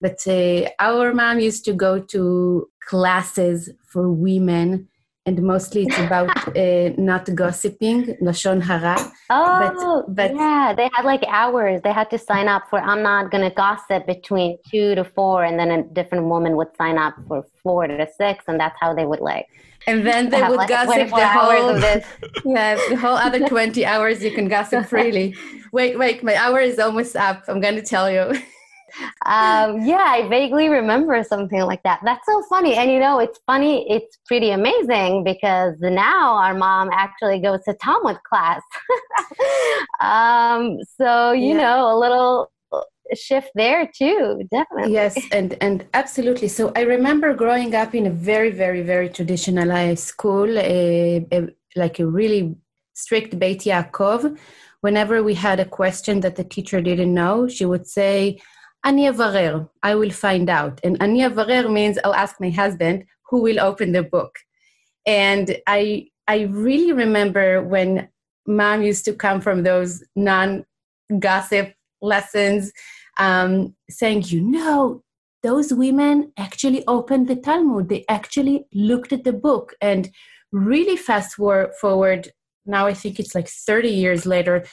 but 0.00 0.16
uh, 0.28 0.68
our 0.78 1.12
mom 1.12 1.40
used 1.40 1.64
to 1.64 1.72
go 1.72 1.98
to 1.98 2.68
classes 2.86 3.68
for 3.84 4.12
women 4.12 4.88
and 5.30 5.42
mostly 5.42 5.82
it's 5.86 5.98
about 5.98 6.30
uh, 6.56 6.90
not 7.10 7.24
gossiping, 7.34 8.16
lashon 8.26 8.60
hara. 8.68 8.96
Oh, 9.30 10.04
but, 10.08 10.14
but, 10.18 10.34
yeah, 10.34 10.74
they 10.76 10.88
had 10.94 11.04
like 11.04 11.24
hours. 11.28 11.80
They 11.82 11.92
had 11.92 12.10
to 12.10 12.18
sign 12.18 12.48
up 12.48 12.64
for. 12.68 12.78
I'm 12.80 13.02
not 13.02 13.30
gonna 13.30 13.54
gossip 13.64 14.06
between 14.06 14.58
two 14.70 14.94
to 14.96 15.04
four, 15.04 15.44
and 15.44 15.58
then 15.58 15.70
a 15.70 15.82
different 15.98 16.24
woman 16.24 16.56
would 16.56 16.72
sign 16.76 16.98
up 16.98 17.14
for 17.28 17.46
four 17.62 17.86
to 17.86 18.06
six, 18.20 18.44
and 18.48 18.58
that's 18.58 18.78
how 18.80 18.92
they 18.94 19.06
would 19.06 19.20
like 19.20 19.46
and 19.86 20.06
then 20.06 20.28
they 20.28 20.42
would 20.42 20.56
like 20.56 20.68
gossip 20.68 21.08
the 21.08 21.28
whole 21.28 21.78
yeah 22.54 22.74
the 22.90 22.96
whole 22.96 23.16
other 23.16 23.40
20 23.48 23.82
hours 23.86 24.22
you 24.22 24.30
can 24.30 24.46
gossip 24.46 24.84
freely 24.84 25.34
wait 25.72 25.98
wait 25.98 26.22
my 26.22 26.34
hour 26.36 26.60
is 26.60 26.78
almost 26.78 27.16
up 27.16 27.42
i'm 27.48 27.60
going 27.60 27.76
to 27.76 27.82
tell 27.82 28.10
you 28.10 28.30
um, 29.26 29.82
yeah 29.84 30.06
i 30.08 30.26
vaguely 30.28 30.68
remember 30.68 31.22
something 31.22 31.60
like 31.62 31.82
that. 31.82 32.00
That's 32.04 32.26
so 32.26 32.42
funny. 32.48 32.74
And 32.74 32.90
you 32.90 32.98
know 32.98 33.18
it's 33.18 33.38
funny 33.46 33.90
it's 33.90 34.18
pretty 34.26 34.50
amazing 34.50 35.24
because 35.24 35.76
now 35.80 36.34
our 36.34 36.54
mom 36.54 36.90
actually 36.92 37.40
goes 37.40 37.62
to 37.64 37.74
talmud 37.74 38.18
class. 38.28 38.62
Um, 40.00 40.78
so 40.98 41.32
you 41.32 41.52
yeah. 41.54 41.62
know 41.62 41.94
a 41.94 41.96
little 41.98 42.50
shift 43.14 43.50
there 43.54 43.90
too 44.00 44.48
definitely. 44.50 44.92
Yes 44.92 45.18
and 45.32 45.56
and 45.60 45.86
absolutely. 45.94 46.48
So 46.48 46.72
i 46.76 46.82
remember 46.82 47.34
growing 47.34 47.74
up 47.74 47.94
in 47.94 48.06
a 48.06 48.10
very 48.10 48.50
very 48.50 48.82
very 48.82 49.08
traditional 49.08 49.70
high 49.70 49.94
school 49.94 50.58
a, 50.58 51.26
a, 51.32 51.48
like 51.76 51.98
a 51.98 52.06
really 52.06 52.56
strict 52.94 53.38
beit 53.38 53.60
yaakov. 53.60 54.38
Whenever 54.80 55.22
we 55.22 55.34
had 55.34 55.60
a 55.60 55.64
question 55.80 56.20
that 56.20 56.36
the 56.36 56.44
teacher 56.44 56.80
didn't 56.80 57.12
know 57.12 57.48
she 57.48 57.64
would 57.64 57.86
say 57.86 58.40
ani 58.84 59.06
avarer 59.08 59.68
i 59.82 59.94
will 59.94 60.10
find 60.10 60.48
out 60.48 60.80
and 60.84 60.96
ani 61.02 61.20
avarer 61.20 61.70
means 61.72 61.98
i'll 62.04 62.14
ask 62.14 62.40
my 62.40 62.50
husband 62.50 63.04
who 63.30 63.42
will 63.42 63.60
open 63.60 63.92
the 63.92 64.02
book 64.02 64.38
and 65.06 65.56
i 65.66 66.06
i 66.28 66.42
really 66.42 66.92
remember 66.92 67.62
when 67.62 68.08
mom 68.46 68.82
used 68.82 69.04
to 69.04 69.12
come 69.12 69.40
from 69.40 69.62
those 69.62 70.02
non 70.16 70.64
gossip 71.18 71.74
lessons 72.00 72.72
um, 73.18 73.74
saying, 73.88 74.24
you 74.26 74.40
know, 74.40 75.02
those 75.42 75.72
women 75.72 76.32
actually 76.36 76.84
opened 76.86 77.28
the 77.28 77.36
Talmud. 77.36 77.88
They 77.88 78.04
actually 78.08 78.66
looked 78.72 79.12
at 79.12 79.24
the 79.24 79.32
book 79.32 79.74
and 79.80 80.10
really 80.52 80.96
fast 80.96 81.34
forward. 81.34 82.32
Now 82.66 82.86
I 82.86 82.94
think 82.94 83.20
it's 83.20 83.34
like 83.34 83.48
30 83.48 83.88
years 83.88 84.26
later, 84.26 84.64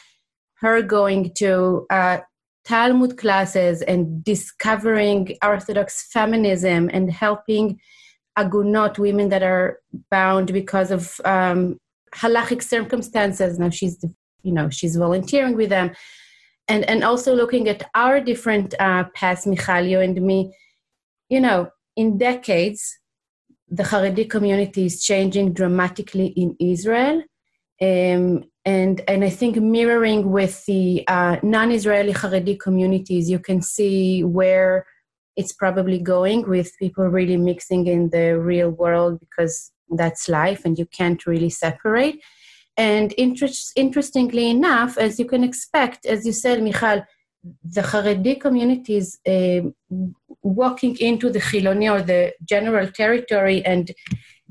her 0.56 0.82
going 0.82 1.34
to 1.36 1.86
uh, 1.90 2.20
Talmud 2.68 3.18
classes 3.18 3.82
and 3.82 4.24
discovering 4.24 5.38
Orthodox 5.44 5.90
feminism 6.12 6.90
and 6.92 7.10
helping 7.10 7.80
agunot, 8.36 9.00
women 9.00 9.30
that 9.30 9.44
are 9.44 9.80
bound 10.12 10.52
because 10.52 10.92
of 10.92 11.20
um, 11.24 11.80
halachic 12.14 12.62
circumstances. 12.62 13.58
Now 13.58 13.70
she's, 13.70 14.04
you 14.44 14.52
know, 14.52 14.70
she's 14.70 14.96
volunteering 14.98 15.56
with 15.56 15.70
them 15.70 15.92
and 16.68 16.84
and 16.90 17.04
also 17.04 17.34
looking 17.34 17.68
at 17.70 17.90
our 17.96 18.20
different 18.20 18.74
uh, 18.80 19.06
paths, 19.16 19.46
Michalio 19.46 20.04
and 20.04 20.22
me, 20.22 20.54
you 21.30 21.40
know, 21.40 21.70
in 21.96 22.18
decades, 22.18 23.00
the 23.70 23.84
Haredi 23.84 24.30
community 24.30 24.86
is 24.86 25.04
changing 25.04 25.54
dramatically 25.54 26.28
in 26.28 26.56
Israel, 26.60 27.24
um, 27.82 28.44
and 28.66 29.02
and 29.08 29.24
I 29.24 29.30
think 29.30 29.58
mirroring 29.58 30.32
with 30.32 30.66
the 30.66 31.04
uh, 31.08 31.38
non-Israeli 31.44 32.14
Haredi 32.14 32.60
communities, 32.60 33.30
you 33.30 33.40
can 33.40 33.62
see 33.62 34.24
where 34.24 34.86
it's 35.36 35.54
probably 35.54 36.00
going 36.00 36.48
with 36.50 36.78
people 36.80 37.06
really 37.08 37.38
mixing 37.38 37.86
in 37.88 38.10
the 38.10 38.40
real 38.40 38.72
world 38.72 39.20
because 39.20 39.72
that's 39.90 40.28
life, 40.28 40.66
and 40.66 40.78
you 40.78 40.86
can't 40.86 41.26
really 41.26 41.52
separate. 41.52 42.20
And 42.76 43.14
interest, 43.18 43.74
interestingly 43.76 44.50
enough, 44.50 44.98
as 44.98 45.20
you 45.20 45.26
can 45.26 45.44
expect, 45.44 46.06
as 46.06 46.26
you 46.26 46.32
said, 46.32 46.62
Michal, 46.62 47.04
the 47.64 47.82
Haredi 47.82 48.40
communities 48.40 49.20
uh, 49.28 49.62
walking 50.42 50.98
into 51.00 51.30
the 51.30 51.40
Chiloni 51.40 51.92
or 51.92 52.02
the 52.02 52.34
general 52.44 52.88
territory 52.88 53.64
and 53.66 53.92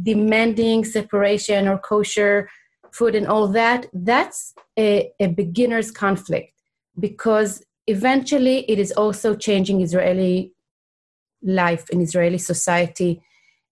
demanding 0.00 0.84
separation 0.84 1.68
or 1.68 1.78
kosher 1.78 2.48
food 2.96 3.14
and 3.14 3.26
all 3.26 3.48
that, 3.48 3.86
that's 3.92 4.54
a, 4.78 5.10
a 5.20 5.26
beginner's 5.28 5.90
conflict 5.90 6.52
because 6.98 7.62
eventually 7.86 8.58
it 8.70 8.78
is 8.78 8.92
also 8.92 9.34
changing 9.34 9.80
Israeli 9.80 10.52
life 11.42 11.88
in 11.90 12.00
Israeli 12.00 12.38
society. 12.38 13.22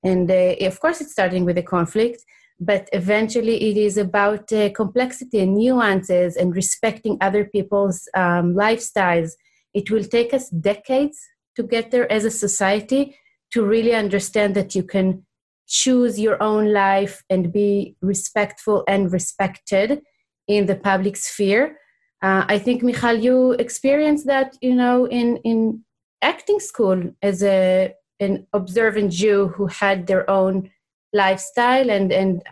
And 0.03 0.31
uh, 0.31 0.55
of 0.70 0.79
course, 0.81 1.01
it's 1.01 1.12
starting 1.12 1.45
with 1.45 1.59
a 1.59 1.62
conflict, 1.62 2.22
but 2.61 2.89
eventually 2.93 3.70
it 3.70 3.77
is 3.77 3.97
about 3.97 4.53
uh, 4.53 4.70
complexity 4.70 5.39
and 5.41 5.55
nuances 5.55 6.37
and 6.37 6.55
respecting 6.55 7.16
other 7.20 7.45
people's 7.45 8.09
um, 8.14 8.55
lifestyles. 8.55 9.31
It 9.72 9.91
will 9.91 10.05
take 10.05 10.33
us 10.35 10.51
decades 10.51 11.18
to 11.57 11.62
get 11.62 11.91
there 11.91 12.11
as 12.12 12.25
a 12.25 12.31
society 12.31 13.16
to 13.53 13.64
really 13.64 13.95
understand 13.95 14.55
that 14.55 14.75
you 14.75 14.83
can 14.83 15.25
choose 15.67 16.19
your 16.19 16.43
own 16.43 16.73
life 16.73 17.23
and 17.31 17.53
be 17.53 17.97
respectful 18.03 18.85
and 18.87 19.12
respected 19.12 20.03
in 20.47 20.67
the 20.67 20.77
public 20.77 21.17
sphere. 21.17 21.79
Uh, 22.23 22.45
I 22.49 22.59
think, 22.59 22.83
Michal, 22.83 23.17
you 23.17 23.53
experienced 23.53 24.27
that, 24.27 24.57
you 24.61 24.75
know, 24.75 25.07
in, 25.07 25.39
in 25.39 25.85
acting 26.23 26.61
school 26.61 27.12
as 27.23 27.43
a 27.43 27.95
an 28.21 28.47
observant 28.53 29.12
Jew 29.12 29.49
who 29.49 29.67
had 29.67 30.07
their 30.07 30.29
own 30.31 30.71
lifestyle 31.12 31.91
and 31.91 32.12
and 32.12 32.43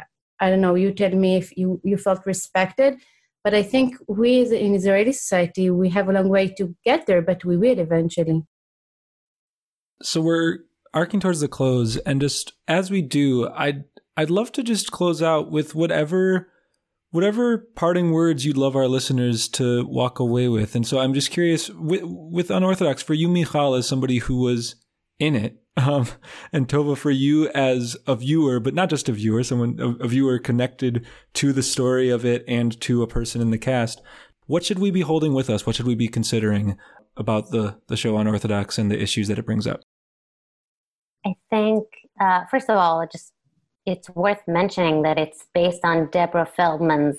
I 0.41 0.51
don't 0.51 0.61
know. 0.61 0.75
You 0.75 0.93
tell 0.93 1.11
me 1.11 1.37
if 1.37 1.57
you 1.57 1.81
you 1.85 1.97
felt 1.97 2.27
respected, 2.27 2.99
but 3.45 3.55
I 3.55 3.63
think 3.63 3.97
we 4.09 4.43
in 4.43 4.75
Israeli 4.75 5.13
society 5.13 5.71
we 5.71 5.89
have 5.91 6.09
a 6.09 6.13
long 6.13 6.29
way 6.29 6.49
to 6.59 6.75
get 6.85 7.07
there, 7.07 7.23
but 7.23 7.45
we 7.45 7.57
will 7.57 7.79
eventually. 7.79 8.43
So 10.03 10.21
we're 10.21 10.59
arcing 10.95 11.21
towards 11.21 11.41
the 11.41 11.49
close, 11.49 11.97
and 11.99 12.21
just 12.21 12.53
as 12.69 12.91
we 12.91 13.03
do, 13.03 13.49
I'd 13.49 13.85
I'd 14.17 14.31
love 14.31 14.53
to 14.53 14.63
just 14.63 14.91
close 14.91 15.23
out 15.23 15.51
with 15.51 15.75
whatever 15.75 16.53
whatever 17.13 17.59
parting 17.59 18.11
words 18.11 18.45
you'd 18.45 18.57
love 18.57 18.75
our 18.75 18.89
listeners 18.89 19.47
to 19.47 19.87
walk 19.87 20.19
away 20.19 20.49
with. 20.49 20.75
And 20.75 20.87
so 20.87 20.99
I'm 20.99 21.13
just 21.13 21.31
curious 21.31 21.69
with, 21.69 22.01
with 22.03 22.51
unorthodox 22.51 23.03
for 23.03 23.13
you, 23.13 23.29
Michal, 23.29 23.75
as 23.75 23.87
somebody 23.87 24.17
who 24.17 24.37
was 24.39 24.77
in 25.19 25.37
it, 25.37 25.63
um, 25.77 26.07
and 26.53 26.67
Tova 26.67 26.97
for 26.97 27.11
you 27.11 27.49
as 27.51 27.97
a 28.07 28.17
viewer, 28.17 28.61
but 28.61 28.75
not 28.75 28.89
just 28.89 29.11
a 29.11 29.13
viewer, 29.13 29.45
someone 29.45 29.79
a, 29.79 30.05
a 30.05 30.09
viewer 30.09 30.39
connected 30.39 31.07
to 31.35 31.53
the 31.53 31.63
story 31.63 32.09
of 32.09 32.25
it 32.25 32.45
and 32.49 32.81
to 32.81 33.03
a 33.03 33.07
person 33.07 33.41
in 33.43 33.51
the 33.51 33.59
cast. 33.59 34.01
What 34.47 34.65
should 34.65 34.79
we 34.79 34.91
be 34.91 35.03
holding 35.03 35.35
with 35.35 35.51
us? 35.51 35.67
What 35.67 35.77
should 35.77 35.87
we 35.87 35.95
be 35.95 36.09
considering 36.09 36.79
about 37.17 37.51
the 37.51 37.79
the 37.89 37.97
show 37.97 38.17
Unorthodox 38.17 38.79
and 38.79 38.91
the 38.91 39.01
issues 39.01 39.29
that 39.29 39.39
it 39.39 39.47
brings 39.47 39.67
up? 39.67 39.83
I 41.27 41.35
think, 41.51 41.85
uh, 42.21 42.45
first 42.51 42.69
of 42.69 42.77
all, 42.77 43.07
just 43.11 43.33
it's 43.85 44.09
worth 44.11 44.43
mentioning 44.47 45.03
that 45.03 45.19
it's 45.19 45.47
based 45.55 45.85
on 45.85 46.09
Deborah 46.11 46.47
Feldman's 46.57 47.17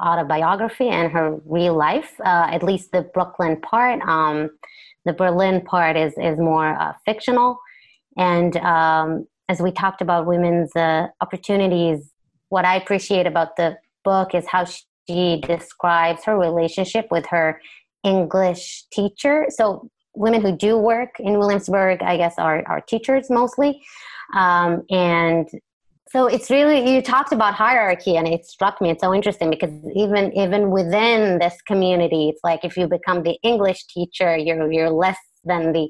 autobiography 0.00 0.88
and 0.88 1.12
her 1.12 1.38
real 1.44 1.74
life. 1.74 2.14
Uh, 2.20 2.48
at 2.50 2.62
least 2.62 2.92
the 2.92 3.02
Brooklyn 3.02 3.60
part. 3.60 4.00
Um, 4.02 4.50
the 5.04 5.12
Berlin 5.12 5.60
part 5.60 5.96
is 5.96 6.14
is 6.18 6.38
more 6.38 6.78
uh, 6.80 6.92
fictional, 7.04 7.58
and 8.16 8.56
um, 8.58 9.26
as 9.48 9.60
we 9.60 9.70
talked 9.70 10.02
about 10.02 10.26
women's 10.26 10.74
uh, 10.74 11.06
opportunities, 11.20 12.10
what 12.48 12.64
I 12.64 12.76
appreciate 12.76 13.26
about 13.26 13.56
the 13.56 13.78
book 14.04 14.34
is 14.34 14.46
how 14.46 14.66
she 15.08 15.40
describes 15.46 16.24
her 16.24 16.36
relationship 16.36 17.06
with 17.10 17.26
her 17.26 17.60
English 18.02 18.84
teacher. 18.92 19.46
So 19.50 19.90
women 20.16 20.40
who 20.40 20.56
do 20.56 20.76
work 20.76 21.20
in 21.20 21.38
Williamsburg, 21.38 22.02
I 22.02 22.16
guess, 22.16 22.34
are, 22.38 22.64
are 22.66 22.80
teachers 22.80 23.30
mostly. 23.30 23.82
Um, 24.34 24.82
and 24.90 25.48
so 26.08 26.26
it's 26.26 26.50
really 26.50 26.94
you 26.94 27.02
talked 27.02 27.32
about 27.32 27.54
hierarchy 27.54 28.16
and 28.16 28.28
it 28.28 28.46
struck 28.46 28.80
me 28.80 28.90
it's 28.90 29.02
so 29.02 29.12
interesting 29.12 29.50
because 29.50 29.70
even 29.94 30.32
even 30.36 30.70
within 30.70 31.38
this 31.38 31.60
community 31.66 32.28
it's 32.28 32.40
like 32.44 32.64
if 32.64 32.76
you 32.76 32.86
become 32.86 33.22
the 33.22 33.36
english 33.42 33.84
teacher 33.86 34.36
you're 34.36 34.70
you're 34.70 34.90
less 34.90 35.18
than 35.44 35.72
the 35.72 35.88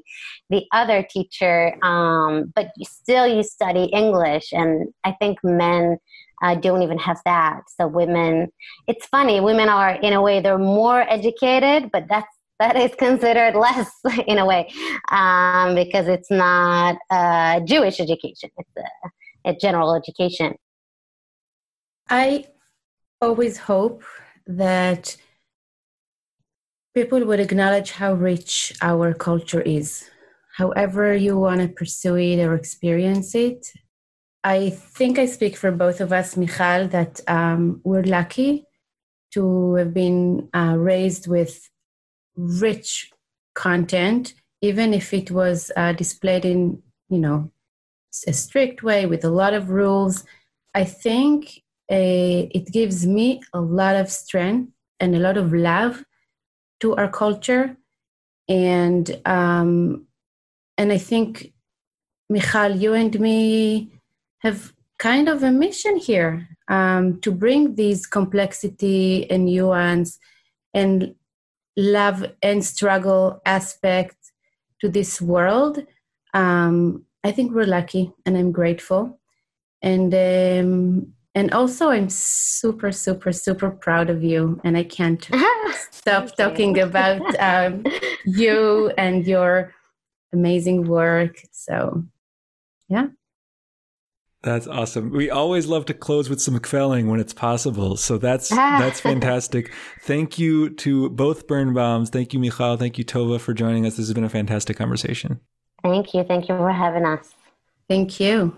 the 0.49 0.65
other 0.71 1.05
teacher 1.09 1.73
um, 1.83 2.51
but 2.55 2.71
you 2.77 2.85
still 2.85 3.27
you 3.27 3.43
study 3.43 3.85
english 3.85 4.51
and 4.53 4.87
i 5.03 5.11
think 5.19 5.37
men 5.43 5.97
uh, 6.43 6.55
don't 6.55 6.83
even 6.83 6.97
have 6.97 7.19
that 7.25 7.61
so 7.67 7.87
women 7.87 8.47
it's 8.87 9.05
funny 9.07 9.39
women 9.39 9.69
are 9.69 9.93
in 10.01 10.13
a 10.13 10.21
way 10.21 10.39
they're 10.39 10.57
more 10.57 11.01
educated 11.09 11.91
but 11.91 12.05
that's 12.09 12.36
that 12.59 12.75
is 12.75 12.93
considered 12.95 13.55
less 13.55 13.91
in 14.27 14.37
a 14.37 14.45
way 14.45 14.71
um, 15.11 15.75
because 15.75 16.07
it's 16.07 16.31
not 16.31 16.97
uh, 17.09 17.59
Jewish 17.61 17.99
education. 17.99 18.49
It's 18.57 18.71
a, 18.77 19.49
a 19.51 19.55
general 19.55 19.95
education. 19.95 20.55
I 22.09 22.45
always 23.21 23.57
hope 23.57 24.03
that 24.45 25.17
people 26.95 27.23
would 27.25 27.39
acknowledge 27.39 27.91
how 27.91 28.13
rich 28.13 28.73
our 28.81 29.13
culture 29.13 29.61
is. 29.61 30.09
However, 30.55 31.15
you 31.15 31.37
want 31.37 31.61
to 31.61 31.67
pursue 31.67 32.15
it 32.15 32.39
or 32.39 32.55
experience 32.55 33.35
it. 33.35 33.71
I 34.43 34.71
think 34.71 35.19
I 35.19 35.25
speak 35.25 35.57
for 35.57 35.71
both 35.71 35.99
of 36.01 36.13
us, 36.13 36.37
Michal, 36.37 36.87
that 36.87 37.19
um, 37.27 37.81
we're 37.83 38.03
lucky 38.03 38.65
to 39.33 39.75
have 39.75 39.93
been 39.93 40.49
uh, 40.55 40.75
raised 40.77 41.27
with 41.27 41.69
rich 42.37 43.11
content, 43.55 44.33
even 44.61 44.93
if 44.93 45.13
it 45.13 45.31
was 45.31 45.71
uh, 45.75 45.91
displayed 45.91 46.45
in, 46.45 46.81
you 47.09 47.19
know, 47.19 47.51
a 48.27 48.33
strict 48.33 48.83
way 48.83 49.05
with 49.05 49.25
a 49.25 49.29
lot 49.29 49.53
of 49.53 49.69
rules. 49.69 50.23
I 50.73 50.83
think 50.83 51.63
it 51.89 52.71
gives 52.71 53.05
me 53.05 53.41
a 53.53 53.61
lot 53.61 53.95
of 53.95 54.09
strength 54.09 54.71
and 54.99 55.15
a 55.15 55.19
lot 55.19 55.37
of 55.37 55.53
love 55.53 56.03
to 56.79 56.95
our 56.95 57.09
culture, 57.09 57.75
and 58.47 59.19
um, 59.25 60.05
and 60.77 60.91
I 60.91 60.97
think 60.97 61.53
Michal, 62.29 62.75
you 62.75 62.93
and 62.93 63.19
me 63.19 63.91
have 64.39 64.73
kind 64.99 65.29
of 65.29 65.43
a 65.43 65.51
mission 65.51 65.97
here 65.97 66.47
um, 66.67 67.19
to 67.21 67.31
bring 67.31 67.75
these 67.75 68.05
complexity 68.05 69.29
and 69.29 69.45
nuance 69.45 70.19
and 70.73 71.15
love 71.77 72.25
and 72.41 72.65
struggle 72.65 73.41
aspect 73.45 74.17
to 74.81 74.89
this 74.89 75.21
world. 75.21 75.85
Um, 76.33 77.05
I 77.23 77.31
think 77.31 77.53
we're 77.53 77.65
lucky, 77.65 78.11
and 78.25 78.37
I'm 78.37 78.51
grateful, 78.51 79.19
and 79.81 80.13
um, 80.13 81.13
and 81.35 81.53
also 81.53 81.89
I'm 81.89 82.09
super, 82.09 82.91
super, 82.91 83.31
super 83.31 83.69
proud 83.69 84.09
of 84.09 84.23
you, 84.23 84.59
and 84.63 84.75
I 84.75 84.83
can't 84.83 85.29
stop 85.91 86.35
talking 86.35 86.79
about 86.79 87.21
um, 87.39 87.85
you 88.25 88.91
and 88.97 89.25
your 89.25 89.73
amazing 90.33 90.87
work. 90.87 91.41
So, 91.51 92.03
yeah. 92.89 93.07
That's 94.47 94.65
awesome. 94.65 95.11
We 95.11 95.29
always 95.29 95.67
love 95.67 95.83
to 95.87 95.93
close 95.93 96.29
with 96.29 96.41
some 96.41 96.57
kvelling 96.59 97.09
when 97.09 97.19
it's 97.19 97.33
possible. 97.33 97.97
So 97.97 98.17
that's 98.17 98.47
that's 98.49 99.01
fantastic. 99.01 99.73
Thank 100.03 100.39
you 100.39 100.69
to 100.69 101.09
both 101.09 101.47
Birnbaums. 101.47 102.07
Thank 102.07 102.31
you, 102.31 102.39
Michal. 102.39 102.77
Thank 102.77 102.97
you, 102.97 103.03
Tova, 103.03 103.41
for 103.41 103.53
joining 103.53 103.85
us. 103.85 103.97
This 103.97 104.07
has 104.07 104.13
been 104.13 104.23
a 104.23 104.29
fantastic 104.29 104.77
conversation. 104.77 105.41
Thank 105.83 106.13
you. 106.13 106.23
Thank 106.23 106.47
you 106.47 106.55
for 106.55 106.71
having 106.71 107.05
us. 107.05 107.33
Thank 107.89 108.21
you. 108.21 108.55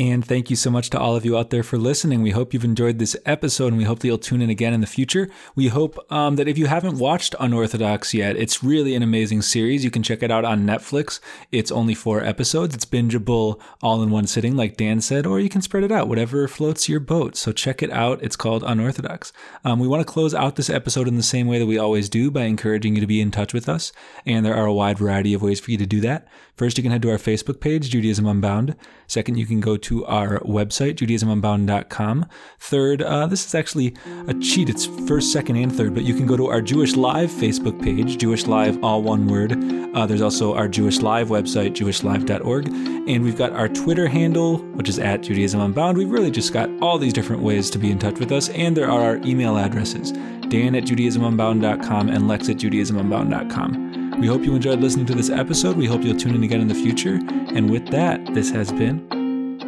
And 0.00 0.24
thank 0.24 0.48
you 0.48 0.56
so 0.56 0.70
much 0.70 0.88
to 0.90 0.98
all 0.98 1.14
of 1.14 1.26
you 1.26 1.36
out 1.36 1.50
there 1.50 1.62
for 1.62 1.76
listening. 1.76 2.22
We 2.22 2.30
hope 2.30 2.54
you've 2.54 2.64
enjoyed 2.64 2.98
this 2.98 3.14
episode 3.26 3.66
and 3.66 3.76
we 3.76 3.84
hope 3.84 3.98
that 3.98 4.06
you'll 4.06 4.16
tune 4.16 4.40
in 4.40 4.48
again 4.48 4.72
in 4.72 4.80
the 4.80 4.86
future. 4.86 5.28
We 5.54 5.68
hope 5.68 5.98
um, 6.10 6.36
that 6.36 6.48
if 6.48 6.56
you 6.56 6.68
haven't 6.68 6.96
watched 6.96 7.34
Unorthodox 7.38 8.14
yet, 8.14 8.34
it's 8.34 8.64
really 8.64 8.94
an 8.94 9.02
amazing 9.02 9.42
series. 9.42 9.84
You 9.84 9.90
can 9.90 10.02
check 10.02 10.22
it 10.22 10.30
out 10.30 10.46
on 10.46 10.64
Netflix. 10.64 11.20
It's 11.52 11.70
only 11.70 11.94
four 11.94 12.24
episodes. 12.24 12.74
It's 12.74 12.86
bingeable 12.86 13.60
all 13.82 14.02
in 14.02 14.08
one 14.08 14.26
sitting, 14.26 14.56
like 14.56 14.78
Dan 14.78 15.02
said, 15.02 15.26
or 15.26 15.38
you 15.38 15.50
can 15.50 15.60
spread 15.60 15.84
it 15.84 15.92
out, 15.92 16.08
whatever 16.08 16.48
floats 16.48 16.88
your 16.88 17.00
boat. 17.00 17.36
So 17.36 17.52
check 17.52 17.82
it 17.82 17.90
out. 17.90 18.22
It's 18.22 18.36
called 18.36 18.64
Unorthodox. 18.64 19.34
Um, 19.66 19.80
we 19.80 19.86
want 19.86 20.00
to 20.00 20.10
close 20.10 20.34
out 20.34 20.56
this 20.56 20.70
episode 20.70 21.08
in 21.08 21.18
the 21.18 21.22
same 21.22 21.46
way 21.46 21.58
that 21.58 21.66
we 21.66 21.76
always 21.76 22.08
do 22.08 22.30
by 22.30 22.44
encouraging 22.44 22.94
you 22.94 23.02
to 23.02 23.06
be 23.06 23.20
in 23.20 23.30
touch 23.30 23.52
with 23.52 23.68
us. 23.68 23.92
And 24.24 24.46
there 24.46 24.56
are 24.56 24.64
a 24.64 24.72
wide 24.72 24.96
variety 24.96 25.34
of 25.34 25.42
ways 25.42 25.60
for 25.60 25.70
you 25.70 25.76
to 25.76 25.84
do 25.84 26.00
that. 26.00 26.26
First, 26.56 26.76
you 26.76 26.82
can 26.82 26.92
head 26.92 27.02
to 27.02 27.10
our 27.10 27.16
Facebook 27.16 27.60
page, 27.60 27.88
Judaism 27.88 28.26
Unbound. 28.26 28.76
Second, 29.06 29.36
you 29.36 29.46
can 29.46 29.60
go 29.60 29.78
to 29.90 30.06
our 30.06 30.38
website, 30.40 30.94
judaismunbound.com. 30.94 32.26
Third, 32.60 33.02
uh, 33.02 33.26
this 33.26 33.44
is 33.44 33.56
actually 33.56 33.96
a 34.28 34.34
cheat. 34.34 34.68
It's 34.68 34.86
first, 35.08 35.32
second, 35.32 35.56
and 35.56 35.74
third, 35.74 35.94
but 35.94 36.04
you 36.04 36.14
can 36.14 36.26
go 36.26 36.36
to 36.36 36.46
our 36.46 36.62
Jewish 36.62 36.94
Live 36.94 37.28
Facebook 37.28 37.82
page, 37.82 38.16
Jewish 38.16 38.46
Live, 38.46 38.82
all 38.84 39.02
one 39.02 39.26
word. 39.26 39.52
Uh, 39.92 40.06
there's 40.06 40.22
also 40.22 40.54
our 40.54 40.68
Jewish 40.68 41.00
Live 41.00 41.28
website, 41.28 41.72
jewishlive.org. 41.72 42.68
And 42.68 43.24
we've 43.24 43.36
got 43.36 43.52
our 43.52 43.68
Twitter 43.68 44.06
handle, 44.06 44.58
which 44.76 44.88
is 44.88 45.00
at 45.00 45.22
Judaism 45.22 45.60
Unbound. 45.60 45.98
We've 45.98 46.08
really 46.08 46.30
just 46.30 46.52
got 46.52 46.70
all 46.80 46.96
these 46.96 47.12
different 47.12 47.42
ways 47.42 47.68
to 47.70 47.78
be 47.78 47.90
in 47.90 47.98
touch 47.98 48.20
with 48.20 48.30
us. 48.30 48.48
And 48.50 48.76
there 48.76 48.88
are 48.88 49.00
our 49.00 49.16
email 49.26 49.58
addresses, 49.58 50.12
dan 50.12 50.76
at 50.76 50.84
judaismunbound.com 50.84 52.08
and 52.08 52.28
lex 52.28 52.48
at 52.48 52.58
judaismunbound.com. 52.58 54.20
We 54.20 54.28
hope 54.28 54.44
you 54.44 54.54
enjoyed 54.54 54.80
listening 54.80 55.06
to 55.06 55.14
this 55.14 55.30
episode. 55.30 55.76
We 55.76 55.86
hope 55.86 56.02
you'll 56.02 56.16
tune 56.16 56.36
in 56.36 56.44
again 56.44 56.60
in 56.60 56.68
the 56.68 56.74
future. 56.74 57.18
And 57.54 57.68
with 57.68 57.88
that, 57.88 58.24
this 58.34 58.50
has 58.50 58.70
been 58.70 59.19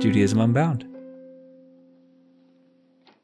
Judaism 0.03 0.41
Unbound. 0.41 0.92